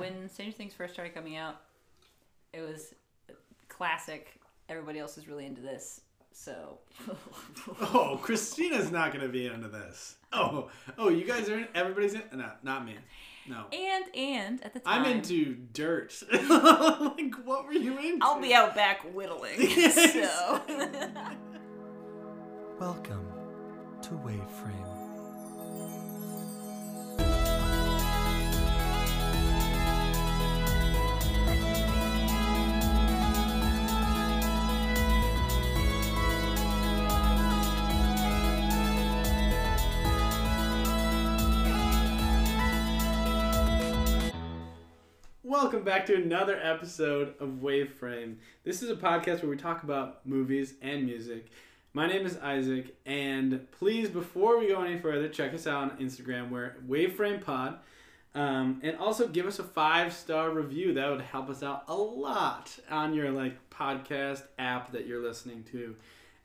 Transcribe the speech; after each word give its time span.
When 0.00 0.30
Stranger 0.30 0.56
Things 0.56 0.72
first 0.72 0.94
started 0.94 1.14
coming 1.14 1.36
out, 1.36 1.60
it 2.54 2.62
was 2.62 2.94
classic. 3.68 4.40
Everybody 4.70 4.98
else 4.98 5.18
is 5.18 5.28
really 5.28 5.44
into 5.44 5.60
this, 5.60 6.00
so 6.32 6.78
Oh, 7.92 8.18
Christina's 8.22 8.90
not 8.90 9.12
gonna 9.12 9.28
be 9.28 9.46
into 9.46 9.68
this. 9.68 10.16
Oh, 10.32 10.70
oh, 10.96 11.10
you 11.10 11.26
guys 11.26 11.50
are 11.50 11.58
in. 11.58 11.68
Everybody's 11.74 12.14
in. 12.14 12.22
No, 12.32 12.50
not 12.62 12.86
me. 12.86 12.96
No, 13.46 13.66
and 13.74 14.04
and 14.16 14.64
at 14.64 14.72
the 14.72 14.80
time 14.80 15.02
I'm 15.04 15.10
into 15.10 15.54
dirt. 15.54 16.22
like, 16.32 17.34
what 17.44 17.66
were 17.66 17.72
you 17.72 17.98
into? 17.98 18.24
I'll 18.24 18.40
be 18.40 18.54
out 18.54 18.74
back 18.74 19.02
whittling. 19.12 19.56
Yes. 19.58 20.14
so 20.14 20.62
Welcome 22.78 23.26
to 24.02 24.10
Waveframe. 24.10 24.99
Welcome 45.62 45.84
back 45.84 46.06
to 46.06 46.14
another 46.14 46.58
episode 46.58 47.34
of 47.38 47.60
Waveframe. 47.60 48.36
This 48.64 48.82
is 48.82 48.88
a 48.88 48.96
podcast 48.96 49.42
where 49.42 49.50
we 49.50 49.58
talk 49.58 49.82
about 49.82 50.26
movies 50.26 50.72
and 50.80 51.04
music. 51.04 51.48
My 51.92 52.06
name 52.06 52.24
is 52.24 52.38
Isaac, 52.38 52.96
and 53.04 53.70
please, 53.70 54.08
before 54.08 54.58
we 54.58 54.68
go 54.68 54.80
any 54.80 54.98
further, 54.98 55.28
check 55.28 55.52
us 55.52 55.66
out 55.66 55.82
on 55.82 55.98
Instagram. 55.98 56.48
We're 56.48 56.76
Waveframe 56.88 57.44
Pod, 57.44 57.78
um, 58.34 58.80
and 58.82 58.96
also 58.96 59.28
give 59.28 59.44
us 59.44 59.58
a 59.58 59.62
five 59.62 60.14
star 60.14 60.48
review. 60.50 60.94
That 60.94 61.10
would 61.10 61.20
help 61.20 61.50
us 61.50 61.62
out 61.62 61.84
a 61.88 61.94
lot 61.94 62.78
on 62.90 63.12
your 63.12 63.30
like 63.30 63.68
podcast 63.68 64.44
app 64.58 64.92
that 64.92 65.06
you're 65.06 65.22
listening 65.22 65.64
to. 65.72 65.94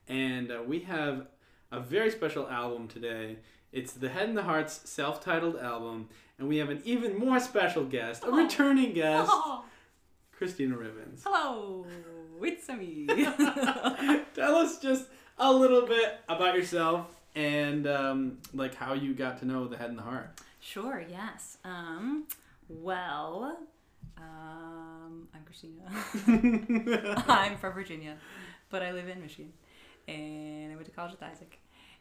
And 0.08 0.52
uh, 0.52 0.60
we 0.66 0.80
have 0.80 1.26
a 1.72 1.80
very 1.80 2.10
special 2.10 2.50
album 2.50 2.86
today. 2.86 3.38
It's 3.72 3.94
the 3.94 4.10
Head 4.10 4.28
and 4.28 4.36
the 4.36 4.42
Heart's 4.42 4.88
self-titled 4.88 5.56
album, 5.56 6.08
and 6.38 6.48
we 6.48 6.58
have 6.58 6.68
an 6.70 6.82
even 6.84 7.18
more 7.18 7.40
special 7.40 7.84
guest, 7.84 8.22
a 8.24 8.26
Oh. 8.28 8.36
returning 8.36 8.92
guest, 8.92 9.30
Oh, 9.32 9.64
Christina 10.32 10.76
Ribbons. 10.76 11.22
hello, 11.24 11.86
it's 12.42 12.68
me. 12.68 13.06
Tell 14.34 14.56
us 14.56 14.78
just 14.78 15.06
a 15.38 15.52
little 15.52 15.86
bit 15.86 16.20
about 16.28 16.54
yourself 16.54 17.06
and 17.34 17.86
um, 17.86 18.38
like 18.54 18.74
how 18.74 18.92
you 18.94 19.14
got 19.14 19.38
to 19.40 19.46
know 19.46 19.66
the 19.68 19.76
Head 19.76 19.90
and 19.90 19.98
the 19.98 20.02
Heart. 20.02 20.40
Sure, 20.60 21.04
yes. 21.08 21.58
Um, 21.64 22.24
well, 22.68 23.58
um, 24.18 25.28
I'm 25.34 25.44
Christina. 25.44 25.82
I'm 27.28 27.56
from 27.56 27.72
Virginia, 27.72 28.16
but 28.70 28.82
I 28.82 28.92
live 28.92 29.08
in 29.08 29.20
Michigan. 29.20 29.52
And 30.08 30.72
I 30.72 30.74
went 30.76 30.86
to 30.86 30.92
college 30.92 31.12
with 31.12 31.22
Isaac. 31.22 31.58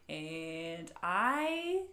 And 0.09 0.91
I 1.01 1.83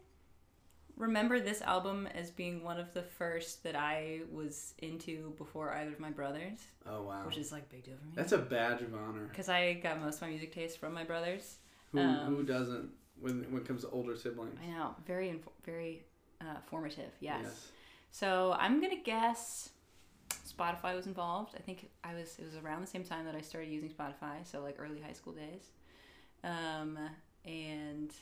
remember 0.97 1.41
this 1.41 1.63
album 1.63 2.07
as 2.15 2.31
being 2.31 2.63
one 2.63 2.79
of 2.79 2.93
the 2.95 3.03
first 3.03 3.63
that 3.65 3.75
I 3.77 4.21
was 4.31 4.75
into 4.79 5.35
before 5.39 5.73
either 5.73 5.93
of 5.93 6.01
my 6.01 6.11
brothers, 6.11 6.59
oh 6.87 7.03
wow, 7.03 7.23
which 7.27 7.37
is 7.39 7.51
like 7.53 7.69
big 7.71 7.85
deal 7.85 7.95
for 8.01 8.07
me. 8.07 8.13
that's 8.15 8.33
a 8.33 8.39
badge 8.39 8.83
of 8.83 8.95
honor. 8.95 9.27
Because 9.29 9.49
I 9.49 9.75
got 9.75 10.01
most 10.01 10.17
of 10.17 10.23
my 10.23 10.29
music 10.29 10.53
taste 10.53 10.79
from 10.79 10.93
my 10.95 11.05
brothers. 11.05 11.57
Who, 11.93 11.99
Um, 12.01 12.35
who 12.35 12.43
doesn't 12.43 12.91
when 13.21 13.43
when 13.53 13.63
it 13.63 13.69
comes 13.69 13.83
to 13.83 13.91
older 13.91 14.17
siblings? 14.17 14.59
I 14.63 14.67
know, 14.71 14.95
very, 15.07 15.29
inf- 15.29 15.49
very 15.65 16.05
uh, 16.41 16.57
formative, 16.67 17.13
yes. 17.21 17.69
So 18.11 18.55
I'm 18.59 18.81
gonna 18.81 19.03
guess 19.03 19.71
Spotify 20.49 20.95
was 20.95 21.07
involved. 21.07 21.55
I 21.57 21.61
think 21.61 21.89
I 22.05 22.15
was. 22.15 22.39
It 22.39 22.45
was 22.45 22.57
around 22.57 22.81
the 22.83 22.87
same 22.87 23.05
time 23.05 23.25
that 23.27 23.35
I 23.35 23.41
started 23.41 23.71
using 23.71 23.89
Spotify, 23.91 24.45
so 24.45 24.61
like 24.63 24.77
early 24.79 25.01
high 25.01 25.13
school 25.15 25.33
days. 25.33 25.71
Um, 26.45 26.99
and 27.45 28.13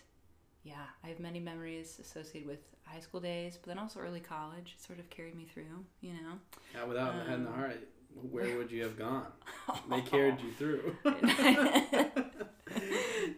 yeah, 0.62 0.84
I 1.04 1.08
have 1.08 1.20
many 1.20 1.40
memories 1.40 1.98
associated 2.00 2.48
with 2.48 2.60
high 2.84 3.00
school 3.00 3.20
days, 3.20 3.56
but 3.56 3.68
then 3.68 3.78
also 3.78 4.00
early 4.00 4.20
college. 4.20 4.76
It 4.78 4.84
sort 4.84 4.98
of 4.98 5.08
carried 5.10 5.34
me 5.36 5.46
through, 5.52 5.84
you 6.00 6.12
know. 6.12 6.38
Yeah, 6.74 6.84
without 6.84 7.16
the 7.16 7.24
Head 7.24 7.38
and 7.38 7.46
the 7.46 7.50
Um, 7.50 7.56
Heart, 7.56 7.88
where 8.30 8.56
would 8.58 8.70
you 8.70 8.82
have 8.82 8.98
gone? 8.98 9.26
They 9.88 10.00
carried 10.02 10.40
you 10.40 10.52
through. 10.52 10.96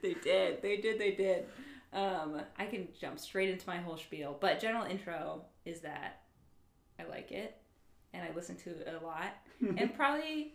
they 0.02 0.14
did. 0.14 0.62
They 0.62 0.76
did. 0.78 0.98
They 0.98 1.12
did. 1.12 1.46
Um, 1.92 2.40
I 2.58 2.66
can 2.66 2.88
jump 2.98 3.18
straight 3.18 3.50
into 3.50 3.66
my 3.66 3.76
whole 3.76 3.98
spiel, 3.98 4.36
but 4.40 4.60
general 4.60 4.84
intro 4.86 5.42
is 5.64 5.80
that 5.80 6.22
I 6.98 7.04
like 7.04 7.30
it 7.32 7.56
and 8.14 8.22
I 8.22 8.34
listen 8.34 8.56
to 8.56 8.70
it 8.70 8.98
a 9.00 9.04
lot, 9.04 9.34
and 9.60 9.94
probably 9.94 10.54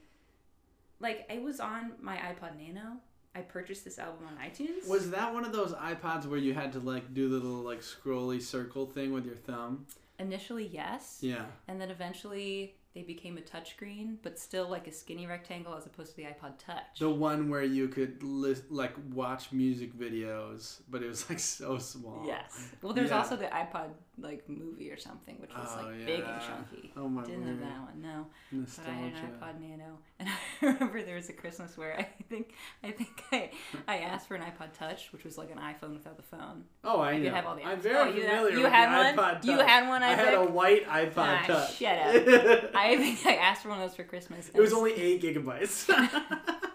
like 0.99 1.25
it 1.29 1.41
was 1.41 1.59
on 1.59 1.93
my 2.01 2.17
iPod 2.17 2.57
Nano. 2.59 2.97
I 3.37 3.41
purchased 3.41 3.85
this 3.85 3.99
album 3.99 4.25
on 4.27 4.43
iTunes. 4.43 4.87
Was 4.89 5.11
that 5.11 5.33
one 5.33 5.45
of 5.45 5.51
those 5.51 5.71
iPods 5.73 6.25
where 6.25 6.39
you 6.39 6.53
had 6.53 6.73
to 6.73 6.79
like 6.79 7.13
do 7.13 7.29
the 7.29 7.35
little 7.35 7.61
like 7.63 7.81
scrolly 7.81 8.41
circle 8.41 8.85
thing 8.87 9.13
with 9.13 9.25
your 9.25 9.35
thumb? 9.35 9.85
initially 10.19 10.65
yes, 10.65 11.19
Yeah. 11.21 11.45
and 11.67 11.79
then 11.79 11.91
eventually 11.91 12.73
they 12.95 13.03
became 13.03 13.37
a 13.37 13.41
touchscreen, 13.41 14.15
but 14.23 14.39
still 14.39 14.67
like 14.67 14.87
a 14.87 14.91
skinny 14.91 15.27
rectangle 15.27 15.75
as 15.75 15.85
opposed 15.85 16.09
to 16.15 16.17
the 16.17 16.23
iPod 16.23 16.57
Touch. 16.57 16.97
The 16.97 17.07
one 17.11 17.51
where 17.51 17.61
you 17.61 17.87
could 17.87 18.23
list, 18.23 18.63
like 18.71 18.95
watch 19.13 19.51
music 19.51 19.95
videos, 19.95 20.79
but 20.89 21.03
it 21.03 21.07
was 21.07 21.29
like 21.29 21.37
so 21.37 21.77
small. 21.77 22.23
Yes. 22.25 22.67
Well, 22.81 22.93
there's 22.93 23.11
Yeah. 23.11 23.19
also 23.19 23.35
the 23.35 23.45
iPod 23.45 23.89
like 24.17 24.49
movie 24.49 24.89
or 24.89 24.97
something, 24.97 25.35
which 25.39 25.51
was 25.55 25.69
Oh, 25.77 25.83
like 25.85 26.03
big 26.07 26.21
and 26.21 26.41
chunky. 26.41 26.91
Oh 26.97 27.07
my 27.07 27.23
Didn't 27.23 27.41
word. 27.41 27.49
have 27.49 27.59
that 27.59 27.81
one, 27.83 28.01
no. 28.01 28.25
But 28.51 28.87
I 28.87 28.93
had 28.93 29.13
an 29.13 29.31
iPod 29.39 29.61
Nano, 29.61 29.99
and 30.19 30.27
I 30.29 30.65
remember 30.65 31.03
there 31.03 31.15
was 31.15 31.29
a 31.29 31.33
Christmas 31.33 31.77
where 31.77 31.97
I 31.99 32.07
think 32.27 32.53
I 32.83 32.89
think 32.91 33.23
I, 33.31 33.51
I 33.87 33.97
asked 33.99 34.27
for 34.27 34.33
an 34.35 34.41
iPod 34.41 34.73
Touch, 34.73 35.13
which 35.13 35.23
was 35.23 35.37
like 35.37 35.51
an 35.51 35.59
iPhone 35.59 35.93
without 35.93 36.17
the 36.17 36.23
phone. 36.23 36.63
Oh, 36.83 36.99
I 37.01 37.11
You 37.13 37.25
know. 37.29 37.35
have 37.35 37.45
all 37.45 37.55
the 37.55 37.63
I'm 37.63 37.79
very 37.79 37.95
Oh, 37.95 38.05
you 38.05 38.21
had- 38.23 38.31
familiar 38.31 38.57
you 38.57 38.63
with 38.63 38.73
had 38.73 38.91
the 38.91 38.97
one? 38.97 39.15
iPod 39.25 39.33
Touch. 39.35 39.45
You 39.45 39.59
had 39.59 39.87
one, 39.87 40.01
I 40.03 40.09
had 40.13 40.33
a 40.33 40.43
white 40.43 40.87
iPod 40.87 41.13
Ah, 41.17 41.43
Touch. 41.45 41.75
shut 41.75 41.97
up. 41.99 42.15
I 42.75 42.95
think 42.97 43.23
I 43.27 43.35
asked 43.35 43.61
for 43.61 43.69
one 43.69 43.79
of 43.79 43.87
those 43.87 43.95
for 43.95 44.03
Christmas. 44.03 44.49
It 44.53 44.59
was 44.59 44.73
only 44.73 44.93
eight 44.93 45.21
gigabytes. 45.21 45.87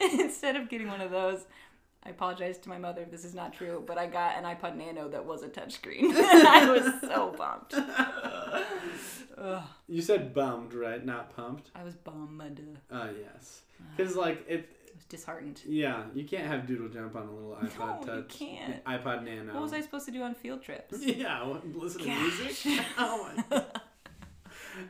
instead 0.00 0.56
of 0.56 0.68
getting 0.68 0.88
one 0.88 1.00
of 1.00 1.10
those. 1.10 1.44
I 2.08 2.10
apologize 2.12 2.56
to 2.60 2.70
my 2.70 2.78
mother 2.78 3.02
if 3.02 3.10
this 3.10 3.22
is 3.22 3.34
not 3.34 3.52
true, 3.52 3.84
but 3.86 3.98
I 3.98 4.06
got 4.06 4.38
an 4.38 4.44
iPod 4.44 4.76
Nano 4.76 5.10
that 5.10 5.26
was 5.26 5.42
a 5.42 5.48
touchscreen. 5.48 6.14
I 6.16 6.70
was 6.70 7.02
so 7.02 7.34
bummed. 7.36 7.86
Ugh, 9.36 9.62
you 9.88 10.00
said 10.00 10.32
bummed, 10.32 10.72
right? 10.72 11.04
Not 11.04 11.36
pumped. 11.36 11.70
I 11.74 11.84
was 11.84 11.94
bummed. 11.96 12.78
Uh, 12.90 13.08
yes. 13.22 13.60
Because 13.94 14.16
like 14.16 14.42
it, 14.48 14.70
I 14.86 14.96
was 14.96 15.04
disheartened. 15.04 15.60
yeah, 15.66 16.04
you 16.14 16.24
can't 16.24 16.46
have 16.46 16.66
Doodle 16.66 16.88
Jump 16.88 17.14
on 17.14 17.26
a 17.26 17.30
little 17.30 17.58
iPod 17.62 18.06
No, 18.06 18.16
you 18.16 18.22
can't. 18.22 18.82
iPod 18.86 19.24
Nano. 19.24 19.52
What 19.52 19.64
was 19.64 19.74
I 19.74 19.82
supposed 19.82 20.06
to 20.06 20.10
do 20.12 20.22
on 20.22 20.34
field 20.34 20.62
trips? 20.62 20.96
Yeah, 21.04 21.56
listen 21.74 22.00
to 22.00 22.06
music. 22.08 22.84
Oh 22.96 23.30
my 23.36 23.44
god. 23.50 23.80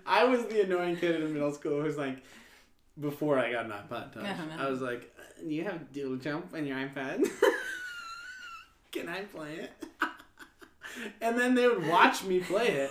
I 0.07 0.23
was 0.23 0.45
the 0.45 0.63
annoying 0.63 0.97
kid 0.97 1.21
in 1.21 1.33
middle 1.33 1.53
school 1.53 1.79
who 1.79 1.83
was 1.83 1.97
like, 1.97 2.19
before 3.01 3.39
I 3.39 3.53
got 3.53 3.65
an 3.67 3.73
iPod 3.73 4.13
Touch, 4.13 4.25
Uh-huh. 4.25 4.45
I 4.67 4.69
was 4.71 4.81
like, 4.81 5.15
"Do 5.41 5.55
you 5.55 5.65
have 5.65 5.93
Doodle 5.93 6.17
Jump 6.17 6.53
on 6.55 6.67
your 6.67 6.77
iPad? 6.77 7.25
Can 8.93 9.09
I 9.09 9.23
play 9.23 9.55
it?" 9.57 9.73
and 11.21 11.39
then 11.39 11.55
they 11.55 11.69
would 11.69 11.87
watch 11.87 12.25
me 12.25 12.41
play 12.41 12.69
it, 12.69 12.91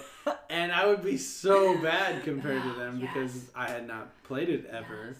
and 0.49 0.71
I 0.71 0.85
would 0.85 1.03
be 1.03 1.17
so 1.17 1.77
bad 1.81 2.23
compared 2.23 2.61
to 2.63 2.73
them 2.73 2.99
Yes. 2.99 3.11
because 3.13 3.51
I 3.55 3.69
had 3.69 3.87
not 3.87 4.23
played 4.23 4.49
it 4.49 4.65
ever. 4.71 5.15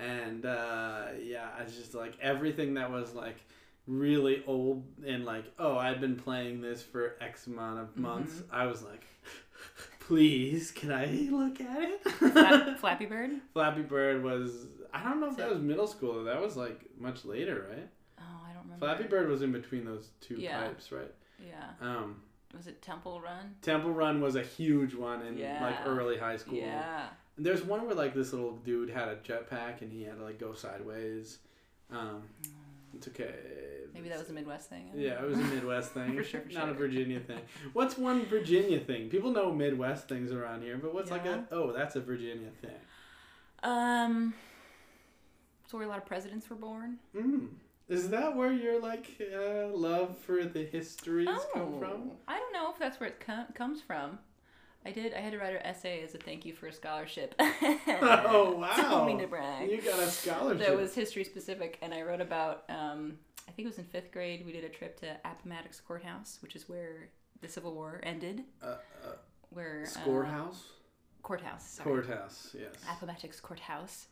And 0.00 0.44
uh, 0.46 1.06
yeah, 1.22 1.48
I 1.58 1.64
was 1.64 1.74
just 1.76 1.94
like 1.94 2.14
everything 2.20 2.74
that 2.74 2.90
was 2.90 3.14
like 3.14 3.36
really 3.86 4.44
old 4.46 4.84
and 5.06 5.24
like, 5.24 5.44
oh, 5.58 5.76
I've 5.76 6.00
been 6.00 6.16
playing 6.16 6.60
this 6.60 6.82
for 6.82 7.16
X 7.20 7.46
amount 7.46 7.80
of 7.80 7.96
months. 7.96 8.34
Mm-hmm. 8.34 8.54
I 8.54 8.66
was 8.66 8.82
like, 8.82 9.04
please, 10.08 10.70
can 10.70 10.90
I 10.90 11.06
look 11.30 11.60
at 11.60 11.82
it? 11.82 12.02
Flap- 12.10 12.78
Flappy 12.80 13.04
Bird? 13.06 13.30
Flappy 13.52 13.82
Bird 13.82 14.24
was, 14.24 14.66
I 14.92 15.04
don't 15.04 15.20
know 15.20 15.28
if 15.30 15.36
that 15.36 15.50
was 15.50 15.60
middle 15.60 15.86
school. 15.86 16.24
That 16.24 16.40
was 16.40 16.56
like 16.56 16.80
much 16.98 17.24
later, 17.26 17.66
right? 17.70 17.88
Oh, 18.18 18.22
I 18.48 18.52
don't 18.54 18.64
remember. 18.64 18.86
Flappy 18.86 19.04
Bird 19.04 19.28
was 19.28 19.42
in 19.42 19.52
between 19.52 19.84
those 19.84 20.08
two 20.20 20.36
Yeah. 20.36 20.62
pipes, 20.62 20.90
right? 20.90 21.12
Yeah. 21.46 21.64
Um, 21.86 22.22
Was 22.56 22.66
it 22.66 22.80
Temple 22.80 23.20
Run? 23.20 23.54
Temple 23.62 23.92
Run 23.92 24.20
was 24.22 24.34
a 24.34 24.42
huge 24.42 24.94
one 24.94 25.20
in 25.26 25.38
like 25.38 25.76
early 25.86 26.16
high 26.16 26.38
school. 26.38 26.56
Yeah. 26.56 27.06
And 27.36 27.44
There's 27.46 27.62
one 27.62 27.84
where 27.86 27.94
like 27.94 28.14
this 28.14 28.32
little 28.32 28.56
dude 28.56 28.88
had 28.90 29.08
a 29.08 29.16
jetpack 29.16 29.82
and 29.82 29.92
he 29.92 30.02
had 30.04 30.16
to 30.18 30.24
like 30.24 30.40
go 30.40 30.54
sideways. 30.54 31.38
Um, 31.90 32.22
it's 32.94 33.08
okay. 33.08 33.34
Maybe 33.94 34.08
that 34.08 34.18
was 34.18 34.28
a 34.30 34.32
Midwest 34.32 34.68
thing. 34.68 34.90
Yeah, 34.94 35.22
it 35.22 35.28
was 35.28 35.38
a 35.38 35.42
Midwest 35.42 35.90
thing. 35.94 36.16
For 36.16 36.22
sure, 36.22 36.40
for 36.42 36.52
Not 36.52 36.68
a. 36.68 36.74
Virginia 36.74 37.20
thing. 37.20 37.40
What's 37.72 37.98
one 37.98 38.26
Virginia 38.26 38.78
thing? 38.78 39.08
People 39.08 39.32
know 39.32 39.52
Midwest 39.52 40.08
things 40.08 40.30
around 40.30 40.62
here, 40.62 40.76
but 40.76 40.94
what's 40.94 41.10
like 41.10 41.26
a 41.26 41.44
oh, 41.50 41.72
that's 41.72 41.96
a 41.96 42.00
Virginia 42.00 42.50
thing. 42.60 42.70
Um, 43.62 44.34
it's 45.64 45.72
where 45.74 45.82
a 45.82 45.88
lot 45.88 45.98
of 45.98 46.06
presidents 46.06 46.48
were 46.48 46.56
born. 46.56 46.98
Mm. 47.16 47.48
Is 47.88 48.10
that 48.10 48.36
where 48.36 48.52
your 48.52 48.80
like 48.80 49.20
uh, 49.20 49.68
love 49.68 50.18
for 50.18 50.44
the 50.44 50.64
histories 50.64 51.28
come 51.54 51.78
from? 51.78 52.12
I 52.28 52.38
don't 52.38 52.52
know 52.52 52.70
if 52.70 52.78
that's 52.78 53.00
where 53.00 53.08
it 53.08 53.20
com- 53.20 53.46
comes 53.54 53.80
from. 53.80 54.18
I 54.86 54.90
did. 54.92 55.12
I 55.14 55.18
had 55.20 55.32
to 55.32 55.38
write 55.38 55.54
an 55.54 55.62
essay 55.62 56.02
as 56.02 56.14
a 56.14 56.18
thank 56.18 56.44
you 56.46 56.54
for 56.54 56.66
a 56.66 56.72
scholarship. 56.72 57.34
Oh 58.00 58.52
wow! 58.58 58.74
Don't 58.76 59.06
mean 59.06 59.18
to 59.18 59.26
brag. 59.26 59.70
You 59.70 59.80
got 59.82 59.98
a 59.98 60.06
scholarship. 60.06 60.66
That 60.66 60.76
was 60.76 60.94
history 60.94 61.24
specific, 61.24 61.78
and 61.82 61.92
I 61.92 62.02
wrote 62.02 62.20
about. 62.20 62.64
Um, 62.68 63.18
I 63.48 63.50
think 63.52 63.66
it 63.66 63.70
was 63.70 63.78
in 63.78 63.84
fifth 63.84 64.12
grade. 64.12 64.44
We 64.46 64.52
did 64.52 64.64
a 64.64 64.68
trip 64.68 64.98
to 65.00 65.16
Appomattox 65.24 65.80
Courthouse, 65.80 66.38
which 66.42 66.54
is 66.54 66.68
where 66.68 67.08
the 67.40 67.48
Civil 67.48 67.74
War 67.74 68.00
ended. 68.02 68.44
uh, 68.62 68.66
uh, 69.04 69.12
Where 69.50 69.82
uh, 69.82 69.86
Scorehouse. 69.86 70.64
courthouse. 71.22 71.66
Sorry. 71.68 71.88
Courthouse. 71.90 72.54
Yes. 72.58 72.74
Appomattox 72.90 73.40
Courthouse, 73.40 74.06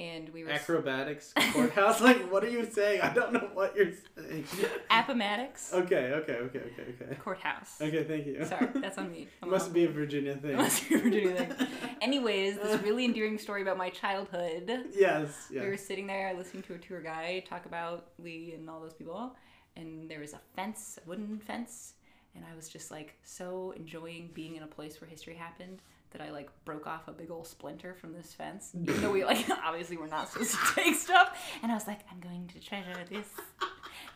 and 0.00 0.30
we 0.30 0.44
were 0.44 0.50
Acrobatics 0.50 1.34
courthouse. 1.52 2.00
like, 2.08 2.32
what 2.32 2.42
are 2.42 2.48
you 2.48 2.64
saying? 2.64 3.02
I 3.02 3.12
don't 3.12 3.32
know 3.34 3.50
what 3.52 3.76
you're 3.76 3.92
saying. 4.16 4.44
Appomattox 4.90 5.74
Okay. 5.74 6.12
Okay. 6.14 6.32
Okay. 6.32 6.58
Okay. 6.58 7.02
Okay. 7.02 7.14
Courthouse. 7.16 7.80
Okay. 7.80 8.04
Thank 8.04 8.26
you. 8.26 8.44
Sorry, 8.46 8.68
that's 8.76 8.96
on 8.96 9.10
me. 9.10 9.28
I'm 9.42 9.50
Must 9.50 9.72
be 9.72 9.84
a 9.84 9.90
Virginia 9.90 10.34
thing. 10.36 10.56
must 10.56 10.88
be 10.88 10.94
a 10.94 10.98
Virginia 10.98 11.36
thing. 11.36 11.68
Anyways, 12.00 12.56
this 12.56 12.80
really 12.82 13.04
endearing 13.04 13.38
story 13.38 13.60
about 13.60 13.76
my 13.76 13.90
childhood. 13.90 14.70
Yes. 14.96 15.48
We 15.50 15.60
were 15.60 15.76
sitting 15.76 16.06
there 16.06 16.32
listening 16.34 16.62
to 16.64 16.74
a 16.74 16.78
tour 16.78 17.02
guide 17.02 17.44
talk 17.46 17.66
about 17.66 18.06
Lee 18.18 18.54
and 18.56 18.70
all 18.70 18.80
those 18.80 18.94
people, 18.94 19.36
and 19.76 20.10
there 20.10 20.20
was 20.20 20.32
a 20.32 20.40
fence, 20.56 20.98
a 21.04 21.08
wooden 21.08 21.38
fence, 21.38 21.94
and 22.34 22.44
I 22.50 22.56
was 22.56 22.68
just 22.68 22.90
like 22.90 23.16
so 23.22 23.74
enjoying 23.76 24.30
being 24.32 24.56
in 24.56 24.62
a 24.62 24.66
place 24.66 25.00
where 25.00 25.10
history 25.10 25.34
happened 25.34 25.82
that 26.10 26.20
I 26.20 26.30
like 26.30 26.48
broke 26.64 26.86
off 26.86 27.08
a 27.08 27.12
big 27.12 27.30
old 27.30 27.46
splinter 27.46 27.94
from 27.94 28.12
this 28.12 28.32
fence, 28.32 28.72
even 28.80 29.00
though 29.00 29.10
we 29.10 29.24
like 29.24 29.48
obviously 29.64 29.96
we're 29.96 30.06
not 30.06 30.30
supposed 30.30 30.52
to 30.52 30.74
take 30.74 30.94
stuff, 30.94 31.36
and 31.62 31.70
I 31.70 31.74
was 31.74 31.86
like, 31.86 32.00
I'm 32.10 32.20
going 32.20 32.48
to 32.48 32.60
treasure 32.60 32.94
this. 33.08 33.28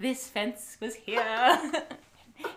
This 0.00 0.26
fence 0.28 0.76
was 0.80 0.94
here 0.94 1.22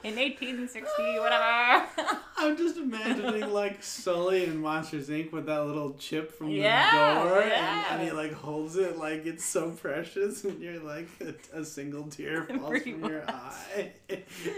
in 0.03 0.15
1860, 0.15 0.89
whatever. 1.19 1.85
I'm 2.37 2.57
just 2.57 2.77
imagining 2.77 3.51
like 3.51 3.83
Sully 3.83 4.43
in 4.45 4.57
Monsters 4.61 5.09
Inc. 5.09 5.31
with 5.31 5.45
that 5.47 5.65
little 5.65 5.93
chip 5.93 6.31
from 6.37 6.47
the 6.47 6.53
Yeah, 6.53 7.23
door, 7.23 7.41
yeah. 7.47 7.85
and, 7.91 7.99
and 8.01 8.07
he 8.09 8.11
like 8.15 8.33
holds 8.33 8.75
it 8.75 8.97
like 8.97 9.25
it's 9.25 9.43
so 9.45 9.71
precious, 9.71 10.43
and 10.45 10.59
you're 10.61 10.79
like 10.81 11.07
a, 11.21 11.59
a 11.59 11.65
single 11.65 12.03
tear 12.05 12.43
falls 12.47 12.69
Pretty 12.69 12.93
from 12.93 13.09
your 13.09 13.23
eye, 13.29 13.91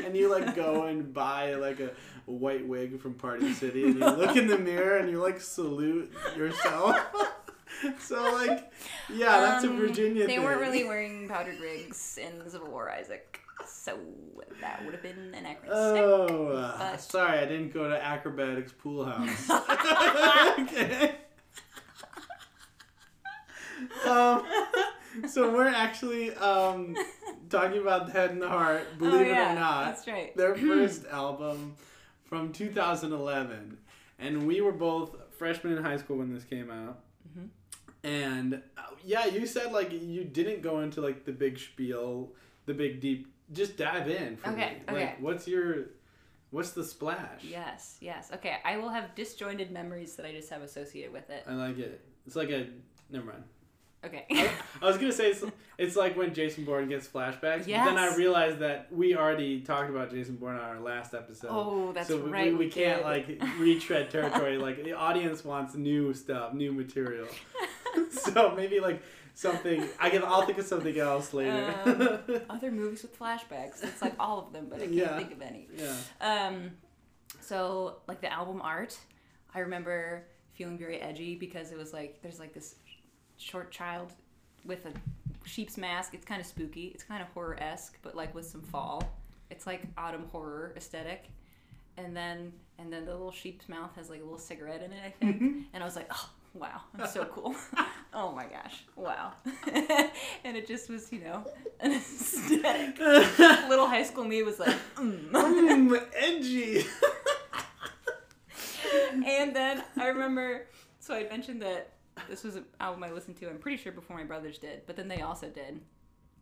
and 0.05 0.15
you 0.15 0.29
like 0.31 0.55
go 0.55 0.83
and 0.85 1.13
buy 1.13 1.55
like 1.55 1.79
a 1.79 1.91
white 2.25 2.65
wig 2.67 2.99
from 3.01 3.13
Party 3.15 3.53
City, 3.53 3.83
and 3.85 3.95
you 3.95 4.05
look 4.05 4.35
in 4.35 4.47
the 4.47 4.57
mirror 4.57 4.97
and 4.97 5.09
you 5.09 5.21
like 5.21 5.41
salute 5.41 6.11
yourself. 6.37 6.97
so 7.99 8.21
like, 8.33 8.71
yeah, 9.13 9.39
that's 9.39 9.63
a 9.63 9.69
Um, 9.69 9.77
Virginia 9.77 10.25
They 10.27 10.35
thing. 10.35 10.43
weren't 10.43 10.59
really 10.61 10.83
wearing 10.83 11.27
powdered 11.29 11.59
wigs 11.59 12.17
in 12.21 12.39
the 12.43 12.49
Civil 12.49 12.69
War, 12.69 12.89
Isaac. 12.91 13.39
So 13.71 13.97
that 14.61 14.83
would 14.85 14.93
have 14.93 15.03
been 15.03 15.33
an 15.33 15.45
accurate. 15.45 15.71
Oh, 15.73 16.47
uh, 16.49 16.97
sorry, 16.97 17.39
I 17.39 17.45
didn't 17.45 17.73
go 17.73 17.89
to 17.89 18.03
Acrobatics 18.03 18.71
Pool 18.71 19.05
House. 19.05 19.49
okay. 20.59 21.15
Um, 24.05 24.43
so 25.27 25.53
we're 25.53 25.67
actually 25.67 26.33
um, 26.35 26.95
talking 27.49 27.81
about 27.81 28.07
the 28.07 28.13
Head 28.13 28.31
and 28.31 28.41
the 28.41 28.49
Heart, 28.49 28.97
believe 28.97 29.27
oh, 29.27 29.31
it 29.31 29.37
or 29.37 29.53
not. 29.55 29.85
That's 29.85 30.07
right. 30.07 30.35
Their 30.35 30.55
first 30.55 31.05
album 31.07 31.75
from 32.25 32.51
2011. 32.53 33.77
And 34.19 34.45
we 34.45 34.61
were 34.61 34.71
both 34.71 35.15
freshmen 35.37 35.77
in 35.77 35.83
high 35.83 35.97
school 35.97 36.17
when 36.17 36.33
this 36.33 36.43
came 36.43 36.69
out. 36.69 36.99
Mhm. 37.37 37.49
And 38.03 38.61
uh, 38.77 38.81
yeah, 39.03 39.25
you 39.25 39.45
said 39.45 39.71
like 39.71 39.91
you 39.91 40.23
didn't 40.23 40.61
go 40.61 40.81
into 40.81 41.01
like 41.01 41.25
the 41.25 41.31
big 41.31 41.57
spiel, 41.57 42.33
the 42.65 42.73
big 42.73 42.99
deep. 42.99 43.27
Just 43.53 43.77
dive 43.77 44.09
in. 44.09 44.37
For 44.37 44.49
Okay, 44.49 44.57
me. 44.59 44.81
okay. 44.89 45.05
Like, 45.05 45.21
what's 45.21 45.47
your, 45.47 45.85
what's 46.51 46.71
the 46.71 46.83
splash? 46.83 47.43
Yes, 47.43 47.97
yes. 48.01 48.29
Okay, 48.33 48.57
I 48.63 48.77
will 48.77 48.89
have 48.89 49.15
disjointed 49.15 49.71
memories 49.71 50.15
that 50.15 50.25
I 50.25 50.31
just 50.31 50.49
have 50.49 50.61
associated 50.61 51.11
with 51.13 51.29
it. 51.29 51.43
I 51.47 51.53
like 51.53 51.77
it. 51.79 52.01
It's 52.27 52.35
like 52.35 52.49
a. 52.49 52.67
Never 53.09 53.25
mind. 53.25 53.43
Okay. 54.05 54.25
I, 54.31 54.49
I 54.81 54.85
was 54.85 54.97
gonna 54.97 55.11
say 55.11 55.31
it's, 55.31 55.43
it's 55.77 55.95
like 55.95 56.15
when 56.15 56.33
Jason 56.33 56.63
Bourne 56.63 56.87
gets 56.87 57.07
flashbacks. 57.07 57.41
But 57.59 57.67
then 57.67 57.97
I 57.97 58.15
realized 58.15 58.59
that 58.59 58.87
we 58.91 59.15
already 59.15 59.61
talked 59.61 59.89
about 59.89 60.11
Jason 60.11 60.35
Bourne 60.35 60.55
on 60.55 60.61
our 60.61 60.79
last 60.79 61.13
episode. 61.13 61.49
oh, 61.51 61.91
that's 61.91 62.07
so 62.07 62.17
we, 62.17 62.29
right. 62.29 62.57
we, 62.57 62.69
can't 62.69 62.99
did. 62.99 63.05
like 63.05 63.43
retread 63.59 64.09
territory. 64.09 64.57
like 64.57 64.83
the 64.83 64.93
audience 64.93 65.43
wants 65.43 65.75
new 65.75 66.13
stuff, 66.13 66.53
new 66.53 66.71
material. 66.71 67.27
so 68.11 68.53
maybe 68.55 68.79
like 68.79 69.01
something. 69.39 69.87
I 69.99 70.09
can. 70.09 70.23
I'll 70.23 70.41
think 70.45 70.57
of 70.57 70.65
something 70.65 70.97
else 70.99 71.33
later. 71.33 72.43
other 72.49 72.71
movies 72.71 73.01
with 73.03 73.17
flashbacks. 73.17 73.83
It's 73.83 74.01
like 74.01 74.13
all 74.19 74.39
of 74.39 74.53
them, 74.53 74.67
but 74.69 74.77
I 74.77 74.85
can't 74.85 74.93
Yeah. 74.93 75.17
think 75.17 75.31
of 75.31 75.41
any. 75.41 75.67
yeah. 75.75 75.95
Um, 76.21 76.71
so 77.41 77.97
like 78.07 78.21
the 78.21 78.31
album 78.31 78.61
art, 78.61 78.97
I 79.55 79.59
remember 79.59 80.25
feeling 80.53 80.77
very 80.77 80.99
edgy 80.99 81.35
because 81.35 81.71
it 81.71 81.77
was 81.77 81.93
like 81.93 82.21
there's 82.21 82.39
like 82.39 82.53
this 82.53 82.75
short 83.37 83.71
child 83.71 84.11
with 84.65 84.85
a 84.85 84.91
sheep's 85.45 85.77
mask. 85.77 86.13
It's 86.13 86.25
kind 86.25 86.41
of 86.41 86.47
spooky. 86.47 86.87
It's 86.87 87.03
kind 87.03 87.21
of 87.21 87.29
horror 87.29 87.57
esque, 87.61 87.97
but 88.01 88.15
like 88.15 88.33
with 88.35 88.45
some 88.45 88.61
fall. 88.61 89.03
It's 89.49 89.65
like 89.65 89.83
autumn 89.97 90.25
horror 90.31 90.73
aesthetic. 90.75 91.25
And 91.97 92.15
then 92.15 92.51
and 92.77 92.91
then 92.93 93.05
the 93.05 93.11
little 93.11 93.31
sheep's 93.31 93.67
mouth 93.69 93.95
has 93.95 94.09
like 94.09 94.19
a 94.21 94.23
little 94.23 94.37
cigarette 94.37 94.81
in 94.83 94.91
it, 94.91 95.01
I 95.05 95.09
think. 95.11 95.41
And 95.73 95.81
I 95.81 95.85
was 95.85 95.95
like, 95.95 96.07
oh 96.13 96.29
wow, 96.53 96.81
that's 96.93 97.13
so 97.13 97.25
cool. 97.25 97.55
oh 98.13 98.31
my 98.31 98.45
gosh, 98.45 98.83
wow. 98.95 99.31
and 100.43 100.57
it 100.57 100.67
just 100.67 100.89
was, 100.89 101.11
you 101.11 101.19
know, 101.19 101.45
an 101.79 101.93
aesthetic. 101.93 102.99
Little 103.69 103.87
high 103.87 104.03
school 104.03 104.23
me 104.23 104.43
was 104.43 104.59
like, 104.59 104.75
mm. 104.95 105.29
mm, 105.29 106.05
edgy. 106.15 106.85
and 109.25 109.55
then 109.55 109.83
I 109.97 110.07
remember, 110.07 110.67
so 110.99 111.13
I 111.13 111.23
mentioned 111.23 111.61
that 111.61 111.93
this 112.29 112.43
was 112.43 112.55
an 112.55 112.65
album 112.79 113.03
I 113.03 113.11
listened 113.11 113.37
to. 113.37 113.49
I'm 113.49 113.59
pretty 113.59 113.77
sure 113.77 113.91
before 113.91 114.17
my 114.17 114.23
brothers 114.23 114.57
did, 114.57 114.81
but 114.85 114.95
then 114.95 115.07
they 115.07 115.21
also 115.21 115.47
did. 115.47 115.79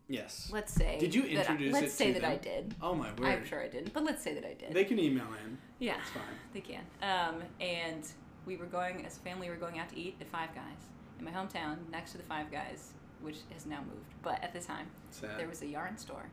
yes. 0.08 0.50
Let's 0.52 0.72
say. 0.72 0.98
Did 0.98 1.14
you 1.14 1.36
that 1.36 1.50
I- 1.50 1.70
let's 1.70 1.94
say 1.94 2.12
that 2.12 2.24
I 2.24 2.36
did. 2.36 2.74
Oh 2.82 2.94
my 2.94 3.08
word. 3.14 3.26
I'm 3.26 3.46
sure 3.46 3.62
I 3.62 3.68
didn't, 3.68 3.92
but 3.92 4.04
let's 4.04 4.22
say 4.22 4.34
that 4.34 4.44
I 4.44 4.54
did. 4.54 4.72
They 4.72 4.84
can 4.84 4.98
email 4.98 5.26
in. 5.44 5.58
yeah, 5.78 5.96
It's 6.00 6.10
fine. 6.10 6.22
they 6.52 6.60
can. 6.60 6.82
Um, 7.02 7.42
and 7.60 8.06
we 8.46 8.56
were 8.56 8.66
going 8.66 9.04
as 9.04 9.18
a 9.18 9.20
family. 9.20 9.48
We 9.48 9.54
were 9.54 9.60
going 9.60 9.78
out 9.78 9.90
to 9.90 9.98
eat 9.98 10.16
at 10.20 10.28
Five 10.28 10.54
Guys 10.54 10.88
in 11.18 11.24
my 11.24 11.30
hometown, 11.30 11.76
next 11.90 12.12
to 12.12 12.18
the 12.18 12.24
Five 12.24 12.50
Guys, 12.50 12.92
which 13.20 13.38
has 13.52 13.66
now 13.66 13.78
moved. 13.80 14.12
But 14.22 14.42
at 14.42 14.52
the 14.52 14.60
time, 14.60 14.86
Sad. 15.10 15.38
there 15.38 15.48
was 15.48 15.62
a 15.62 15.66
yarn 15.66 15.96
store, 15.98 16.26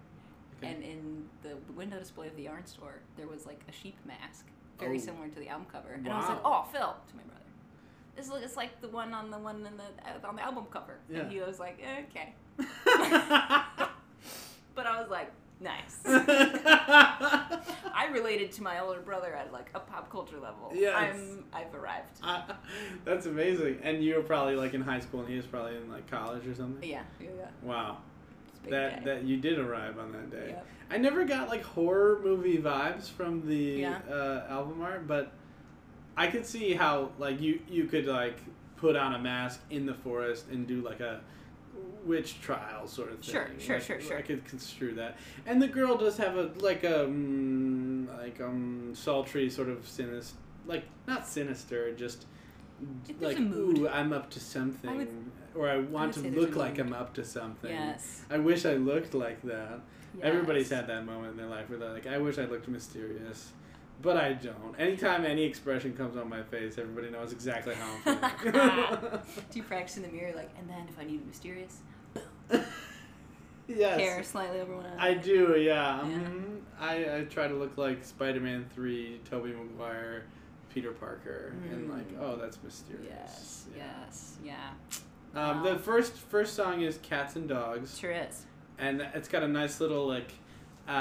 Okay. 0.57 0.71
and 0.73 0.83
in 0.83 1.29
the 1.43 1.55
window 1.73 1.99
display 1.99 2.27
of 2.27 2.35
the 2.35 2.43
yarn 2.43 2.65
store, 2.65 2.99
there 3.17 3.27
was 3.27 3.45
like 3.45 3.61
a 3.67 3.71
sheep 3.71 3.97
mask, 4.05 4.45
very 4.79 4.97
Oh. 4.97 5.01
similar 5.01 5.27
to 5.29 5.39
the 5.39 5.49
album 5.49 5.67
cover. 5.71 5.89
And 5.93 6.07
I 6.07 6.17
was 6.19 6.29
like, 6.29 6.41
"Oh, 6.45 6.63
Phil," 6.71 6.95
to 7.09 7.15
my 7.15 7.23
brother. 7.23 7.41
This 8.15 8.29
look, 8.29 8.41
it's 8.43 8.55
like 8.55 8.79
the 8.81 8.87
one 8.87 9.13
on 9.13 9.29
the 9.31 9.37
one 9.37 9.65
in 9.65 9.75
the 9.77 9.83
uh, 10.07 10.27
on 10.27 10.35
the 10.37 10.41
album 10.43 10.65
cover. 10.71 10.99
Yeah. 11.09 11.19
And 11.21 11.31
he 11.31 11.39
was 11.41 11.59
like, 11.59 11.79
"Okay," 11.81 12.33
but 14.75 14.85
I 14.85 14.99
was 15.01 15.09
like, 15.09 15.31
"Nice." 15.59 15.99
I 18.05 18.11
related 18.11 18.51
to 18.53 18.63
my 18.63 18.79
older 18.79 18.99
brother 19.01 19.33
at 19.33 19.51
like 19.51 19.69
a 19.73 19.79
pop 19.79 20.11
culture 20.11 20.39
level. 20.39 20.71
Yeah, 20.73 20.95
I'm 20.97 21.45
I've 21.53 21.73
arrived. 21.73 22.19
That's 23.05 23.25
amazing. 23.25 23.79
And 23.83 24.03
you 24.03 24.15
were 24.15 24.23
probably 24.23 24.55
like 24.55 24.73
in 24.73 24.81
high 24.81 24.99
school, 24.99 25.21
and 25.21 25.29
he 25.29 25.35
was 25.35 25.45
probably 25.45 25.75
in 25.75 25.89
like 25.89 26.09
college 26.09 26.45
or 26.47 26.55
something. 26.55 26.87
Yeah, 26.87 27.01
yeah, 27.19 27.29
yeah. 27.37 27.47
Wow, 27.61 27.97
It's 28.49 28.59
a 28.59 28.61
big 28.63 28.71
that 28.71 29.05
day. 29.05 29.13
that 29.15 29.23
you 29.23 29.37
did 29.37 29.59
arrive 29.59 29.97
on 29.99 30.11
that 30.11 30.29
day. 30.31 30.47
Yep. 30.49 30.67
I 30.91 30.97
never 30.97 31.25
got 31.25 31.49
like 31.49 31.63
horror 31.63 32.19
movie 32.23 32.57
vibes 32.57 33.09
from 33.09 33.47
the 33.47 33.55
Yeah. 33.55 33.99
uh, 34.09 34.45
album 34.49 34.81
art, 34.81 35.07
but 35.07 35.31
I 36.15 36.27
could 36.27 36.45
see 36.45 36.73
how 36.73 37.09
like 37.17 37.41
you 37.41 37.59
you 37.67 37.85
could 37.85 38.05
like 38.05 38.37
put 38.77 38.95
on 38.95 39.15
a 39.15 39.19
mask 39.19 39.61
in 39.71 39.85
the 39.85 39.93
forest 39.93 40.45
and 40.51 40.67
do 40.67 40.81
like 40.81 40.99
a 40.99 41.21
witch 42.05 42.39
trial 42.41 42.87
sort 42.87 43.11
of 43.11 43.19
thing. 43.19 43.33
Sure, 43.33 43.49
sure, 43.59 43.75
Like, 43.77 43.83
sure, 43.85 44.01
sure. 44.01 44.17
I 44.17 44.21
could 44.21 44.45
construe 44.45 44.93
that. 44.95 45.17
And 45.45 45.61
the 45.61 45.67
girl 45.67 45.97
does 45.97 46.17
have 46.17 46.37
a 46.37 46.51
like 46.59 46.83
a 46.83 47.05
mm, 47.05 48.07
like 48.17 48.39
um 48.41 48.91
sultry 48.93 49.49
sort 49.49 49.69
of 49.69 49.87
sinister, 49.87 50.37
like 50.65 50.85
not 51.07 51.27
sinister, 51.27 51.93
just 51.95 52.25
There's 53.07 53.21
like 53.21 53.39
ooh, 53.39 53.87
I'm 53.89 54.13
up 54.13 54.29
to 54.31 54.39
something, 54.39 54.89
I 54.89 54.95
would- 54.97 55.31
or 55.55 55.69
I 55.69 55.77
want 55.77 56.07
would 56.07 56.13
to 56.15 56.19
say 56.19 56.29
there's 56.29 56.43
a 56.43 56.47
look 56.47 56.55
like. 56.57 56.79
I'm 56.79 56.91
up 56.93 57.13
to 57.15 57.23
something. 57.23 57.71
Yes. 57.71 58.23
I 58.29 58.37
wish 58.37 58.65
I 58.65 58.73
looked 58.73 59.13
like 59.13 59.41
that. 59.43 59.79
Yes. 60.15 60.23
Everybody's 60.23 60.69
had 60.69 60.87
that 60.87 61.05
moment 61.05 61.31
in 61.31 61.37
their 61.37 61.47
life 61.47 61.69
where 61.69 61.79
they're 61.79 61.93
like, 61.93 62.07
I 62.07 62.17
wish 62.17 62.37
I 62.37 62.43
looked 62.45 62.67
mysterious. 62.67 63.51
But 64.01 64.17
I 64.17 64.33
don't. 64.33 64.75
Anytime 64.77 65.25
any 65.25 65.43
expression 65.43 65.95
comes 65.95 66.17
on 66.17 66.27
my 66.27 66.43
face, 66.43 66.77
everybody 66.77 67.09
knows 67.09 67.31
exactly 67.31 67.73
how 67.75 67.89
I'm 68.05 68.17
feeling. 68.41 69.21
Do 69.49 69.57
you 69.59 69.63
practice 69.63 69.95
in 69.95 70.03
the 70.03 70.09
mirror 70.09 70.33
like, 70.35 70.49
and 70.59 70.69
then 70.69 70.85
if 70.89 70.99
I 70.99 71.05
need 71.05 71.25
mysterious, 71.25 71.77
yes. 73.75 73.99
hair 73.99 74.23
slightly 74.23 74.59
over 74.61 74.75
one 74.75 74.85
eye? 74.85 75.09
I 75.09 75.13
do, 75.15 75.55
yeah. 75.57 76.07
Yeah. 76.07 76.17
Mhm. 76.17 76.59
I, 76.79 77.17
I 77.19 77.23
try 77.23 77.47
to 77.47 77.53
look 77.53 77.77
like 77.77 78.03
Spider 78.03 78.39
Man 78.41 78.65
3, 78.75 79.21
Tobey 79.29 79.53
Maguire, 79.53 80.23
Peter 80.73 80.91
Parker, 80.91 81.53
and 81.71 81.89
like, 81.89 82.11
Mm. 82.13 82.21
oh, 82.21 82.35
that's 82.35 82.57
mysterious. 82.63 83.05
Yes, 83.09 83.65
Yeah. 83.77 83.83
yes, 84.05 84.35
yeah. 84.43 84.69
Um, 85.33 85.63
Wow. 85.63 85.73
the 85.73 85.79
first 85.79 86.13
first 86.17 86.53
song 86.53 86.81
is 86.81 86.97
Cats 87.01 87.35
and 87.35 87.47
Dogs. 87.47 87.97
Sure 87.97 88.11
is. 88.11 88.45
and 88.77 89.01
it's 89.13 89.27
got 89.29 89.41
a 89.43 89.47
nice 89.47 89.79
little 89.79 90.05
like 90.07 90.31
uh 90.87 90.91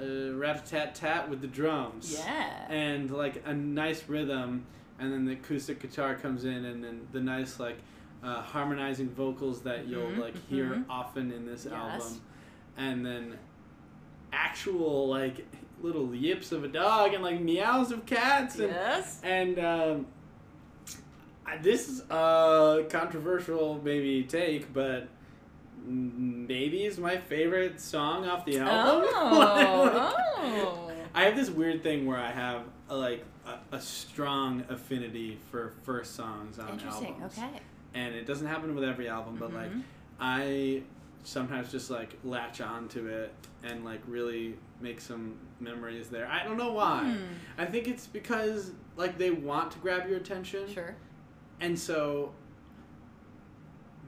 uh, 0.00 0.32
rat 0.34 0.64
tat 0.66 0.94
tat 0.94 1.28
with 1.28 1.40
the 1.40 1.46
drums. 1.46 2.16
Yeah. 2.18 2.66
And 2.72 3.10
like 3.10 3.42
a 3.46 3.52
nice 3.54 4.08
rhythm, 4.08 4.64
and 4.98 5.12
then 5.12 5.24
the 5.24 5.32
acoustic 5.32 5.80
guitar 5.80 6.14
comes 6.14 6.44
in, 6.44 6.64
and 6.64 6.82
then 6.82 7.06
the 7.12 7.20
nice 7.20 7.58
like 7.60 7.78
uh, 8.22 8.40
harmonizing 8.42 9.08
vocals 9.10 9.62
that 9.62 9.86
you'll 9.88 10.06
Mhm, 10.10 10.18
like 10.18 10.48
hear 10.48 10.66
mhm. 10.66 10.84
often 10.88 11.32
in 11.32 11.44
this 11.46 11.64
Yes. 11.64 11.74
album, 11.74 12.20
and 12.76 13.04
then 13.06 13.38
actual 14.32 15.08
like 15.08 15.46
little 15.82 16.14
yips 16.14 16.52
of 16.52 16.62
a 16.64 16.68
dog 16.68 17.12
and 17.14 17.22
like 17.22 17.40
meows 17.40 17.90
of 17.90 18.06
cats 18.06 18.54
and 18.58 18.70
yes. 18.70 19.20
and 19.24 19.58
um, 19.58 20.06
this 21.60 21.88
is 21.88 22.00
a 22.08 22.86
controversial 22.88 23.80
maybe 23.84 24.22
take, 24.24 24.72
but 24.72 25.08
maybe 25.84 26.84
is 26.84 26.98
my 26.98 27.16
favorite 27.16 27.80
song 27.80 28.24
off 28.26 28.44
the 28.44 28.58
album. 28.58 29.08
Oh. 29.14 30.14
oh. 30.38 30.90
I 31.14 31.24
have 31.24 31.36
this 31.36 31.50
weird 31.50 31.82
thing 31.82 32.06
where 32.06 32.18
I 32.18 32.30
have 32.30 32.62
a, 32.88 32.96
like 32.96 33.24
a, 33.46 33.76
a 33.76 33.80
strong 33.80 34.64
affinity 34.70 35.38
for 35.50 35.72
first 35.82 36.14
songs 36.14 36.58
on 36.58 36.70
Interesting. 36.70 37.14
albums, 37.14 37.36
Okay. 37.38 37.60
And 37.94 38.14
it 38.14 38.26
doesn't 38.26 38.46
happen 38.46 38.74
with 38.74 38.84
every 38.84 39.08
album, 39.08 39.36
but 39.38 39.52
like 39.52 39.70
Mhm. 39.70 39.82
I 40.20 40.82
sometimes 41.24 41.70
just 41.70 41.90
like 41.90 42.18
latch 42.24 42.60
on 42.60 42.88
to 42.88 43.06
it 43.06 43.32
and 43.62 43.84
like 43.84 44.00
really 44.08 44.56
make 44.80 45.00
some 45.00 45.34
memories 45.60 46.08
there. 46.08 46.26
I 46.26 46.42
don't 46.44 46.56
know 46.56 46.72
why. 46.72 47.12
Hmm. 47.12 47.24
I 47.58 47.64
think 47.66 47.86
it's 47.88 48.06
because 48.06 48.72
like 48.96 49.18
they 49.18 49.30
want 49.30 49.70
to 49.72 49.78
grab 49.78 50.08
your 50.08 50.16
attention, 50.18 50.68
Sure. 50.68 50.94
and 51.60 51.78
so 51.78 52.32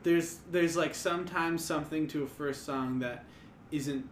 there's 0.03 0.39
there's 0.51 0.77
like 0.77 0.95
sometimes 0.95 1.65
something 1.65 2.07
to 2.09 2.25
a 2.25 2.27
first 2.27 2.65
song 2.65 2.99
that 2.99 3.25
isn't 3.71 4.09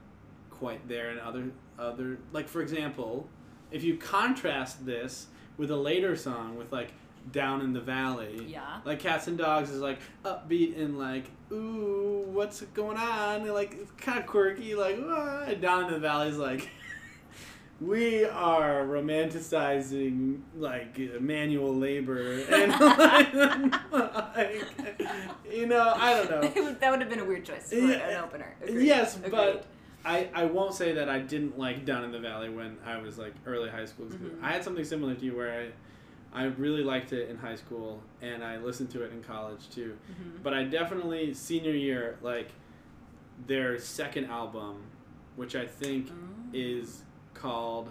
quite 0.51 0.87
there 0.89 1.11
in 1.11 1.19
other 1.19 1.51
other 1.79 2.19
like 2.33 2.49
for 2.49 2.63
example, 2.63 3.29
if 3.71 3.83
you 3.83 3.97
contrast 3.97 4.87
this 4.87 5.27
with 5.57 5.71
a 5.71 5.77
later 5.77 6.17
song 6.17 6.57
with 6.57 6.73
like 6.73 6.93
Down 7.31 7.61
in 7.61 7.73
the 7.73 7.81
Valley. 7.81 8.47
Yeah. 8.49 8.81
Like 8.85 8.99
Cats 8.99 9.29
and 9.29 9.39
Dogs 9.39 9.71
is 9.71 9.81
like 9.81 10.01
upbeat 10.25 10.81
and 10.81 10.99
like 10.99 11.31
ooh 11.53 12.25
what's 12.33 12.61
going 12.63 12.97
on 12.97 13.43
and 13.43 13.53
like 13.55 13.75
it's 13.81 13.91
kind 13.93 14.19
of 14.19 14.27
quirky 14.27 14.75
like 14.75 14.99
ah, 15.03 15.43
and 15.47 15.61
Down 15.61 15.85
in 15.87 15.93
the 15.93 15.99
Valley 15.99 16.29
is 16.29 16.39
like 16.39 16.69
we 17.81 18.25
are 18.25 18.85
romanticizing 18.85 20.41
like 20.57 20.99
manual 21.21 21.77
labor 21.77 22.41
and 22.53 22.71
like, 22.81 23.33
you 25.53 25.67
know 25.67 25.93
I 25.97 26.15
don't 26.15 26.31
know 26.31 26.73
that 26.81 26.91
would 26.91 27.01
have 27.01 27.11
been 27.11 27.21
a 27.21 27.25
weird 27.25 27.45
choice 27.45 27.69
for 27.71 27.77
Yeah. 27.77 28.09
an 28.09 28.25
opener. 28.25 28.55
Agreed. 28.63 28.87
yes 28.87 29.17
Agreed. 29.17 29.31
but 29.33 29.67
I, 30.05 30.29
I 30.35 30.45
won't 30.47 30.75
say 30.75 30.93
that 30.95 31.09
I 31.09 31.21
didn't 31.21 31.59
like 31.59 31.85
Down 31.85 32.03
in 32.05 32.11
the 32.11 32.19
Valley 32.19 32.49
when 32.51 32.77
I 32.85 32.99
was 32.99 33.19
like 33.19 33.35
early 33.47 33.71
high 33.71 33.85
school. 33.85 34.07
Mhm. 34.07 34.43
I 34.43 34.51
had 34.51 34.65
something 34.65 34.85
similar 34.85 35.15
to 35.15 35.25
you 35.25 35.37
where 35.37 35.61
I 35.61 35.69
I 36.35 36.45
really 36.45 36.83
liked 36.83 37.13
it 37.13 37.29
in 37.29 37.37
high 37.37 37.57
school 37.57 38.03
and 38.23 38.43
I 38.43 38.57
listened 38.59 38.91
to 38.93 39.03
it 39.03 39.13
in 39.13 39.23
college 39.23 39.69
too. 39.71 39.97
Mhm. 40.11 40.43
But 40.43 40.55
I 40.55 40.65
definitely 40.65 41.35
senior 41.35 41.73
year 41.73 42.19
like 42.23 42.49
their 43.47 43.79
second 43.79 44.27
album, 44.27 44.83
which 45.37 45.55
I 45.57 45.67
think 45.67 46.09
Mm. 46.09 46.51
is 46.55 47.03
called 47.35 47.91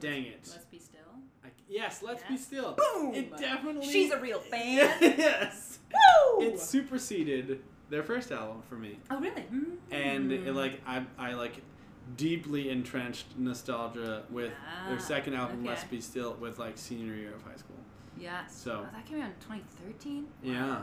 Dang 0.00 0.24
It. 0.24 0.48
Let's 0.52 0.64
be 0.66 0.78
still. 0.78 0.98
I, 1.44 1.48
yes, 1.68 2.02
Let's 2.02 2.22
Be 2.24 2.36
Still. 2.36 2.72
Boom! 2.74 3.14
It 3.14 3.36
definitely 3.36 3.86
She's 3.90 4.10
a 4.12 4.18
real 4.20 4.38
fan. 4.52 4.96
yes. 5.00 5.78
Woo! 5.92 6.42
It 6.46 6.58
superseded 6.60 7.62
their 7.90 8.02
first 8.02 8.32
album 8.32 8.62
for 8.68 8.76
me. 8.76 8.98
oh 9.10 9.18
really? 9.20 9.42
Mm. 9.52 9.76
and 9.90 10.32
it, 10.32 10.54
like 10.54 10.80
I, 10.86 11.04
I 11.18 11.34
like 11.34 11.60
deeply 12.16 12.70
entrenched 12.70 13.26
nostalgia 13.38 14.22
with 14.30 14.52
their 14.88 14.96
Ah, 14.96 15.00
second 15.00 15.34
album 15.34 15.60
okay. 15.60 15.68
let's 15.68 15.84
be 15.84 16.00
still 16.00 16.34
with 16.34 16.58
like 16.58 16.76
senior 16.78 17.14
year 17.14 17.34
of 17.34 17.42
high 17.42 17.56
school 17.56 17.76
Yes. 18.18 18.54
So- 18.54 18.84
oh, 18.86 18.94
that 18.94 19.06
came 19.06 19.20
out 19.22 19.30
in 19.30 19.34
2013. 19.40 20.26
yeah 20.42 20.82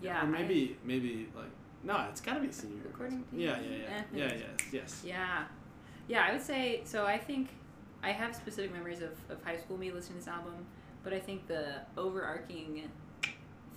Yeah. 0.00 0.24
or 0.24 0.26
maybe 0.26 0.76
maybe 0.84 1.28
like 1.34 1.50
no 1.84 2.06
it's 2.10 2.20
got 2.20 2.34
to 2.34 2.40
be 2.40 2.52
senior 2.52 2.76
year 2.76 2.86
of 2.86 2.92
high 2.92 3.06
According 3.06 3.24
to 3.30 3.36
yeah 3.36 3.58
yeah 3.60 3.76
yeah 3.76 3.96
Eh, 3.96 4.02
yeah 4.12 4.34
yes 4.34 4.72
yes 4.72 5.02
yeah. 5.06 5.44
Yeah, 6.08 6.24
I 6.26 6.32
would 6.32 6.40
say 6.40 6.80
so. 6.84 7.04
I 7.04 7.18
think 7.18 7.50
I 8.02 8.12
have 8.12 8.34
specific 8.34 8.72
memories 8.72 9.02
of, 9.02 9.10
of 9.28 9.42
high 9.44 9.58
school 9.58 9.76
me 9.76 9.90
listening 9.90 10.18
to 10.20 10.24
this 10.24 10.28
album, 10.28 10.54
but 11.04 11.12
I 11.12 11.18
think 11.20 11.46
the 11.46 11.82
overarching 11.98 12.88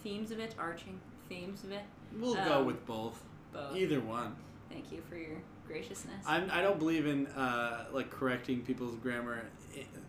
themes 0.02 0.32
of 0.32 0.40
it, 0.40 0.56
arching 0.58 0.98
themes 1.28 1.66
of 1.66 1.72
it, 1.74 1.84
we'll 2.18 2.36
go 2.36 2.60
Um, 2.60 2.66
with 2.68 2.86
both 2.86 3.22
both. 3.52 3.76
either 3.76 4.00
one 4.00 4.36
Thank 4.70 4.94
you 4.94 5.02
for 5.10 5.18
your 5.18 5.40
graciousness. 5.72 6.24
I'm, 6.28 6.50
I 6.51 6.62
don't 6.62 6.78
believe 6.80 7.08
in 7.08 7.28
uh, 7.28 7.86
like 7.92 8.10
correcting 8.12 8.62
people's 8.62 8.96
grammar 8.98 9.42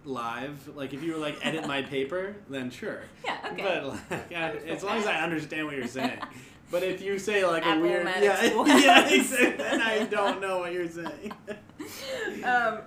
live 0.04 0.68
like 0.74 0.92
if 0.92 1.00
you 1.02 1.12
were 1.12 1.18
like 1.18 1.38
edit 1.46 1.64
my 1.68 1.80
paper 1.80 2.34
then 2.50 2.68
sure 2.70 3.02
yeah. 3.24 3.38
Okay. 3.52 3.62
But 3.62 3.86
like, 4.10 4.32
I, 4.32 4.50
as 4.66 4.82
long 4.82 4.98
as. 4.98 5.06
I 5.06 5.20
understand 5.20 5.66
what 5.66 5.76
you're 5.76 5.86
saying. 5.86 6.18
But 6.72 6.82
if 6.82 7.00
you 7.02 7.18
say 7.18 7.44
like 7.44 7.64
a 7.64 7.68
Apple 7.68 7.82
weird, 7.82 8.06
yeah, 8.06 8.42
yeah, 8.66 9.08
exactly, 9.08 9.56
then 9.58 9.80
I 9.82 10.04
don't 10.06 10.40
know 10.40 10.58
what 10.58 10.72
you're 10.72 10.88
saying. 10.88 11.32
um, 12.44 12.78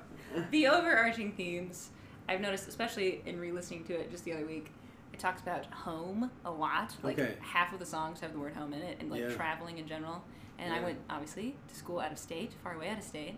the 0.52 0.68
overarching 0.68 1.32
themes 1.34 1.92
I've 2.28 2.42
noticed, 2.42 2.68
especially 2.68 3.22
in 3.26 3.40
re-listening 3.40 3.84
to 3.86 3.94
it 3.94 4.10
just 4.10 4.26
the 4.26 4.34
other 4.34 4.46
week, 4.46 4.72
it 5.14 5.20
talks 5.20 5.42
about 5.42 5.66
home 5.68 6.32
a 6.44 6.52
lot. 6.52 6.96
Like 7.04 7.20
Okay. 7.20 7.36
half 7.40 7.72
of 7.74 7.80
the 7.80 7.86
songs 7.86 8.20
have 8.22 8.34
the 8.34 8.40
word 8.40 8.56
home 8.56 8.74
in 8.74 8.82
it, 8.82 8.98
and 9.00 9.10
like 9.12 9.22
Yeah. 9.22 9.30
traveling 9.30 9.78
in 9.78 9.88
general. 9.88 10.24
And 10.58 10.74
I 10.74 10.82
went 10.82 11.00
obviously 11.10 11.56
to 11.68 11.76
school 11.76 12.00
out 12.00 12.12
of 12.12 12.18
state, 12.18 12.54
far 12.64 12.74
away 12.76 12.90
out 12.90 12.98
of 12.98 13.04
state, 13.04 13.38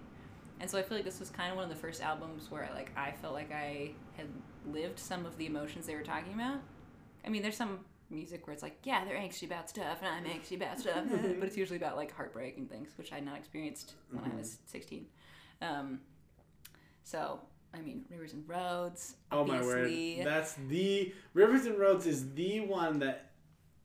and 0.59 0.69
so 0.69 0.77
I 0.77 0.83
feel 0.83 0.97
like 0.97 1.05
this 1.05 1.19
was 1.19 1.29
kind 1.29 1.49
of 1.51 1.55
one 1.55 1.63
of 1.63 1.69
the 1.69 1.75
first 1.75 2.01
albums 2.01 2.49
where 2.51 2.69
like 2.73 2.91
I 2.95 3.11
felt 3.21 3.33
like 3.33 3.51
I 3.51 3.91
had 4.15 4.27
lived 4.65 4.99
some 4.99 5.25
of 5.25 5.37
the 5.37 5.45
emotions 5.47 5.85
they 5.87 5.95
were 5.95 6.03
talking 6.03 6.33
about. 6.33 6.59
I 7.25 7.29
mean, 7.29 7.41
there's 7.41 7.57
some 7.57 7.79
music 8.09 8.47
where 8.47 8.53
it's 8.53 8.63
like, 8.63 8.77
yeah, 8.83 9.03
they're 9.03 9.17
anxious 9.17 9.43
about 9.43 9.69
stuff, 9.69 9.97
and 10.01 10.07
I'm 10.07 10.25
anxious 10.31 10.51
about 10.53 10.79
stuff, 10.79 11.03
but 11.39 11.47
it's 11.47 11.57
usually 11.57 11.77
about 11.77 11.97
like 11.97 12.13
heartbreak 12.15 12.57
and 12.57 12.69
things, 12.69 12.89
which 12.97 13.11
I 13.11 13.15
had 13.15 13.25
not 13.25 13.37
experienced 13.37 13.93
when 14.11 14.23
I 14.23 14.29
Mhm. 14.29 14.37
was 14.37 14.59
16. 14.65 15.07
Um, 15.61 15.99
so, 17.03 17.39
I 17.73 17.81
mean, 17.81 18.05
Rivers 18.09 18.33
and 18.33 18.47
Roads. 18.47 19.15
Oh 19.31 19.43
my 19.45 19.61
word, 19.61 19.85
obviously. 19.85 20.23
that's 20.23 20.53
the 20.67 21.13
Rivers 21.33 21.65
and 21.65 21.77
Roads 21.79 22.05
is 22.05 22.33
the 22.33 22.59
one 22.61 22.99
that, 22.99 23.31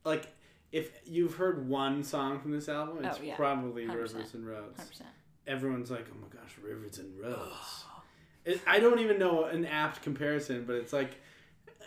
like, 0.05 0.27
if 0.73 1.01
you've 1.07 1.35
heard 1.35 1.69
one 1.69 2.03
song 2.03 2.41
from 2.41 2.51
this 2.53 2.69
album, 2.69 3.05
it's 3.05 3.19
Oh, 3.19 3.23
yeah. 3.23 3.37
probably 3.37 3.85
100%. 3.87 3.89
Rivers 3.95 4.35
and 4.35 4.47
Roads. 4.47 4.81
100%. 4.81 5.03
Everyone's 5.47 5.91
like, 5.91 6.07
oh 6.11 6.17
my 6.21 6.29
gosh, 6.29 6.57
Rivers 6.63 6.99
and 6.99 7.19
Roads. 7.23 7.85
It, 8.45 8.61
I 8.67 8.81
don't 8.81 8.99
even 9.01 9.19
know 9.19 9.45
an 9.45 9.65
apt 9.67 10.03
comparison, 10.03 10.65
but 10.67 10.77
it's 10.77 10.93
like. 10.93 11.11
uh, 11.69 11.85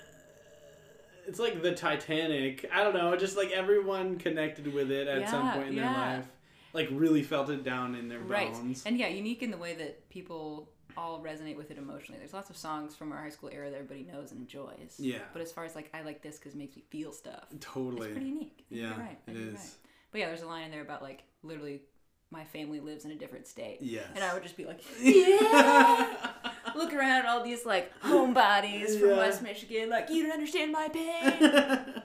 It's 1.27 1.39
like 1.39 1.61
the 1.61 1.73
Titanic. 1.73 2.69
I 2.71 2.83
don't 2.83 2.93
know. 2.93 3.15
Just 3.17 3.35
like 3.37 3.51
everyone 3.51 4.17
connected 4.17 4.71
with 4.73 4.91
it 4.91 5.07
at 5.07 5.29
some 5.29 5.51
point 5.51 5.69
in 5.69 5.73
yeah. 5.75 5.83
their 5.93 6.17
life, 6.17 6.27
like 6.73 6.87
really 6.91 7.23
felt 7.23 7.49
it 7.49 7.63
down 7.63 7.95
in 7.95 8.07
their 8.07 8.19
Right. 8.19 8.51
bones. 8.53 8.83
And 8.85 8.97
yeah, 8.97 9.07
unique 9.07 9.41
in 9.41 9.51
the 9.51 9.57
way 9.57 9.73
that 9.73 10.07
people 10.09 10.69
all 10.97 11.21
resonate 11.21 11.57
with 11.57 11.71
it 11.71 11.77
emotionally. 11.77 12.19
There's 12.19 12.33
lots 12.33 12.49
of 12.49 12.57
songs 12.57 12.95
from 12.95 13.11
our 13.11 13.17
high 13.17 13.29
school 13.29 13.49
era 13.51 13.69
that 13.69 13.75
everybody 13.75 14.03
knows 14.11 14.31
and 14.31 14.41
enjoys. 14.41 14.95
Yeah. 14.97 15.19
But 15.33 15.41
as 15.41 15.51
far 15.51 15.65
as 15.65 15.75
like, 15.75 15.89
I 15.93 16.01
like 16.01 16.21
this 16.21 16.37
because 16.37 16.53
it 16.53 16.57
makes 16.57 16.75
me 16.75 16.83
feel 16.89 17.11
stuff, 17.11 17.45
Totally. 17.59 18.07
it's 18.07 18.13
pretty 18.13 18.27
unique. 18.29 18.65
Yeah, 18.69 18.89
you're 18.89 18.97
right. 18.97 19.19
It 19.27 19.35
is. 19.37 19.53
right. 19.55 19.69
But 20.11 20.21
yeah, 20.21 20.27
there's 20.27 20.41
a 20.43 20.47
line 20.47 20.63
in 20.65 20.71
there 20.71 20.81
about 20.81 21.01
like, 21.01 21.23
literally, 21.43 21.81
my 22.31 22.43
family 22.43 22.79
lives 22.79 23.05
in 23.05 23.11
a 23.11 23.15
different 23.15 23.47
state. 23.47 23.77
Yes. 23.81 24.05
And 24.15 24.23
I 24.23 24.33
would 24.33 24.43
just 24.43 24.57
be 24.57 24.65
like, 24.65 24.81
yeah! 25.01 26.31
Look 26.75 26.93
around 26.93 27.19
at 27.19 27.25
all 27.25 27.43
these 27.43 27.65
like 27.65 27.91
homebodies 28.01 28.99
from 28.99 29.09
Yeah. 29.09 29.17
West 29.17 29.41
Michigan, 29.41 29.89
like, 29.89 30.09
you 30.09 30.23
don't 30.23 30.31
understand 30.33 30.71
my 30.71 30.89
pain. 30.89 31.33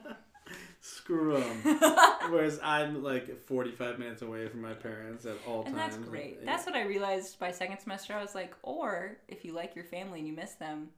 Screw 0.80 1.37
'em. 1.37 1.56
Whereas 2.30 2.58
I'm 2.62 3.02
like 3.02 3.38
45 3.46 3.99
minutes 3.99 4.22
away 4.22 4.49
from 4.49 4.62
my 4.62 4.72
parents 4.72 5.26
at 5.26 5.37
all 5.46 5.64
And 5.64 5.76
times. 5.76 5.96
that's 5.96 6.08
great. 6.08 6.38
Yeah. 6.40 6.46
That's 6.46 6.66
what 6.66 6.75
I 6.75 6.82
realized 6.84 7.38
by 7.38 7.50
second 7.52 7.78
semester. 7.80 8.14
I 8.14 8.22
was 8.22 8.34
like, 8.34 8.54
or 8.62 9.18
if 9.28 9.44
you 9.44 9.52
like 9.52 9.75
your 9.75 9.84
family 9.84 10.20
and 10.20 10.26
you 10.28 10.34
miss 10.34 10.52
them, 10.54 10.88